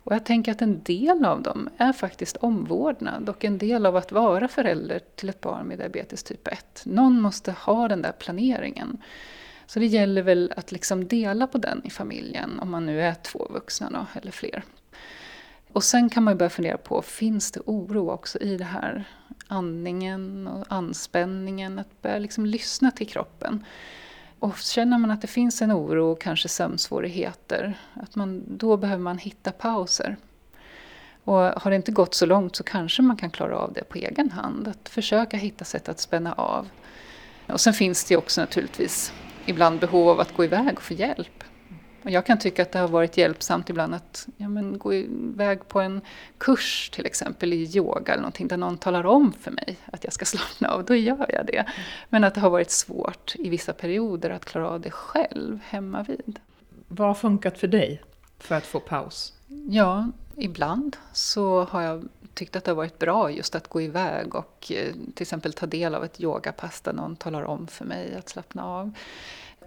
Och 0.05 0.15
jag 0.15 0.25
tänker 0.25 0.53
att 0.53 0.63
en 0.63 0.83
del 0.83 1.25
av 1.25 1.43
dem 1.43 1.69
är 1.77 1.93
faktiskt 1.93 2.37
omvårdnad 2.37 3.29
och 3.29 3.45
en 3.45 3.59
del 3.59 3.87
av 3.87 3.97
att 3.97 4.13
vara 4.13 4.49
förälder 4.49 5.01
till 5.17 5.29
ett 5.29 5.41
barn 5.41 5.67
med 5.67 5.79
diabetes 5.79 6.23
typ 6.23 6.49
1. 6.49 6.83
Någon 6.85 7.21
måste 7.21 7.53
ha 7.53 7.89
den 7.89 8.03
där 8.03 8.13
planeringen. 8.13 9.03
Så 9.67 9.79
det 9.79 9.87
gäller 9.87 10.23
väl 10.23 10.53
att 10.57 10.73
liksom 10.73 11.09
dela 11.09 11.47
på 11.47 11.59
den 11.59 11.81
i 11.85 11.91
familjen, 11.91 12.59
om 12.59 12.71
man 12.71 12.87
nu 12.87 13.03
är 13.03 13.15
två 13.15 13.49
vuxna 13.51 13.91
då, 13.91 14.21
eller 14.21 14.33
fler. 14.33 14.63
Och 15.73 15.85
sen 15.85 16.11
kan 16.11 16.23
man 16.23 16.39
börja 16.39 16.51
fundera 16.51 16.79
på, 16.79 17.03
finns 17.03 17.53
det 17.53 17.61
oro 17.61 18.11
också 18.11 18.39
i 18.39 18.57
det 18.57 18.65
här? 18.65 19.05
Andningen 19.49 20.47
och 20.47 20.65
anspänningen, 20.69 21.79
att 21.79 22.03
börja 22.03 22.19
liksom 22.19 22.47
lyssna 22.47 22.91
till 22.91 23.09
kroppen. 23.09 23.65
Och 24.39 24.59
känner 24.59 24.99
man 24.99 25.11
att 25.11 25.21
det 25.21 25.27
finns 25.27 25.63
en 25.63 25.73
oro 25.73 26.13
och 26.13 26.21
kanske 26.21 26.49
sömnsvårigheter, 26.49 27.79
att 27.95 28.17
man, 28.17 28.43
då 28.47 28.77
behöver 28.77 29.03
man 29.03 29.19
hitta 29.19 29.53
pauser. 29.53 30.17
Och 31.25 31.35
har 31.35 31.71
det 31.71 31.77
inte 31.77 31.93
gått 31.93 32.15
så 32.15 32.27
långt 32.27 32.57
så 32.57 32.63
kanske 32.63 33.03
man 33.03 33.17
kan 33.17 33.31
klara 33.31 33.57
av 33.57 33.73
det 33.73 33.85
på 33.85 33.99
egen 33.99 34.31
hand. 34.31 34.69
Att 34.69 34.89
försöka 34.89 35.37
hitta 35.37 35.65
sätt 35.65 35.89
att 35.89 36.01
spänna 36.01 36.33
av. 36.33 36.69
Och 37.47 37.61
sen 37.61 37.75
finns 37.75 38.05
det 38.05 38.17
också 38.17 38.41
naturligtvis 38.41 39.13
ibland 39.47 39.81
behov 39.81 40.09
av 40.09 40.21
att 40.21 40.37
gå 40.37 40.45
iväg 40.45 40.77
och 40.77 40.83
få 40.83 40.95
hjälp. 40.95 41.45
Och 42.03 42.11
jag 42.11 42.27
kan 42.27 42.39
tycka 42.39 42.63
att 42.63 42.73
det 42.73 42.79
har 42.79 42.89
varit 42.89 43.17
hjälpsamt 43.17 43.71
ibland 43.71 43.95
att 43.95 44.29
ja, 44.37 44.49
men, 44.49 44.79
gå 44.79 44.95
iväg 44.95 45.69
på 45.69 45.81
en 45.81 46.01
kurs 46.39 46.91
till 46.91 47.07
exempel 47.07 47.53
i 47.53 47.77
yoga 47.77 48.13
eller 48.13 48.23
någonting 48.23 48.49
där 48.49 48.57
någon 48.57 48.79
talar 48.79 49.07
om 49.07 49.33
för 49.33 49.51
mig 49.51 49.77
att 49.93 50.05
jag 50.05 50.13
ska 50.13 50.25
slappna 50.25 50.69
av, 50.69 50.85
då 50.85 50.95
gör 50.95 51.27
jag 51.29 51.47
det. 51.47 51.65
Men 52.09 52.25
att 52.25 52.35
det 52.35 52.41
har 52.41 52.51
varit 52.51 52.71
svårt 52.71 53.35
i 53.39 53.49
vissa 53.49 53.73
perioder 53.73 54.31
att 54.31 54.45
klara 54.45 54.69
av 54.69 54.81
det 54.81 54.91
själv 54.91 55.61
hemma 55.65 56.03
vid. 56.03 56.39
Vad 56.89 57.09
har 57.09 57.15
funkat 57.15 57.59
för 57.59 57.69
dig 57.69 58.03
för 58.39 58.55
att 58.55 58.67
få 58.67 58.81
paus? 58.81 59.33
Ja, 59.71 60.09
ibland 60.37 60.97
så 61.13 61.65
har 61.65 61.83
jag 61.83 62.09
tyckt 62.35 62.57
att 62.57 62.65
det 62.65 62.71
har 62.71 62.77
varit 62.77 62.99
bra 62.99 63.31
just 63.31 63.55
att 63.55 63.69
gå 63.69 63.81
iväg 63.81 64.35
och 64.35 64.73
eh, 64.75 64.93
till 65.15 65.23
exempel 65.23 65.53
ta 65.53 65.67
del 65.67 65.95
av 65.95 66.05
ett 66.05 66.21
yogapass 66.21 66.81
där 66.81 66.93
någon 66.93 67.17
talar 67.17 67.43
om 67.43 67.67
för 67.67 67.85
mig 67.85 68.15
att 68.19 68.29
slappna 68.29 68.65
av. 68.65 68.93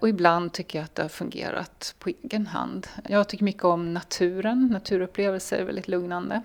Och 0.02 0.08
ibland 0.08 0.52
tycker 0.52 0.78
jag 0.78 0.84
att 0.84 0.94
det 0.94 1.02
har 1.02 1.08
fungerat 1.08 1.94
på 1.98 2.10
egen 2.22 2.46
hand. 2.46 2.86
Jag 3.08 3.28
tycker 3.28 3.44
mycket 3.44 3.64
om 3.64 3.94
naturen, 3.94 4.68
naturupplevelser 4.72 5.58
är 5.58 5.64
väldigt 5.64 5.88
lugnande. 5.88 6.42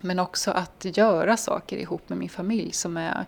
Men 0.00 0.18
också 0.18 0.50
att 0.50 0.84
göra 0.96 1.36
saker 1.36 1.76
ihop 1.76 2.08
med 2.08 2.18
min 2.18 2.28
familj 2.28 2.72
som 2.72 2.96
är 2.96 3.26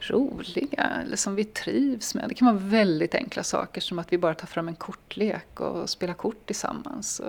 roliga 0.00 0.90
eller 1.04 1.16
som 1.16 1.34
vi 1.34 1.44
trivs 1.44 2.14
med. 2.14 2.28
Det 2.28 2.34
kan 2.34 2.46
vara 2.46 2.56
väldigt 2.56 3.14
enkla 3.14 3.42
saker 3.42 3.80
som 3.80 3.98
att 3.98 4.12
vi 4.12 4.18
bara 4.18 4.34
tar 4.34 4.46
fram 4.46 4.68
en 4.68 4.74
kortlek 4.74 5.60
och 5.60 5.90
spelar 5.90 6.14
kort 6.14 6.46
tillsammans. 6.46 7.20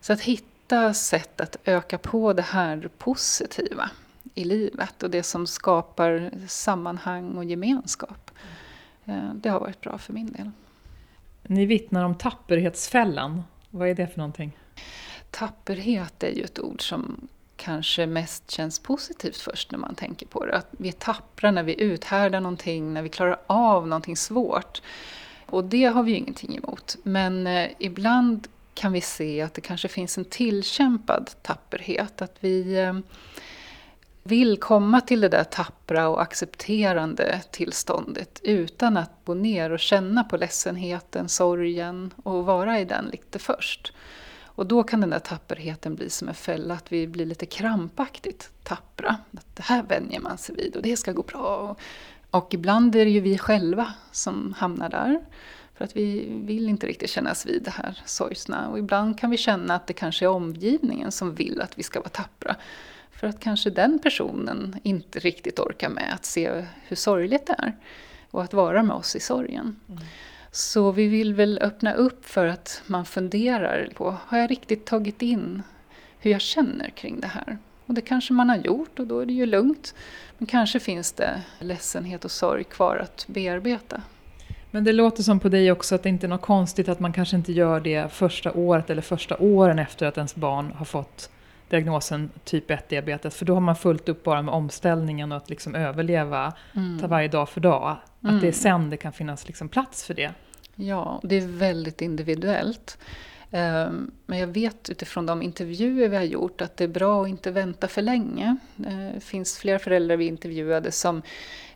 Så 0.00 0.12
att 0.12 0.20
hitta 0.20 0.94
sätt 0.94 1.40
att 1.40 1.56
öka 1.64 1.98
på 1.98 2.32
det 2.32 2.42
här 2.42 2.90
positiva 2.98 3.90
i 4.34 4.44
livet 4.44 5.02
och 5.02 5.10
det 5.10 5.22
som 5.22 5.46
skapar 5.46 6.30
sammanhang 6.48 7.36
och 7.36 7.44
gemenskap. 7.44 8.30
Eh, 9.04 9.34
det 9.34 9.48
har 9.48 9.60
varit 9.60 9.80
bra 9.80 9.98
för 9.98 10.12
min 10.12 10.32
del. 10.32 10.50
Ni 11.48 11.66
vittnar 11.66 12.04
om 12.04 12.14
tapperhetsfällan. 12.14 13.42
Vad 13.70 13.88
är 13.88 13.94
det 13.94 14.06
för 14.06 14.18
någonting? 14.18 14.58
Tapperhet 15.30 16.22
är 16.22 16.30
ju 16.30 16.42
ett 16.42 16.58
ord 16.58 16.88
som 16.88 17.28
kanske 17.56 18.06
mest 18.06 18.50
känns 18.50 18.78
positivt 18.78 19.36
först 19.36 19.70
när 19.70 19.78
man 19.78 19.94
tänker 19.94 20.26
på 20.26 20.46
det. 20.46 20.56
Att 20.56 20.68
vi 20.70 20.88
är 20.88 20.92
tappra 20.92 21.50
när 21.50 21.62
vi 21.62 21.82
uthärdar 21.82 22.40
någonting, 22.40 22.94
när 22.94 23.02
vi 23.02 23.08
klarar 23.08 23.38
av 23.46 23.88
någonting 23.88 24.16
svårt. 24.16 24.82
Och 25.46 25.64
det 25.64 25.84
har 25.84 26.02
vi 26.02 26.10
ju 26.10 26.16
ingenting 26.16 26.56
emot. 26.56 26.96
Men 27.02 27.46
eh, 27.46 27.70
ibland 27.78 28.48
kan 28.74 28.92
vi 28.92 29.00
se 29.00 29.42
att 29.42 29.54
det 29.54 29.60
kanske 29.60 29.88
finns 29.88 30.18
en 30.18 30.24
tillkämpad 30.24 31.30
tapperhet. 31.42 32.22
Att 32.22 32.36
vi 32.40 32.78
eh, 32.78 32.98
vill 34.26 34.56
komma 34.56 35.00
till 35.00 35.20
det 35.20 35.28
där 35.28 35.44
tappra 35.44 36.08
och 36.08 36.22
accepterande 36.22 37.42
tillståndet 37.50 38.40
utan 38.42 38.96
att 38.96 39.10
gå 39.24 39.34
ner 39.34 39.70
och 39.70 39.80
känna 39.80 40.24
på 40.24 40.36
ledsenheten, 40.36 41.28
sorgen 41.28 42.12
och 42.22 42.46
vara 42.46 42.80
i 42.80 42.84
den 42.84 43.04
lite 43.04 43.38
först. 43.38 43.92
Och 44.44 44.66
då 44.66 44.82
kan 44.82 45.00
den 45.00 45.10
där 45.10 45.18
tapperheten 45.18 45.94
bli 45.94 46.10
som 46.10 46.28
en 46.28 46.34
fälla, 46.34 46.74
att 46.74 46.92
vi 46.92 47.06
blir 47.06 47.26
lite 47.26 47.46
krampaktigt 47.46 48.50
tappra. 48.62 49.16
Att 49.32 49.56
det 49.56 49.62
här 49.62 49.82
vänjer 49.82 50.20
man 50.20 50.38
sig 50.38 50.54
vid 50.54 50.76
och 50.76 50.82
det 50.82 50.96
ska 50.96 51.12
gå 51.12 51.22
bra. 51.22 51.76
Och 52.30 52.54
ibland 52.54 52.96
är 52.96 53.04
det 53.04 53.10
ju 53.10 53.20
vi 53.20 53.38
själva 53.38 53.92
som 54.12 54.54
hamnar 54.58 54.88
där. 54.88 55.20
För 55.74 55.84
att 55.84 55.96
vi 55.96 56.28
vill 56.30 56.68
inte 56.68 56.86
riktigt 56.86 57.10
kännas 57.10 57.46
vid 57.46 57.62
det 57.62 57.70
här 57.70 58.02
sorgsna. 58.04 58.68
Och 58.68 58.78
ibland 58.78 59.18
kan 59.18 59.30
vi 59.30 59.36
känna 59.36 59.74
att 59.74 59.86
det 59.86 59.92
kanske 59.92 60.24
är 60.24 60.28
omgivningen 60.28 61.12
som 61.12 61.34
vill 61.34 61.60
att 61.60 61.78
vi 61.78 61.82
ska 61.82 62.00
vara 62.00 62.08
tappra. 62.08 62.56
För 63.20 63.26
att 63.26 63.40
kanske 63.40 63.70
den 63.70 63.98
personen 63.98 64.76
inte 64.82 65.18
riktigt 65.18 65.58
orkar 65.58 65.88
med 65.88 66.14
att 66.14 66.24
se 66.24 66.64
hur 66.86 66.96
sorgligt 66.96 67.46
det 67.46 67.54
är. 67.58 67.76
Och 68.30 68.42
att 68.42 68.52
vara 68.52 68.82
med 68.82 68.96
oss 68.96 69.16
i 69.16 69.20
sorgen. 69.20 69.80
Mm. 69.88 70.02
Så 70.50 70.92
vi 70.92 71.06
vill 71.06 71.34
väl 71.34 71.58
öppna 71.62 71.94
upp 71.94 72.24
för 72.24 72.46
att 72.46 72.82
man 72.86 73.04
funderar 73.04 73.88
på, 73.94 74.16
har 74.26 74.38
jag 74.38 74.50
riktigt 74.50 74.86
tagit 74.86 75.22
in 75.22 75.62
hur 76.18 76.30
jag 76.30 76.40
känner 76.40 76.90
kring 76.90 77.20
det 77.20 77.26
här? 77.26 77.58
Och 77.86 77.94
det 77.94 78.00
kanske 78.00 78.32
man 78.32 78.48
har 78.48 78.56
gjort 78.56 78.98
och 78.98 79.06
då 79.06 79.20
är 79.20 79.26
det 79.26 79.32
ju 79.32 79.46
lugnt. 79.46 79.94
Men 80.38 80.46
kanske 80.46 80.80
finns 80.80 81.12
det 81.12 81.42
ledsenhet 81.58 82.24
och 82.24 82.30
sorg 82.30 82.64
kvar 82.64 82.96
att 82.96 83.24
bearbeta. 83.28 84.02
Men 84.70 84.84
det 84.84 84.92
låter 84.92 85.22
som 85.22 85.40
på 85.40 85.48
dig 85.48 85.72
också 85.72 85.94
att 85.94 86.02
det 86.02 86.08
inte 86.08 86.26
är 86.26 86.28
något 86.28 86.42
konstigt 86.42 86.88
att 86.88 87.00
man 87.00 87.12
kanske 87.12 87.36
inte 87.36 87.52
gör 87.52 87.80
det 87.80 88.12
första 88.12 88.52
året 88.52 88.90
eller 88.90 89.02
första 89.02 89.36
åren 89.36 89.78
efter 89.78 90.06
att 90.06 90.16
ens 90.16 90.34
barn 90.34 90.72
har 90.72 90.84
fått 90.84 91.30
diagnosen 91.68 92.30
typ 92.44 92.70
1-diabetes. 92.70 93.30
För 93.30 93.44
då 93.44 93.54
har 93.54 93.60
man 93.60 93.76
fullt 93.76 94.08
upp 94.08 94.24
bara 94.24 94.42
med 94.42 94.54
omställningen 94.54 95.32
och 95.32 95.38
att 95.38 95.50
liksom 95.50 95.74
överleva, 95.74 96.52
mm. 96.74 96.98
ta 96.98 97.06
varje 97.06 97.28
dag 97.28 97.48
för 97.48 97.60
dag. 97.60 97.96
Att 98.20 98.28
mm. 98.30 98.40
det 98.40 98.48
är 98.48 98.52
sen 98.52 98.90
det 98.90 98.96
kan 98.96 99.12
finnas 99.12 99.46
liksom 99.46 99.68
plats 99.68 100.04
för 100.04 100.14
det. 100.14 100.32
Ja, 100.74 101.20
det 101.22 101.36
är 101.36 101.46
väldigt 101.46 102.02
individuellt. 102.02 102.98
Ehm, 103.50 104.10
men 104.26 104.38
jag 104.38 104.46
vet 104.46 104.90
utifrån 104.90 105.26
de 105.26 105.42
intervjuer 105.42 106.08
vi 106.08 106.16
har 106.16 106.24
gjort 106.24 106.60
att 106.60 106.76
det 106.76 106.84
är 106.84 106.88
bra 106.88 107.22
att 107.22 107.28
inte 107.28 107.50
vänta 107.50 107.88
för 107.88 108.02
länge. 108.02 108.56
Det 108.76 109.12
eh, 109.14 109.20
finns 109.20 109.58
flera 109.58 109.78
föräldrar 109.78 110.16
vi 110.16 110.26
intervjuade 110.26 110.92
som 110.92 111.22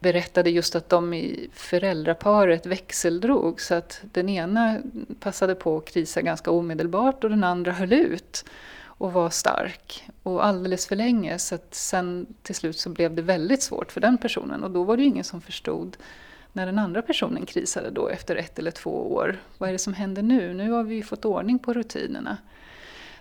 berättade 0.00 0.50
just 0.50 0.76
att 0.76 0.88
de 0.88 1.14
i 1.14 1.48
föräldraparet 1.52 2.66
växeldrog 2.66 3.60
så 3.60 3.74
att 3.74 4.00
den 4.12 4.28
ena 4.28 4.78
passade 5.20 5.54
på 5.54 5.76
att 5.76 5.92
krisa 5.92 6.22
ganska 6.22 6.50
omedelbart 6.50 7.24
och 7.24 7.30
den 7.30 7.44
andra 7.44 7.72
höll 7.72 7.92
ut 7.92 8.44
och 9.00 9.12
var 9.12 9.30
stark. 9.30 10.08
Och 10.22 10.44
alldeles 10.44 10.86
för 10.86 10.96
länge 10.96 11.38
så 11.38 11.54
att 11.54 11.74
sen 11.74 12.26
till 12.42 12.54
slut 12.54 12.78
så 12.78 12.90
blev 12.90 13.14
det 13.14 13.22
väldigt 13.22 13.62
svårt 13.62 13.92
för 13.92 14.00
den 14.00 14.18
personen 14.18 14.64
och 14.64 14.70
då 14.70 14.84
var 14.84 14.96
det 14.96 15.02
ju 15.02 15.08
ingen 15.08 15.24
som 15.24 15.40
förstod 15.40 15.96
när 16.52 16.66
den 16.66 16.78
andra 16.78 17.02
personen 17.02 17.46
krisade 17.46 17.90
då 17.90 18.08
efter 18.08 18.36
ett 18.36 18.58
eller 18.58 18.70
två 18.70 19.14
år. 19.14 19.40
Vad 19.58 19.68
är 19.68 19.72
det 19.72 19.78
som 19.78 19.94
händer 19.94 20.22
nu? 20.22 20.54
Nu 20.54 20.70
har 20.70 20.82
vi 20.82 21.02
fått 21.02 21.24
ordning 21.24 21.58
på 21.58 21.72
rutinerna. 21.72 22.36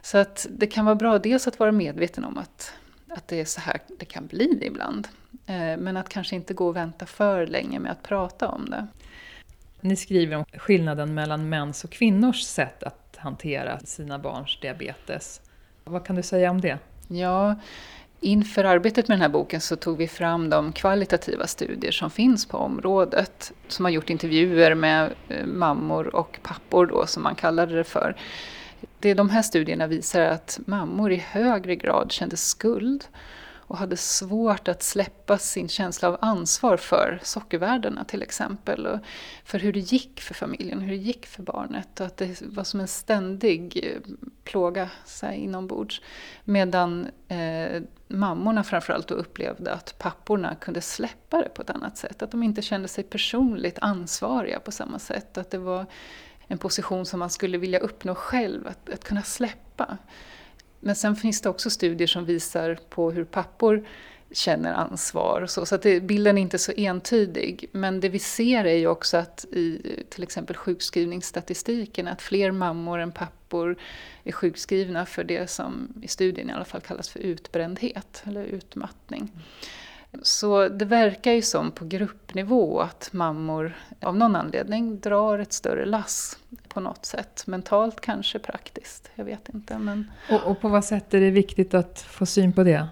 Så 0.02 0.18
att 0.18 0.48
det 0.50 0.68
kan 0.68 0.86
vara 0.86 0.96
bra 0.96 1.20
dels 1.20 1.48
att 1.48 1.60
vara 1.60 1.72
medveten 1.72 2.24
om 2.24 2.38
att, 2.38 2.74
att 3.10 3.28
det 3.28 3.42
är 3.42 3.46
så 3.46 3.62
här 3.62 3.80
det 4.00 4.06
kan 4.06 4.28
bli 4.28 4.60
ibland. 4.62 5.08
Eh, 5.46 5.78
men 5.78 5.98
att 5.98 6.10
kanske 6.10 6.36
inte 6.36 6.54
gå 6.54 6.68
och 6.68 6.76
vänta 6.76 7.06
för 7.06 7.48
länge 7.48 7.80
med 7.80 7.92
att 7.92 8.04
prata 8.04 8.48
om 8.48 8.70
det. 8.70 8.88
Ni 9.82 9.96
skriver 9.96 10.36
om 10.36 10.46
skillnaden 10.46 11.14
mellan 11.14 11.50
mäns 11.50 11.84
och 11.84 11.90
kvinnors 11.90 12.42
sätt 12.42 12.84
att 12.84 13.16
hantera 13.18 13.80
sina 13.80 14.20
barns 14.20 14.60
diabetes. 14.62 15.42
Vad 15.90 16.06
kan 16.06 16.16
du 16.16 16.24
säga 16.24 16.52
om 16.52 16.62
det? 16.62 16.78
Ja, 17.08 17.56
Inför 18.22 18.64
arbetet 18.64 19.08
med 19.08 19.16
den 19.18 19.22
här 19.22 19.30
boken 19.30 19.62
så 19.62 19.76
tog 19.76 19.98
vi 19.98 20.08
fram 20.08 20.50
de 20.50 20.72
kvalitativa 20.72 21.48
studier 21.48 21.92
som 21.92 22.10
finns 22.10 22.46
på 22.46 22.58
området. 22.58 23.52
Som 23.68 23.86
har 23.86 23.92
gjort 23.92 24.10
intervjuer 24.10 24.76
med 24.76 25.14
eh, 25.30 25.46
mammor 25.46 26.16
och 26.16 26.40
pappor 26.44 26.86
då, 26.86 27.06
som 27.06 27.24
man 27.24 27.36
kallade 27.36 27.76
det 27.76 27.84
för. 27.84 28.16
Det 29.00 29.14
de 29.14 29.30
här 29.30 29.42
studierna 29.42 29.88
visar 29.88 30.22
att 30.22 30.60
mammor 30.66 31.12
i 31.12 31.16
högre 31.16 31.76
grad 31.76 32.12
kände 32.12 32.38
skuld 32.38 33.04
och 33.70 33.78
hade 33.78 33.98
svårt 33.98 34.68
att 34.68 34.84
släppa 34.84 35.38
sin 35.38 35.70
känsla 35.70 36.08
av 36.08 36.18
ansvar 36.22 36.78
för 36.78 37.20
sockervärdena 37.24 38.04
till 38.04 38.22
exempel. 38.22 38.86
Och 38.88 39.00
för 39.44 39.60
hur 39.60 39.74
det 39.74 39.80
gick 39.80 40.22
för 40.22 40.34
familjen, 40.34 40.80
hur 40.80 40.90
det 40.90 40.96
gick 40.96 41.26
för 41.26 41.44
barnet. 41.44 42.00
Och 42.00 42.06
att 42.06 42.18
det 42.18 42.42
var 42.42 42.64
som 42.64 42.80
en 42.80 42.88
ständig 42.88 43.80
eh, 43.84 44.12
plåga 44.44 44.90
så 45.06 45.26
här, 45.26 45.34
inombords. 45.34 46.02
Medan 46.44 47.08
eh, 47.28 47.82
mammorna 48.08 48.64
framförallt 48.64 49.08
då 49.08 49.16
upplevde 49.16 49.74
att 49.74 49.98
papporna 49.98 50.56
kunde 50.56 50.82
släppa 50.82 51.42
det 51.42 51.50
på 51.50 51.62
ett 51.62 51.70
annat 51.70 51.98
sätt. 51.98 52.22
Att 52.22 52.32
de 52.32 52.44
inte 52.44 52.62
kände 52.62 52.88
sig 52.88 53.04
personligt 53.04 53.80
ansvariga 53.80 54.60
på 54.60 54.72
samma 54.72 55.00
sätt. 55.00 55.38
Att 55.38 55.52
det 55.52 55.58
var 55.58 55.86
en 56.48 56.58
position 56.58 57.06
som 57.06 57.20
man 57.20 57.30
skulle 57.30 57.58
vilja 57.58 57.80
uppnå 57.80 58.16
själv, 58.16 58.68
att, 58.68 58.90
att 58.90 59.04
kunna 59.04 59.24
släppa. 59.24 59.98
Men 60.80 60.96
sen 60.96 61.16
finns 61.16 61.42
det 61.42 61.50
också 61.50 61.70
studier 61.70 62.08
som 62.08 62.26
visar 62.26 62.80
på 62.90 63.12
hur 63.12 63.24
pappor 63.26 63.86
känner 64.32 64.74
ansvar. 64.74 65.42
Och 65.42 65.50
så 65.50 65.66
så 65.66 65.76
att 65.76 65.82
det, 65.82 66.00
bilden 66.00 66.38
är 66.38 66.42
inte 66.42 66.58
så 66.58 66.72
entydig. 66.72 67.66
Men 67.72 68.00
det 68.00 68.10
vi 68.10 68.20
ser 68.20 68.66
är 68.66 68.76
ju 68.76 68.88
också 68.88 69.18
att 69.18 69.46
i 69.46 69.96
till 70.10 70.24
exempel 70.24 70.56
sjukskrivningsstatistiken 70.56 72.08
att 72.08 72.22
fler 72.22 72.52
mammor 72.52 73.00
än 73.00 73.12
pappor 73.12 73.76
är 74.24 74.32
sjukskrivna 74.32 75.06
för 75.06 75.24
det 75.24 75.50
som 75.50 75.88
i 76.02 76.08
studien 76.08 76.50
i 76.50 76.54
alla 76.54 76.66
fall 76.66 76.82
kallas 76.82 77.10
för 77.10 77.20
utbrändhet 77.20 78.24
eller 78.26 78.44
utmattning. 78.44 79.32
Så 80.22 80.68
det 80.68 80.86
verkar 80.86 81.32
ju 81.32 81.42
som 81.42 81.72
på 81.72 81.86
gruppnivå 81.86 82.80
att 82.80 83.10
mammor 83.14 83.78
av 84.02 84.18
någon 84.18 84.36
anledning 84.36 85.00
drar 85.00 85.40
ett 85.40 85.54
större 85.54 85.86
lass 85.86 86.38
på 86.68 86.80
något 86.80 87.06
sätt. 87.06 87.44
Mentalt 87.48 88.02
kanske 88.02 88.40
praktiskt, 88.40 89.12
jag 89.16 89.26
vet 89.26 89.50
inte. 89.50 89.78
Men... 89.78 90.12
Och, 90.30 90.52
och 90.52 90.62
på 90.62 90.68
vad 90.68 90.86
sätt 90.86 91.14
är 91.14 91.20
det 91.20 91.32
viktigt 91.32 91.74
att 91.74 92.02
få 92.02 92.26
syn 92.26 92.54
på 92.54 92.64
det? 92.64 92.88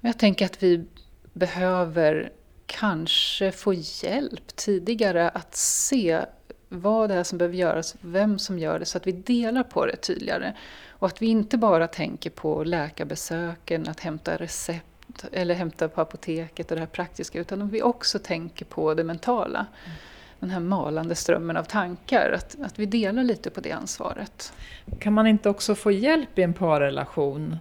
Jag 0.00 0.18
tänker 0.18 0.44
att 0.44 0.62
vi 0.62 0.84
behöver 1.32 2.32
kanske 2.66 3.52
få 3.52 3.74
hjälp 3.74 4.56
tidigare 4.56 5.28
att 5.28 5.56
se 5.56 6.20
vad 6.68 7.10
det 7.10 7.14
är 7.14 7.24
som 7.24 7.38
behöver 7.38 7.56
göras, 7.56 7.96
vem 8.00 8.38
som 8.38 8.58
gör 8.58 8.78
det, 8.78 8.84
så 8.84 8.98
att 8.98 9.06
vi 9.06 9.12
delar 9.12 9.62
på 9.62 9.86
det 9.86 9.96
tydligare. 9.96 10.52
Och 10.88 11.06
att 11.06 11.22
vi 11.22 11.26
inte 11.26 11.58
bara 11.58 11.86
tänker 11.86 12.30
på 12.30 12.64
läkarbesöken, 12.64 13.88
att 13.88 14.00
hämta 14.00 14.36
recept 14.36 14.97
eller 15.32 15.54
hämta 15.54 15.88
på 15.88 16.00
apoteket 16.00 16.70
och 16.70 16.76
det 16.76 16.80
här 16.80 16.86
praktiska, 16.86 17.40
utan 17.40 17.62
att 17.62 17.70
vi 17.70 17.82
också 17.82 18.18
tänker 18.18 18.64
på 18.64 18.94
det 18.94 19.04
mentala. 19.04 19.58
Mm. 19.58 19.96
Den 20.40 20.50
här 20.50 20.60
malande 20.60 21.14
strömmen 21.14 21.56
av 21.56 21.64
tankar, 21.64 22.32
att, 22.32 22.56
att 22.62 22.78
vi 22.78 22.86
delar 22.86 23.24
lite 23.24 23.50
på 23.50 23.60
det 23.60 23.72
ansvaret. 23.72 24.52
Kan 24.98 25.12
man 25.12 25.26
inte 25.26 25.48
också 25.48 25.74
få 25.74 25.90
hjälp 25.90 26.38
i 26.38 26.42
en 26.42 26.54
parrelation 26.54 27.56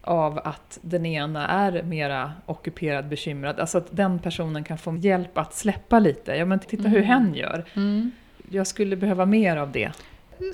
av 0.00 0.40
att 0.44 0.78
den 0.82 1.06
ena 1.06 1.48
är 1.48 1.82
mera 1.82 2.32
ockuperad, 2.46 3.08
bekymrad. 3.08 3.60
Alltså 3.60 3.78
att 3.78 3.86
den 3.90 4.18
personen 4.18 4.64
kan 4.64 4.78
få 4.78 4.96
hjälp 4.96 5.38
att 5.38 5.54
släppa 5.54 5.98
lite. 5.98 6.32
Ja 6.32 6.44
men 6.44 6.58
titta 6.58 6.82
mm. 6.82 6.92
hur 6.92 7.02
hen 7.02 7.34
gör. 7.34 7.64
Mm. 7.74 8.10
Jag 8.50 8.66
skulle 8.66 8.96
behöva 8.96 9.26
mer 9.26 9.56
av 9.56 9.72
det. 9.72 9.92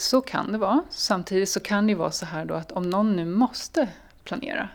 Så 0.01 0.21
kan 0.21 0.53
det 0.53 0.59
vara. 0.59 0.83
Samtidigt 0.91 1.49
så 1.49 1.61
kan 1.61 1.87
det 1.87 1.95
vara 1.95 2.11
så 2.11 2.27
här 2.27 2.45
då 2.45 2.55
att 2.55 2.73
om 2.73 2.91
någon 2.91 3.17
nu 3.17 3.25
måste 3.25 3.89
planera 4.25 4.69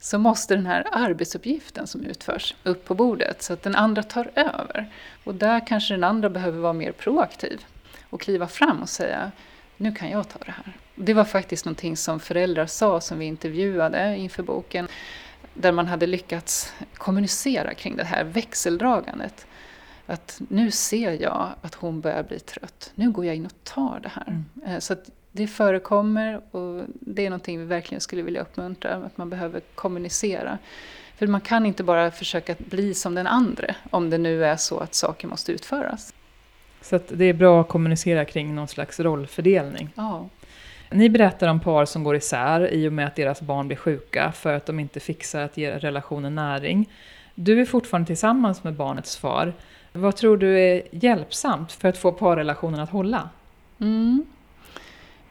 så 0.00 0.18
måste 0.18 0.54
den 0.54 0.66
här 0.66 0.86
arbetsuppgiften 0.92 1.86
som 1.86 2.04
utförs 2.04 2.54
upp 2.62 2.84
på 2.84 2.94
bordet 2.94 3.42
så 3.42 3.52
att 3.52 3.62
den 3.62 3.74
andra 3.74 4.02
tar 4.02 4.30
över. 4.34 4.92
Och 5.24 5.34
där 5.34 5.66
kanske 5.66 5.94
den 5.94 6.04
andra 6.04 6.30
behöver 6.30 6.58
vara 6.58 6.72
mer 6.72 6.92
proaktiv 6.92 7.64
och 8.10 8.20
kliva 8.20 8.46
fram 8.46 8.82
och 8.82 8.88
säga 8.88 9.32
nu 9.76 9.92
kan 9.92 10.10
jag 10.10 10.28
ta 10.28 10.38
det 10.38 10.50
här. 10.50 10.76
Det 10.94 11.14
var 11.14 11.24
faktiskt 11.24 11.64
någonting 11.64 11.96
som 11.96 12.20
föräldrar 12.20 12.66
sa 12.66 13.00
som 13.00 13.18
vi 13.18 13.24
intervjuade 13.24 14.16
inför 14.16 14.42
boken. 14.42 14.88
där 15.54 15.72
man 15.72 15.86
hade 15.86 16.06
lyckats 16.06 16.72
kommunicera 16.94 17.74
kring 17.74 17.96
det 17.96 18.04
här 18.04 18.24
växeldragandet. 18.24 19.46
Att 20.06 20.40
nu 20.48 20.70
ser 20.70 21.22
jag 21.22 21.52
att 21.62 21.74
hon 21.74 22.00
börjar 22.00 22.22
bli 22.22 22.38
trött. 22.38 22.92
Nu 22.94 23.10
går 23.10 23.24
jag 23.24 23.36
in 23.36 23.46
och 23.46 23.64
tar 23.64 24.00
det 24.02 24.08
här. 24.08 24.42
Mm. 24.64 24.80
Så 24.80 24.96
det 25.32 25.46
förekommer 25.46 26.40
och 26.50 26.84
det 27.00 27.26
är 27.26 27.30
någonting 27.30 27.58
vi 27.58 27.64
verkligen 27.64 28.00
skulle 28.00 28.22
vilja 28.22 28.40
uppmuntra. 28.40 28.94
Att 28.94 29.18
man 29.18 29.30
behöver 29.30 29.60
kommunicera. 29.74 30.58
För 31.16 31.26
man 31.26 31.40
kan 31.40 31.66
inte 31.66 31.84
bara 31.84 32.10
försöka 32.10 32.54
bli 32.58 32.94
som 32.94 33.14
den 33.14 33.26
andra 33.26 33.74
om 33.90 34.10
det 34.10 34.18
nu 34.18 34.44
är 34.44 34.56
så 34.56 34.78
att 34.78 34.94
saker 34.94 35.28
måste 35.28 35.52
utföras. 35.52 36.14
Så 36.80 37.00
det 37.08 37.24
är 37.24 37.32
bra 37.32 37.60
att 37.60 37.68
kommunicera 37.68 38.24
kring 38.24 38.54
någon 38.54 38.68
slags 38.68 39.00
rollfördelning? 39.00 39.90
Ja. 39.94 40.28
Ni 40.90 41.10
berättar 41.10 41.48
om 41.48 41.60
par 41.60 41.84
som 41.84 42.04
går 42.04 42.16
isär 42.16 42.72
i 42.72 42.88
och 42.88 42.92
med 42.92 43.06
att 43.06 43.16
deras 43.16 43.40
barn 43.40 43.66
blir 43.66 43.76
sjuka 43.76 44.32
för 44.32 44.52
att 44.52 44.66
de 44.66 44.80
inte 44.80 45.00
fixar 45.00 45.42
att 45.42 45.56
ge 45.56 45.78
relationen 45.78 46.34
näring. 46.34 46.88
Du 47.34 47.60
är 47.60 47.64
fortfarande 47.64 48.06
tillsammans 48.06 48.64
med 48.64 48.74
barnets 48.74 49.16
far. 49.16 49.52
Vad 49.92 50.16
tror 50.16 50.36
du 50.36 50.60
är 50.60 50.82
hjälpsamt 50.90 51.72
för 51.72 51.88
att 51.88 51.98
få 51.98 52.12
parrelationen 52.12 52.80
att 52.80 52.90
hålla? 52.90 53.28
Mm. 53.80 54.26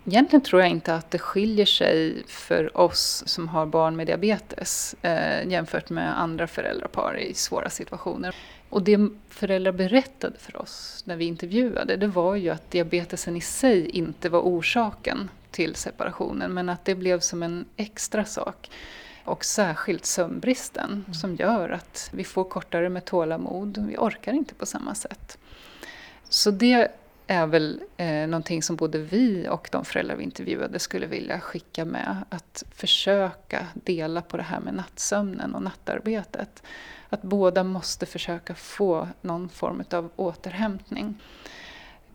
Egentligen 0.07 0.43
tror 0.43 0.61
jag 0.61 0.71
inte 0.71 0.95
att 0.95 1.11
det 1.11 1.19
skiljer 1.19 1.65
sig 1.65 2.23
för 2.27 2.77
oss 2.77 3.23
som 3.25 3.47
har 3.47 3.65
barn 3.65 3.95
med 3.95 4.07
diabetes 4.07 4.95
eh, 5.01 5.47
jämfört 5.47 5.89
med 5.89 6.21
andra 6.21 6.47
föräldrapar 6.47 7.19
i 7.19 7.33
svåra 7.33 7.69
situationer. 7.69 8.35
Och 8.69 8.83
det 8.83 9.09
föräldrar 9.29 9.71
berättade 9.71 10.37
för 10.39 10.61
oss 10.61 11.03
när 11.05 11.15
vi 11.15 11.25
intervjuade, 11.25 11.97
det 11.97 12.07
var 12.07 12.35
ju 12.35 12.49
att 12.49 12.71
diabetesen 12.71 13.35
i 13.35 13.41
sig 13.41 13.89
inte 13.89 14.29
var 14.29 14.39
orsaken 14.39 15.29
till 15.51 15.75
separationen, 15.75 16.53
men 16.53 16.69
att 16.69 16.85
det 16.85 16.95
blev 16.95 17.19
som 17.19 17.43
en 17.43 17.65
extra 17.75 18.25
sak. 18.25 18.69
Och 19.23 19.45
särskilt 19.45 20.05
sömnbristen 20.05 20.91
mm. 20.91 21.13
som 21.13 21.35
gör 21.35 21.69
att 21.69 22.09
vi 22.13 22.23
får 22.23 22.43
kortare 22.43 22.89
med 22.89 23.05
tålamod, 23.05 23.85
vi 23.87 23.97
orkar 23.97 24.33
inte 24.33 24.53
på 24.53 24.65
samma 24.65 24.95
sätt. 24.95 25.37
Så 26.29 26.51
det 26.51 26.91
är 27.27 27.47
väl 27.47 27.81
eh, 27.97 28.27
någonting 28.27 28.63
som 28.63 28.75
både 28.75 28.97
vi 28.97 29.47
och 29.49 29.69
de 29.71 29.85
föräldrar 29.85 30.15
vi 30.15 30.23
intervjuade 30.23 30.79
skulle 30.79 31.05
vilja 31.05 31.39
skicka 31.39 31.85
med. 31.85 32.23
Att 32.29 32.63
försöka 32.71 33.67
dela 33.73 34.21
på 34.21 34.37
det 34.37 34.43
här 34.43 34.59
med 34.59 34.73
nattsömnen 34.73 35.55
och 35.55 35.63
nattarbetet. 35.63 36.63
Att 37.09 37.21
båda 37.21 37.63
måste 37.63 38.05
försöka 38.05 38.55
få 38.55 39.07
någon 39.21 39.49
form 39.49 39.83
av 39.91 40.09
återhämtning. 40.15 41.21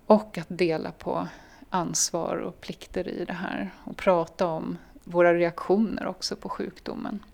Och 0.06 0.38
att 0.38 0.48
dela 0.48 0.92
på 0.92 1.28
ansvar 1.70 2.36
och 2.36 2.60
plikter 2.60 3.08
i 3.08 3.24
det 3.24 3.32
här. 3.32 3.70
Och 3.84 3.96
prata 3.96 4.46
om 4.46 4.78
våra 5.04 5.34
reaktioner 5.34 6.06
också 6.06 6.36
på 6.36 6.48
sjukdomen. 6.48 7.24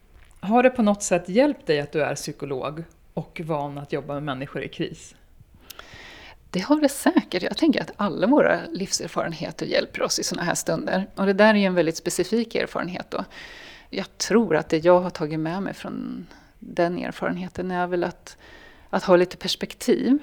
Har 0.40 0.62
det 0.62 0.70
på 0.70 0.82
något 0.82 1.02
sätt 1.02 1.28
hjälpt 1.28 1.66
dig 1.66 1.80
att 1.80 1.92
du 1.92 2.02
är 2.02 2.14
psykolog 2.14 2.84
och 3.14 3.40
van 3.44 3.78
att 3.78 3.92
jobba 3.92 4.14
med 4.14 4.22
människor 4.22 4.62
i 4.62 4.68
kris? 4.68 5.14
Det 6.50 6.60
har 6.60 6.80
det 6.80 6.88
säkert. 6.88 7.42
Jag 7.42 7.56
tänker 7.56 7.82
att 7.82 7.92
alla 7.96 8.26
våra 8.26 8.60
livserfarenheter 8.66 9.66
hjälper 9.66 10.02
oss 10.02 10.18
i 10.18 10.22
sådana 10.22 10.44
här 10.44 10.54
stunder. 10.54 11.06
Och 11.14 11.26
det 11.26 11.32
där 11.32 11.54
är 11.54 11.58
ju 11.58 11.64
en 11.64 11.74
väldigt 11.74 11.96
specifik 11.96 12.54
erfarenhet 12.54 13.10
då. 13.10 13.24
Jag 13.90 14.18
tror 14.18 14.56
att 14.56 14.68
det 14.68 14.84
jag 14.84 15.00
har 15.00 15.10
tagit 15.10 15.40
med 15.40 15.62
mig 15.62 15.74
från 15.74 16.26
den 16.58 16.98
erfarenheten 16.98 17.70
är 17.70 17.86
väl 17.86 18.04
att, 18.04 18.36
att 18.90 19.04
ha 19.04 19.16
lite 19.16 19.36
perspektiv. 19.36 20.18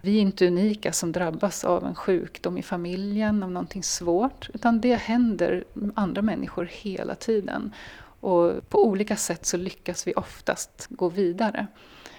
Vi 0.00 0.16
är 0.16 0.20
inte 0.20 0.46
unika 0.46 0.92
som 0.92 1.12
drabbas 1.12 1.64
av 1.64 1.86
en 1.86 1.94
sjukdom 1.94 2.58
i 2.58 2.62
familjen, 2.62 3.42
av 3.42 3.50
någonting 3.50 3.82
svårt. 3.82 4.50
Utan 4.54 4.80
det 4.80 4.94
händer 4.94 5.64
andra 5.94 6.22
människor 6.22 6.68
hela 6.72 7.14
tiden. 7.14 7.72
Och 8.20 8.68
på 8.68 8.84
olika 8.84 9.16
sätt 9.16 9.46
så 9.46 9.56
lyckas 9.56 10.06
vi 10.06 10.14
oftast 10.14 10.86
gå 10.88 11.08
vidare 11.08 11.66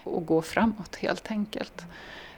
och 0.03 0.25
gå 0.25 0.41
framåt 0.41 0.95
helt 0.95 1.31
enkelt. 1.31 1.85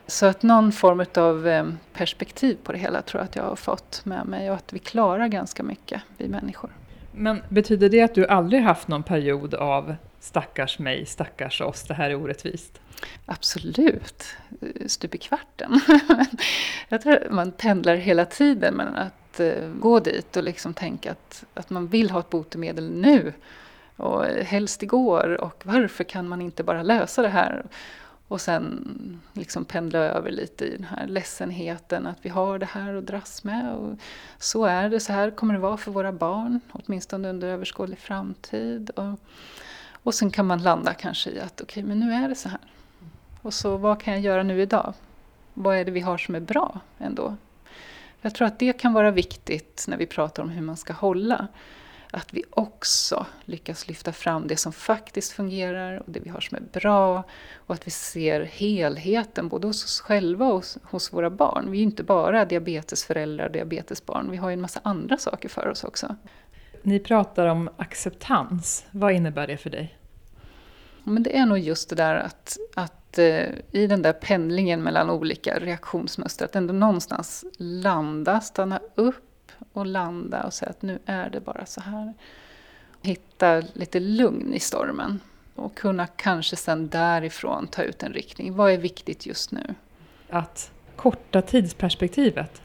Så 0.06 0.26
att 0.26 0.42
någon 0.42 0.72
form 0.72 1.04
av 1.14 1.48
eh, 1.48 1.68
perspektiv 1.92 2.58
på 2.62 2.72
det 2.72 2.78
hela 2.78 3.02
tror 3.02 3.20
jag 3.20 3.24
att 3.24 3.36
jag 3.36 3.42
har 3.42 3.56
fått 3.56 4.04
med 4.04 4.26
mig 4.26 4.50
och 4.50 4.56
att 4.56 4.72
vi 4.72 4.78
klarar 4.78 5.28
ganska 5.28 5.62
mycket, 5.62 6.02
vi 6.16 6.28
människor. 6.28 6.70
Men 7.12 7.42
betyder 7.48 7.88
det 7.88 8.02
att 8.02 8.14
du 8.14 8.26
aldrig 8.26 8.62
haft 8.62 8.88
någon 8.88 9.02
period 9.02 9.54
av 9.54 9.94
stackars 10.20 10.78
mig, 10.78 11.06
stackars 11.06 11.60
oss, 11.60 11.82
det 11.82 11.94
här 11.94 12.10
är 12.10 12.14
orättvist? 12.14 12.80
Absolut, 13.26 14.36
stup 14.86 15.14
i 15.14 15.18
kvarten. 15.18 15.80
jag 16.88 17.02
tror 17.02 17.16
att 17.16 17.30
man 17.30 17.52
pendlar 17.52 17.96
hela 17.96 18.24
tiden 18.24 18.74
mellan 18.74 18.96
att 18.96 19.40
uh, 19.40 19.68
gå 19.80 20.00
dit 20.00 20.36
och 20.36 20.42
liksom 20.42 20.74
tänka 20.74 21.10
att, 21.10 21.44
att 21.54 21.70
man 21.70 21.86
vill 21.86 22.10
ha 22.10 22.20
ett 22.20 22.30
botemedel 22.30 22.90
nu 22.90 23.32
och 23.96 24.24
helst 24.24 24.82
igår 24.82 25.40
och 25.40 25.62
varför 25.64 26.04
kan 26.04 26.28
man 26.28 26.42
inte 26.42 26.62
bara 26.62 26.82
lösa 26.82 27.22
det 27.22 27.28
här? 27.28 27.64
Och 28.28 28.40
sen 28.40 29.20
liksom 29.32 29.64
pendla 29.64 29.98
över 29.98 30.30
lite 30.30 30.64
i 30.64 30.70
den 30.70 30.84
här 30.84 31.06
ledsenheten 31.06 32.06
att 32.06 32.18
vi 32.22 32.28
har 32.28 32.58
det 32.58 32.66
här 32.66 32.94
att 32.94 33.06
dras 33.06 33.44
med. 33.44 33.74
Och 33.74 33.96
så 34.38 34.64
är 34.64 34.88
det, 34.88 35.00
så 35.00 35.12
här 35.12 35.30
kommer 35.30 35.54
det 35.54 35.60
vara 35.60 35.76
för 35.76 35.90
våra 35.90 36.12
barn, 36.12 36.60
åtminstone 36.72 37.28
under 37.28 37.48
överskådlig 37.48 37.98
framtid. 37.98 38.90
Och, 38.90 39.20
och 40.02 40.14
sen 40.14 40.30
kan 40.30 40.46
man 40.46 40.62
landa 40.62 40.94
kanske 40.94 41.30
i 41.30 41.40
att 41.40 41.60
okej, 41.60 41.64
okay, 41.64 41.82
men 41.82 42.00
nu 42.00 42.12
är 42.12 42.28
det 42.28 42.34
så 42.34 42.48
här. 42.48 42.60
Och 43.42 43.54
så 43.54 43.76
vad 43.76 44.00
kan 44.00 44.14
jag 44.14 44.22
göra 44.22 44.42
nu 44.42 44.62
idag? 44.62 44.94
Vad 45.54 45.76
är 45.76 45.84
det 45.84 45.90
vi 45.90 46.00
har 46.00 46.18
som 46.18 46.34
är 46.34 46.40
bra 46.40 46.80
ändå? 46.98 47.36
Jag 48.20 48.34
tror 48.34 48.46
att 48.46 48.58
det 48.58 48.72
kan 48.72 48.92
vara 48.92 49.10
viktigt 49.10 49.84
när 49.88 49.96
vi 49.96 50.06
pratar 50.06 50.42
om 50.42 50.48
hur 50.48 50.62
man 50.62 50.76
ska 50.76 50.92
hålla 50.92 51.48
att 52.14 52.34
vi 52.34 52.44
också 52.50 53.26
lyckas 53.44 53.88
lyfta 53.88 54.12
fram 54.12 54.46
det 54.46 54.56
som 54.56 54.72
faktiskt 54.72 55.32
fungerar 55.32 55.98
och 55.98 56.10
det 56.12 56.20
vi 56.20 56.30
har 56.30 56.40
som 56.40 56.56
är 56.56 56.80
bra 56.80 57.24
och 57.54 57.74
att 57.74 57.86
vi 57.86 57.90
ser 57.90 58.40
helheten 58.40 59.48
både 59.48 59.66
hos 59.66 59.84
oss 59.84 60.00
själva 60.00 60.46
och 60.46 60.64
hos, 60.82 61.12
våra 61.12 61.30
barn. 61.30 61.70
Vi 61.70 61.76
är 61.76 61.80
ju 61.80 61.84
inte 61.84 62.02
bara 62.02 62.44
diabetesföräldrar 62.44 63.46
och 63.46 63.52
diabetesbarn, 63.52 64.30
vi 64.30 64.36
har 64.36 64.48
ju 64.48 64.54
en 64.54 64.60
massa 64.60 64.80
andra 64.82 65.16
saker 65.16 65.48
för 65.48 65.68
oss 65.68 65.84
också. 65.84 66.16
Ni 66.82 67.00
pratar 67.00 67.46
om 67.46 67.70
acceptans, 67.76 68.84
vad 68.90 69.12
innebär 69.12 69.46
det 69.46 69.56
för 69.56 69.70
dig? 69.70 69.98
Men 71.04 71.22
det 71.22 71.36
är 71.36 71.46
nog 71.46 71.58
just 71.58 71.88
det 71.88 71.96
där 71.96 72.16
att, 72.16 72.58
att 72.74 73.18
eh, 73.18 73.48
i 73.70 73.86
den 73.86 74.02
där 74.02 74.12
pendlingen 74.12 74.82
mellan 74.82 75.10
olika 75.10 75.58
reaktionsmönster, 75.58 76.44
att 76.44 76.56
ändå 76.56 76.74
någonstans 76.74 77.44
landa, 77.58 78.40
stanna 78.40 78.80
upp 78.94 79.33
och 79.72 79.86
landa 79.86 80.42
och 80.42 80.52
säga 80.52 80.70
att 80.70 80.82
nu 80.82 80.98
är 81.06 81.30
det 81.30 81.40
bara 81.40 81.66
så 81.66 81.80
här. 81.80 82.14
Hitta 83.02 83.62
lite 83.72 84.00
lugn 84.00 84.54
i 84.54 84.60
stormen 84.60 85.20
och 85.54 85.74
kunna 85.74 86.06
kanske 86.06 86.56
sen 86.56 86.88
därifrån 86.88 87.66
ta 87.66 87.82
ut 87.82 88.02
en 88.02 88.12
riktning. 88.12 88.56
Vad 88.56 88.72
är 88.72 88.78
viktigt 88.78 89.26
just 89.26 89.52
nu? 89.52 89.74
Att 90.30 90.72
korta 90.96 91.42
tidsperspektivet 91.42 92.62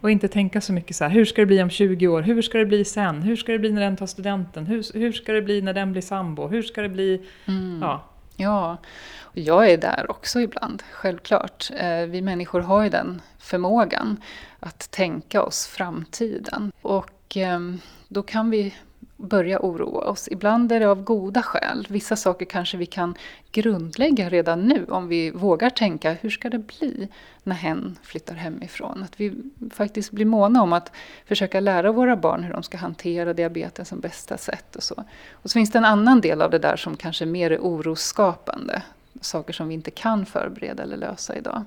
och 0.00 0.10
inte 0.10 0.28
tänka 0.28 0.60
så 0.60 0.72
mycket 0.72 0.96
så 0.96 1.04
här, 1.04 1.10
hur 1.10 1.24
ska 1.24 1.42
det 1.42 1.46
bli 1.46 1.62
om 1.62 1.70
20 1.70 2.08
år? 2.08 2.22
Hur 2.22 2.42
ska 2.42 2.58
det 2.58 2.66
bli 2.66 2.84
sen? 2.84 3.22
Hur 3.22 3.36
ska 3.36 3.52
det 3.52 3.58
bli 3.58 3.72
när 3.72 3.80
den 3.82 3.96
tar 3.96 4.06
studenten? 4.06 4.66
Hur, 4.66 4.98
hur 4.98 5.12
ska 5.12 5.32
det 5.32 5.42
bli 5.42 5.62
när 5.62 5.72
den 5.72 5.92
blir 5.92 6.02
sambo? 6.02 6.48
Hur 6.48 6.62
ska 6.62 6.82
det 6.82 6.88
bli... 6.88 7.22
Mm. 7.46 7.78
Ja 7.82 8.04
ja, 8.36 8.76
och 9.20 9.38
jag 9.38 9.70
är 9.70 9.76
där 9.76 10.06
också 10.10 10.40
ibland, 10.40 10.82
självklart. 10.90 11.70
Eh, 11.76 12.00
vi 12.00 12.22
människor 12.22 12.60
har 12.60 12.82
ju 12.82 12.88
den 12.88 13.22
förmågan 13.38 14.20
att 14.60 14.90
tänka 14.90 15.42
oss 15.42 15.66
framtiden. 15.66 16.72
Och 16.82 17.36
ehm, 17.36 17.80
då 18.08 18.22
kan 18.22 18.50
vi 18.50 18.74
börja 19.16 19.58
oroa 19.60 20.00
oss. 20.00 20.28
Ibland 20.30 20.72
är 20.72 20.80
det 20.80 20.88
av 20.88 21.02
goda 21.02 21.42
skäl. 21.42 21.86
Vissa 21.90 22.16
saker 22.16 22.46
kanske 22.46 22.76
vi 22.76 22.86
kan 22.86 23.14
grundlägga 23.52 24.28
redan 24.28 24.62
nu 24.62 24.86
om 24.88 25.08
vi 25.08 25.30
vågar 25.30 25.70
tänka 25.70 26.12
hur 26.12 26.30
ska 26.30 26.50
det 26.50 26.58
bli 26.58 27.08
när 27.42 27.54
hen 27.54 27.98
flyttar 28.02 28.34
hemifrån. 28.34 29.02
Att 29.02 29.20
vi 29.20 29.32
faktiskt 29.74 30.10
blir 30.10 30.26
måna 30.26 30.62
om 30.62 30.72
att 30.72 30.92
försöka 31.26 31.60
lära 31.60 31.92
våra 31.92 32.16
barn 32.16 32.44
hur 32.44 32.52
de 32.52 32.62
ska 32.62 32.76
hantera 32.78 33.32
diabetes 33.32 33.88
som 33.88 34.00
bästa 34.00 34.38
sätt. 34.38 34.76
Och 34.76 34.82
så. 34.82 35.04
Och 35.32 35.50
så 35.50 35.54
finns 35.54 35.70
det 35.70 35.78
en 35.78 35.84
annan 35.84 36.20
del 36.20 36.42
av 36.42 36.50
det 36.50 36.58
där 36.58 36.76
som 36.76 36.96
kanske 36.96 37.26
mer 37.26 37.50
är 37.50 37.58
orosskapande. 37.58 38.82
Saker 39.20 39.52
som 39.52 39.68
vi 39.68 39.74
inte 39.74 39.90
kan 39.90 40.26
förbereda 40.26 40.82
eller 40.82 40.96
lösa 40.96 41.36
idag. 41.36 41.64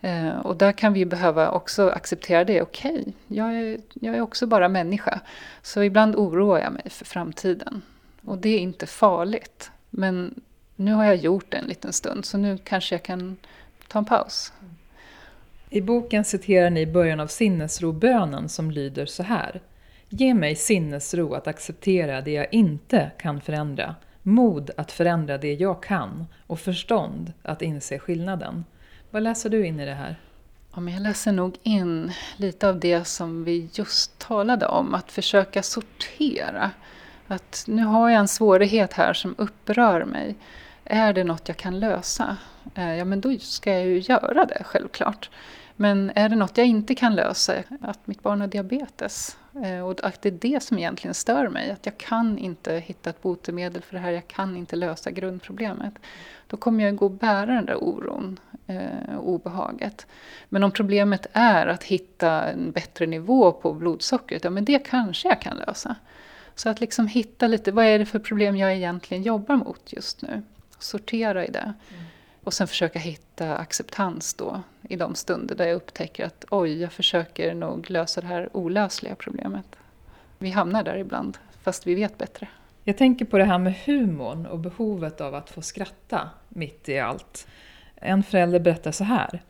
Eh, 0.00 0.38
och 0.38 0.56
där 0.56 0.72
kan 0.72 0.92
vi 0.92 1.06
behöva 1.06 1.50
också 1.50 1.88
acceptera 1.88 2.44
det. 2.44 2.62
Okej, 2.62 3.00
okay, 3.00 3.12
jag, 3.28 3.54
är, 3.54 3.78
jag 3.94 4.16
är 4.16 4.20
också 4.20 4.46
bara 4.46 4.68
människa. 4.68 5.20
Så 5.62 5.82
ibland 5.82 6.16
oroar 6.16 6.58
jag 6.58 6.72
mig 6.72 6.90
för 6.90 7.04
framtiden. 7.04 7.82
Och 8.24 8.38
det 8.38 8.48
är 8.48 8.58
inte 8.58 8.86
farligt. 8.86 9.70
Men 9.90 10.40
nu 10.76 10.92
har 10.92 11.04
jag 11.04 11.16
gjort 11.16 11.46
det 11.48 11.56
en 11.56 11.66
liten 11.66 11.92
stund 11.92 12.24
så 12.24 12.38
nu 12.38 12.58
kanske 12.64 12.94
jag 12.94 13.02
kan 13.02 13.36
ta 13.88 13.98
en 13.98 14.04
paus. 14.04 14.52
I 15.70 15.80
boken 15.80 16.24
citerar 16.24 16.70
ni 16.70 16.86
början 16.86 17.20
av 17.20 17.26
sinnesrobönen 17.26 18.48
som 18.48 18.70
lyder 18.70 19.06
så 19.06 19.22
här. 19.22 19.60
Ge 20.08 20.34
mig 20.34 20.56
sinnesro 20.56 21.34
att 21.34 21.46
acceptera 21.46 22.20
det 22.20 22.30
jag 22.30 22.54
inte 22.54 23.10
kan 23.18 23.40
förändra, 23.40 23.94
mod 24.22 24.70
att 24.76 24.92
förändra 24.92 25.38
det 25.38 25.54
jag 25.54 25.82
kan 25.82 26.26
och 26.46 26.60
förstånd 26.60 27.32
att 27.42 27.62
inse 27.62 27.98
skillnaden. 27.98 28.64
Vad 29.10 29.22
läser 29.22 29.50
du 29.50 29.66
in 29.66 29.80
i 29.80 29.84
det 29.84 29.94
här? 29.94 30.16
Ja, 30.74 30.80
men 30.80 30.94
jag 30.94 31.02
läser 31.02 31.32
nog 31.32 31.58
in 31.62 32.12
lite 32.36 32.68
av 32.68 32.80
det 32.80 33.04
som 33.04 33.44
vi 33.44 33.68
just 33.72 34.18
talade 34.18 34.66
om, 34.66 34.94
att 34.94 35.12
försöka 35.12 35.62
sortera. 35.62 36.70
Att 37.26 37.64
nu 37.68 37.84
har 37.84 38.10
jag 38.10 38.20
en 38.20 38.28
svårighet 38.28 38.92
här 38.92 39.12
som 39.12 39.34
upprör 39.38 40.04
mig. 40.04 40.34
Är 40.84 41.12
det 41.12 41.24
något 41.24 41.48
jag 41.48 41.56
kan 41.56 41.80
lösa? 41.80 42.36
Eh, 42.74 42.94
ja, 42.94 43.04
men 43.04 43.20
då 43.20 43.38
ska 43.38 43.72
jag 43.72 43.86
ju 43.86 43.98
göra 43.98 44.44
det, 44.44 44.62
självklart. 44.64 45.30
Men 45.80 46.12
är 46.14 46.28
det 46.28 46.36
något 46.36 46.58
jag 46.58 46.66
inte 46.66 46.94
kan 46.94 47.14
lösa, 47.14 47.54
att 47.80 48.06
mitt 48.06 48.22
barn 48.22 48.40
har 48.40 48.48
diabetes, 48.48 49.36
eh, 49.64 49.80
och 49.80 50.04
att 50.04 50.22
det 50.22 50.28
är 50.28 50.38
det 50.40 50.62
som 50.62 50.78
egentligen 50.78 51.14
stör 51.14 51.48
mig, 51.48 51.70
att 51.70 51.86
jag 51.86 51.98
kan 51.98 52.38
inte 52.38 52.74
hitta 52.74 53.10
ett 53.10 53.22
botemedel 53.22 53.82
för 53.82 53.94
det 53.94 54.00
här, 54.00 54.10
jag 54.10 54.28
kan 54.28 54.56
inte 54.56 54.76
lösa 54.76 55.10
grundproblemet. 55.10 55.94
Då 56.46 56.56
kommer 56.56 56.84
jag 56.84 56.96
gå 56.96 57.04
och 57.04 57.10
bära 57.10 57.46
den 57.46 57.66
där 57.66 57.84
oron 57.84 58.40
eh, 58.66 59.16
och 59.16 59.28
obehaget. 59.28 60.06
Men 60.48 60.64
om 60.64 60.70
problemet 60.70 61.26
är 61.32 61.66
att 61.66 61.84
hitta 61.84 62.48
en 62.48 62.72
bättre 62.72 63.06
nivå 63.06 63.52
på 63.52 63.72
blodsockret, 63.72 64.44
ja 64.44 64.50
men 64.50 64.64
det 64.64 64.78
kanske 64.78 65.28
jag 65.28 65.40
kan 65.40 65.56
lösa. 65.56 65.96
Så 66.54 66.68
att 66.68 66.80
liksom 66.80 67.06
hitta 67.06 67.46
lite, 67.46 67.72
vad 67.72 67.84
är 67.84 67.98
det 67.98 68.06
för 68.06 68.18
problem 68.18 68.56
jag 68.56 68.74
egentligen 68.74 69.22
jobbar 69.22 69.56
mot 69.56 69.92
just 69.92 70.22
nu? 70.22 70.42
Sortera 70.78 71.46
i 71.46 71.50
det. 71.50 71.74
Mm. 71.90 72.04
Och 72.50 72.54
sen 72.54 72.66
försöka 72.66 72.98
hitta 72.98 73.56
acceptans 73.56 74.34
då 74.34 74.62
i 74.88 74.96
de 74.96 75.14
stunder 75.14 75.54
där 75.54 75.66
jag 75.66 75.74
upptäcker 75.74 76.24
att 76.24 76.44
oj, 76.50 76.80
jag 76.80 76.92
försöker 76.92 77.54
nog 77.54 77.90
lösa 77.90 78.20
det 78.20 78.26
här 78.26 78.56
olösliga 78.56 79.14
problemet. 79.14 79.76
Vi 80.38 80.50
hamnar 80.50 80.82
där 80.84 80.96
ibland, 80.96 81.38
fast 81.62 81.86
vi 81.86 81.94
vet 81.94 82.18
bättre. 82.18 82.48
Jag 82.84 82.98
tänker 82.98 83.24
på 83.24 83.38
det 83.38 83.44
här 83.44 83.58
med 83.58 83.74
humorn 83.84 84.46
och 84.46 84.58
behovet 84.58 85.20
av 85.20 85.34
att 85.34 85.50
få 85.50 85.62
skratta 85.62 86.30
mitt 86.48 86.88
i 86.88 86.98
allt. 86.98 87.46
En 87.94 88.22
förälder 88.22 88.60
berättar 88.60 88.92
så 88.92 89.04
här. 89.04 89.42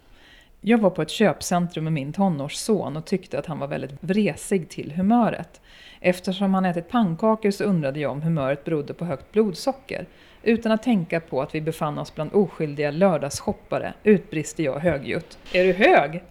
Jag 0.61 0.79
var 0.79 0.91
på 0.91 1.03
ett 1.03 1.11
köpcentrum 1.11 1.85
med 1.85 1.93
min 1.93 2.13
tonårsson 2.13 2.97
och 2.97 3.05
tyckte 3.05 3.39
att 3.39 3.47
han 3.47 3.59
var 3.59 3.67
väldigt 3.67 4.05
vresig 4.05 4.69
till 4.69 4.93
humöret. 4.93 5.61
Eftersom 6.01 6.55
han 6.55 6.65
ätit 6.65 6.89
pannkakor 6.89 7.51
så 7.51 7.65
undrade 7.65 8.01
jag 8.01 8.13
om 8.13 8.23
humöret 8.23 8.65
berodde 8.65 8.95
på 8.95 9.05
högt 9.05 9.33
blodsocker. 9.33 10.07
Utan 10.43 10.73
att 10.73 10.83
tänka 10.83 11.21
på 11.21 11.43
att 11.43 11.55
vi 11.55 11.61
befann 11.61 11.99
oss 11.99 12.15
bland 12.15 12.35
oskyldiga 12.35 12.91
lördagsshoppare 12.91 13.95
utbrister 14.05 14.65
jag 14.65 14.79
högljutt. 14.79 15.39
Är 15.53 15.65
du 15.65 15.73
hög? 15.73 16.23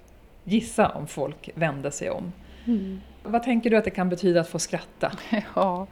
Gissa 0.43 0.89
om 0.89 1.07
folk 1.07 1.49
vände 1.55 1.91
sig 1.91 2.09
om. 2.09 2.33
Mm. 2.67 3.01
Vad 3.23 3.43
tänker 3.43 3.69
du 3.69 3.77
att 3.77 3.83
det 3.83 3.89
kan 3.89 4.09
betyda 4.09 4.41
att 4.41 4.49
få 4.49 4.59
skratta? 4.59 5.11
Ja, 5.55 5.87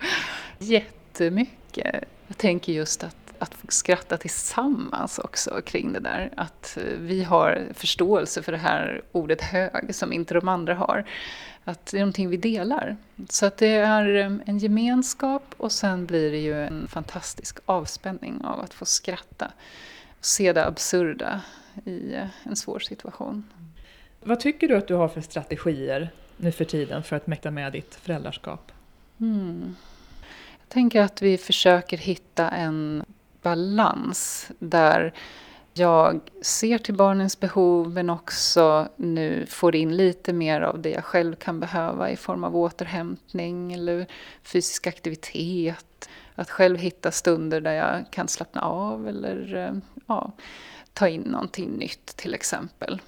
jättemycket. 0.59 2.05
Jag 2.27 2.37
tänker 2.37 2.73
just 2.73 3.03
att 3.03 3.15
att 3.39 3.55
skratta 3.67 4.17
tillsammans 4.17 5.19
också 5.19 5.61
kring 5.65 5.93
det 5.93 5.99
där. 5.99 6.29
Att 6.37 6.77
vi 6.99 7.23
har 7.23 7.67
förståelse 7.73 8.41
för 8.41 8.51
det 8.51 8.57
här 8.57 9.01
ordet 9.11 9.41
hög 9.41 9.95
som 9.95 10.13
inte 10.13 10.33
de 10.33 10.47
andra 10.47 10.75
har. 10.75 11.05
Att 11.67 11.85
det 11.85 11.97
är 11.97 11.99
någonting 11.99 12.29
vi 12.29 12.37
delar. 12.37 12.97
Så 13.29 13.45
att 13.45 13.57
det 13.57 13.67
är 13.67 14.05
en 14.45 14.57
gemenskap 14.57 15.55
och 15.57 15.71
sen 15.71 16.05
blir 16.05 16.31
det 16.31 16.37
ju 16.37 16.63
en 16.63 16.87
fantastisk 16.87 17.57
avspänning 17.65 18.41
av 18.45 18.59
att 18.59 18.73
få 18.73 18.85
skratta. 18.85 19.51
Och 20.19 20.25
se 20.25 20.53
det 20.53 20.65
absurda 20.65 21.41
i 21.85 22.15
en 22.43 22.55
svår 22.55 22.79
situation. 22.79 23.43
Vad 24.19 24.39
tycker 24.39 24.67
du 24.67 24.77
att 24.77 24.87
du 24.87 24.93
har 24.93 25.07
för 25.07 25.21
strategier 25.21 26.09
nu 26.37 26.51
för 26.51 26.65
tiden 26.65 27.03
för 27.03 27.15
att 27.15 27.27
mäkta 27.27 27.51
med 27.51 27.71
ditt 27.71 27.95
föräldraskap? 27.95 28.71
Mm. 29.19 29.75
Jag 30.59 30.69
tänker 30.69 31.01
att 31.01 31.21
vi 31.21 31.37
försöker 31.37 31.97
hitta 31.97 32.49
en 32.49 33.05
balans 33.41 34.51
där 34.59 35.13
jag 35.77 36.19
ser 36.41 36.77
till 36.77 36.95
barnens 36.95 37.39
behov 37.39 37.93
men 37.93 38.09
också 38.09 38.87
nu 38.95 39.45
får 39.45 39.75
in 39.75 39.97
lite 39.97 40.33
mer 40.33 40.61
av 40.61 40.81
det 40.81 40.89
jag 40.89 41.03
själv 41.03 41.35
kan 41.35 41.59
behöva 41.59 42.11
i 42.11 42.15
form 42.15 42.43
av 42.43 42.57
återhämtning 42.57 43.73
eller 43.73 44.05
fysisk 44.43 44.87
aktivitet. 44.87 46.09
Att 46.35 46.49
själv 46.49 46.77
hitta 46.77 47.11
stunder 47.11 47.61
där 47.61 47.73
jag 47.73 48.05
kan 48.11 48.27
slappna 48.27 48.61
av 48.61 49.07
eller 49.07 49.55
eh, 49.55 49.99
ja, 50.07 50.31
ta 50.93 51.07
in 51.07 51.21
någonting 51.21 51.71
nytt 51.71 52.05
till 52.05 52.33
exempel. 52.33 53.01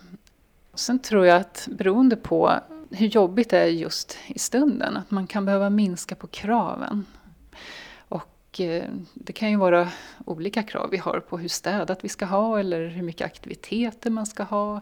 Sen 0.74 1.00
tror 1.00 1.26
jag 1.26 1.38
att 1.38 1.68
beroende 1.72 2.16
på 2.16 2.60
hur 2.92 3.08
jobbigt 3.08 3.50
det 3.50 3.60
är 3.60 3.66
just 3.66 4.18
i 4.28 4.40
stunden, 4.40 4.98
att 4.98 5.12
man 5.12 5.28
kan 5.28 5.46
behöva 5.46 5.70
minska 5.70 6.16
på 6.16 6.28
kraven. 6.28 7.06
Eh, 8.58 8.90
det 9.14 9.34
kan 9.34 9.50
ju 9.50 9.58
vara 9.58 9.90
olika 10.26 10.64
krav 10.64 10.90
vi 10.90 10.98
har 10.98 11.20
på 11.20 11.38
hur 11.38 11.50
städat 11.50 12.04
vi 12.04 12.10
ska 12.10 12.26
ha 12.26 12.60
eller 12.60 12.88
hur 12.88 13.04
mycket 13.04 13.26
aktiviteter 13.26 14.10
man 14.10 14.26
ska 14.26 14.44
ha. 14.44 14.82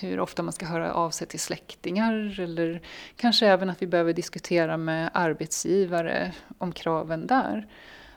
Hur 0.00 0.20
ofta 0.20 0.42
man 0.42 0.52
ska 0.52 0.66
höra 0.66 0.92
av 0.92 1.10
sig 1.10 1.26
till 1.26 1.40
släktingar 1.40 2.40
eller 2.40 2.80
kanske 3.16 3.46
även 3.46 3.70
att 3.70 3.82
vi 3.82 3.86
behöver 3.86 4.12
diskutera 4.12 4.76
med 4.76 5.10
arbetsgivare 5.14 6.32
om 6.58 6.72
kraven 6.72 7.26
där. 7.26 7.66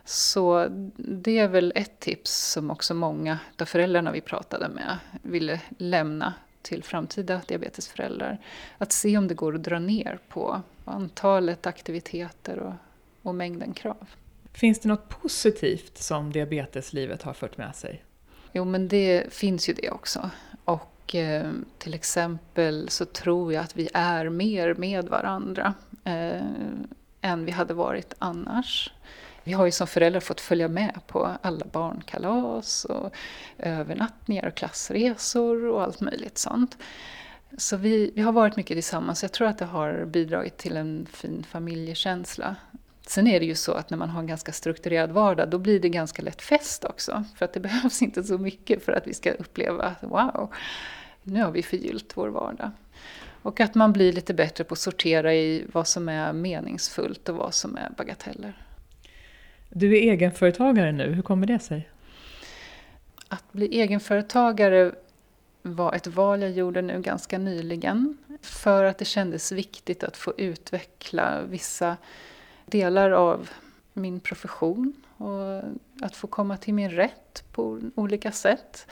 Så 0.06 0.68
det 0.98 1.38
är 1.38 1.48
väl 1.48 1.74
ett 1.76 2.00
tips 2.00 2.52
som 2.52 2.72
också 2.72 2.94
många 2.94 3.40
av 3.60 3.66
föräldrarna 3.66 4.12
vi 4.12 4.22
pratade 4.22 4.70
med 4.70 4.98
ville 5.22 5.62
lämna 5.78 6.34
till 6.62 6.84
framtida 6.84 7.42
diabetesföräldrar. 7.48 8.38
Att 8.78 8.92
se 8.92 9.18
om 9.18 9.28
det 9.28 9.34
går 9.34 9.56
att 9.56 9.64
dra 9.64 9.80
ner 9.80 10.20
på 10.30 10.62
antalet 10.86 11.68
aktiviteter 11.68 12.60
och, 12.60 12.74
och 13.22 13.36
mängden 13.36 13.74
krav. 13.74 14.08
Finns 14.60 14.80
det 14.80 14.88
något 14.88 15.10
positivt 15.10 15.98
som 15.98 16.32
diabeteslivet 16.32 17.24
har 17.24 17.34
fört 17.34 17.58
med 17.58 17.76
sig? 17.76 18.04
Jo, 18.52 18.66
men 18.66 18.88
det 18.88 19.34
finns 19.34 19.70
ju 19.70 19.74
det 19.74 19.90
också. 19.90 20.30
Och 20.66 21.16
eh, 21.16 21.52
till 21.78 21.94
exempel 21.94 22.90
så 22.90 23.06
tror 23.06 23.54
jag 23.54 23.64
att 23.64 23.78
vi 23.78 23.90
är 23.94 24.30
mer 24.30 24.74
med 24.74 25.06
varandra 25.06 25.74
eh, 26.04 26.42
än 27.22 27.46
vi 27.46 27.52
hade 27.52 27.74
varit 27.74 28.14
annars. 28.20 28.94
Vi 29.44 29.54
har 29.54 29.66
ju 29.66 29.72
som 29.72 29.88
föräldrar 29.88 30.20
fått 30.20 30.42
följa 30.42 30.68
med 30.68 31.00
på 31.08 31.30
alla 31.42 31.66
barnkalas 31.72 32.86
och 32.86 33.14
övernattningar 33.58 34.48
och 34.48 34.56
klassresor 34.56 35.66
och 35.66 35.84
allt 35.84 36.02
möjligt 36.02 36.38
sånt. 36.38 36.78
Så 37.58 37.78
vi, 37.78 38.12
vi 38.16 38.22
har 38.22 38.32
varit 38.32 38.56
mycket 38.56 38.76
tillsammans. 38.76 39.22
Jag 39.22 39.32
tror 39.32 39.48
att 39.48 39.58
det 39.58 39.66
har 39.66 40.06
bidragit 40.06 40.58
till 40.58 40.78
en 40.78 41.08
fin 41.12 41.46
familjekänsla 41.50 42.56
Sen 43.10 43.28
är 43.28 43.40
det 43.40 43.46
ju 43.46 43.56
så 43.56 43.74
att 43.74 43.90
när 43.90 43.98
man 43.98 44.10
har 44.10 44.20
en 44.20 44.28
ganska 44.28 44.52
strukturerad 44.52 45.12
vardag, 45.12 45.50
då 45.50 45.58
blir 45.58 45.80
det 45.80 45.90
ganska 45.90 46.22
lätt 46.22 46.42
fest 46.42 46.86
också. 46.86 47.24
För 47.36 47.46
att 47.46 47.54
det 47.54 47.60
behövs 47.70 48.02
inte 48.02 48.24
så 48.24 48.38
mycket 48.38 48.84
för 48.86 48.92
att 48.92 49.08
vi 49.08 49.14
ska 49.14 49.32
uppleva 49.32 49.84
att 49.84 50.04
wow, 50.04 50.54
nu 51.24 51.44
har 51.44 51.52
vi 51.52 51.64
förgyllt 51.64 52.18
vår 52.18 52.28
vardag. 52.28 52.72
Och 53.42 53.60
att 53.60 53.76
man 53.76 53.94
blir 53.94 54.14
lite 54.14 54.34
bättre 54.34 54.64
på 54.64 54.74
att 54.74 54.80
sortera 54.80 55.34
i 55.34 55.66
vad 55.72 55.88
som 55.88 56.10
är 56.10 56.34
meningsfullt 56.34 57.30
och 57.30 57.36
vad 57.36 57.54
som 57.54 57.78
är 57.78 57.90
bagateller. 57.98 58.66
Du 59.70 59.98
är 59.98 60.02
egenföretagare 60.12 60.92
nu, 60.92 61.14
hur 61.14 61.22
kommer 61.22 61.48
det 61.48 61.60
sig? 61.60 61.90
Att 63.28 63.52
bli 63.52 63.80
egenföretagare 63.80 64.92
var 65.62 65.94
ett 65.94 66.08
val 66.08 66.42
jag 66.42 66.52
gjorde 66.52 66.82
nu 66.82 67.02
ganska 67.02 67.38
nyligen. 67.38 68.18
För 68.42 68.84
att 68.84 68.98
det 68.98 69.06
kändes 69.06 69.52
viktigt 69.52 70.04
att 70.04 70.18
få 70.18 70.34
utveckla 70.38 71.42
vissa 71.42 71.98
delar 72.70 73.12
av 73.12 73.50
min 73.94 74.20
profession 74.20 74.94
och 75.18 75.62
att 76.02 76.16
få 76.16 76.28
komma 76.28 76.58
till 76.58 76.74
min 76.74 76.92
rätt 76.92 77.44
på 77.52 77.80
olika 77.96 78.32
sätt. 78.32 78.88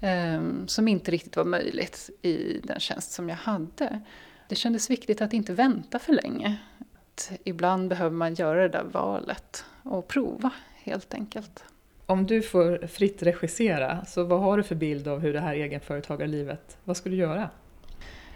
Ehm, 0.00 0.68
som 0.68 0.88
inte 0.88 1.10
riktigt 1.10 1.36
var 1.36 1.44
möjligt 1.44 2.10
i 2.22 2.60
den 2.64 2.80
tjänst 2.80 3.12
som 3.12 3.28
jag 3.28 3.36
hade. 3.36 4.00
Det 4.48 4.54
kändes 4.54 4.90
viktigt 4.90 5.20
att 5.20 5.32
inte 5.32 5.52
vänta 5.52 5.98
för 5.98 6.12
länge. 6.12 6.56
Att 6.78 7.32
ibland 7.44 7.88
behöver 7.88 8.16
man 8.16 8.34
göra 8.34 8.62
det 8.62 8.68
där 8.68 8.84
valet 8.84 9.64
och 9.82 10.08
prova 10.08 10.50
helt 10.74 11.14
enkelt. 11.14 11.64
Om 12.06 12.26
du 12.26 12.42
får 12.42 12.86
fritt 12.86 13.22
regissera, 13.22 14.04
så 14.04 14.24
vad 14.24 14.40
har 14.40 14.56
du 14.56 14.62
för 14.62 14.74
bild 14.74 15.08
av 15.08 15.20
hur 15.20 15.32
det 15.32 15.40
här 15.40 15.54
egenföretagarlivet, 15.54 16.78
vad 16.84 16.96
ska 16.96 17.10
du 17.10 17.16
göra? 17.16 17.50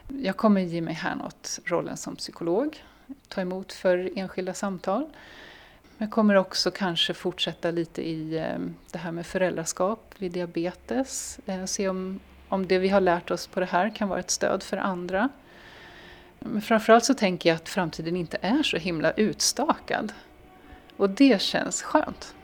Jag 0.09 0.37
kommer 0.37 0.61
ge 0.61 0.81
mig 0.81 0.95
härnåt 0.95 1.61
rollen 1.65 1.97
som 1.97 2.17
psykolog 2.17 2.83
ta 3.29 3.41
emot 3.41 3.73
för 3.73 4.11
enskilda 4.17 4.55
samtal. 4.55 5.07
Jag 5.99 6.11
kommer 6.11 6.35
också 6.35 6.71
kanske 6.71 7.15
fortsätta 7.15 7.71
lite 7.71 8.09
i 8.09 8.39
eh, 8.39 8.59
det 8.93 8.99
här 8.99 9.13
med 9.13 9.27
föräldraskap 9.27 10.15
vid 10.19 10.33
diabetes. 10.33 11.41
Eh, 11.47 11.65
se 11.65 11.89
om, 11.89 12.21
om 12.49 12.67
det 12.67 12.79
vi 12.79 12.89
har 12.89 13.01
lärt 13.01 13.31
oss 13.31 13.47
på 13.47 13.61
det 13.61 13.67
här 13.67 13.95
kan 13.95 14.09
vara 14.09 14.21
ett 14.21 14.31
stöd 14.31 14.63
för 14.63 14.77
andra. 14.77 15.29
Men 16.39 16.63
framförallt 16.63 17.05
så 17.05 17.15
tänker 17.15 17.49
jag 17.49 17.57
att 17.57 17.69
framtiden 17.69 18.17
inte 18.17 18.39
är 18.41 18.63
så 18.63 18.77
himla 18.77 19.13
utstakad. 19.13 20.13
Och 20.97 21.11
det 21.11 21.41
känns 21.41 21.83
skönt. 21.83 22.35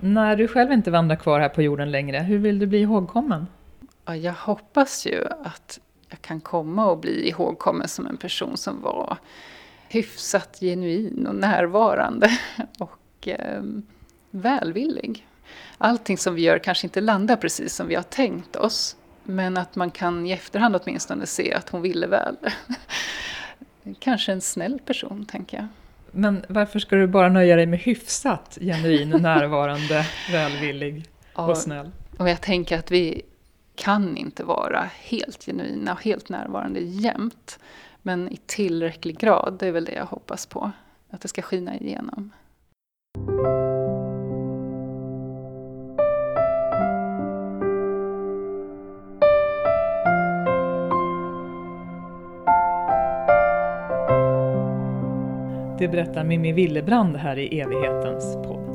När 0.00 0.36
du 0.36 0.48
själv 0.48 0.72
inte 0.72 0.90
vandrar 0.90 1.16
kvar 1.16 1.40
här 1.40 1.48
på 1.48 1.62
jorden 1.62 1.90
längre, 1.90 2.18
hur 2.18 2.38
vill 2.38 2.58
du 2.58 2.66
bli 2.66 2.78
ihågkommen? 2.78 3.46
Ja, 4.04 4.16
jag 4.16 4.32
hoppas 4.32 5.06
ju 5.06 5.26
att 5.44 5.80
jag 6.08 6.22
kan 6.22 6.40
komma 6.40 6.90
och 6.90 6.98
bli 6.98 7.28
ihågkommen 7.28 7.88
som 7.88 8.06
en 8.06 8.16
person 8.16 8.56
som 8.56 8.82
var 8.82 9.18
hyfsat 9.90 10.58
genuin 10.60 11.26
och 11.26 11.34
närvarande 11.34 12.38
och 12.78 13.28
eh, 13.28 13.62
välvillig. 14.30 15.26
Allting 15.78 16.18
som 16.18 16.34
vi 16.34 16.42
gör 16.42 16.58
kanske 16.58 16.86
inte 16.86 17.00
landar 17.00 17.36
precis 17.36 17.74
som 17.74 17.86
vi 17.86 17.94
har 17.94 18.02
tänkt 18.02 18.56
oss 18.56 18.96
men 19.24 19.56
att 19.56 19.76
man 19.76 19.90
kan 19.90 20.26
i 20.26 20.32
efterhand 20.32 20.76
åtminstone 20.76 21.26
se 21.26 21.54
att 21.54 21.68
hon 21.68 21.82
ville 21.82 22.06
väl. 22.06 22.36
kanske 23.98 24.32
en 24.32 24.40
snäll 24.40 24.78
person, 24.84 25.26
tänker 25.26 25.56
jag. 25.56 25.66
Men 26.12 26.44
varför 26.48 26.78
ska 26.78 26.96
du 26.96 27.06
bara 27.06 27.28
nöja 27.28 27.56
dig 27.56 27.66
med 27.66 27.78
hyfsat 27.78 28.58
genuin, 28.60 29.10
närvarande, 29.20 30.06
välvillig 30.32 31.04
och 31.32 31.56
snäll? 31.56 31.90
och 32.18 32.28
jag 32.28 32.40
tänker 32.40 32.78
att 32.78 32.90
vi 32.90 33.22
kan 33.74 34.16
inte 34.16 34.44
vara 34.44 34.90
helt 35.00 35.44
genuina 35.44 35.92
och 35.92 36.02
helt 36.02 36.28
närvarande 36.28 36.80
jämt. 36.80 37.58
Men 38.02 38.28
i 38.28 38.36
tillräcklig 38.46 39.18
grad, 39.18 39.56
det 39.58 39.66
är 39.66 39.72
väl 39.72 39.84
det 39.84 39.92
jag 39.92 40.06
hoppas 40.06 40.46
på. 40.46 40.70
Att 41.10 41.20
det 41.20 41.28
ska 41.28 41.42
skina 41.42 41.76
igenom. 41.76 42.32
Det 55.78 55.88
berättar 55.88 56.24
Mimmi 56.24 56.52
Willebrand 56.52 57.16
här 57.16 57.38
i 57.38 57.60
evighetens 57.60 58.34
podd. 58.34 58.69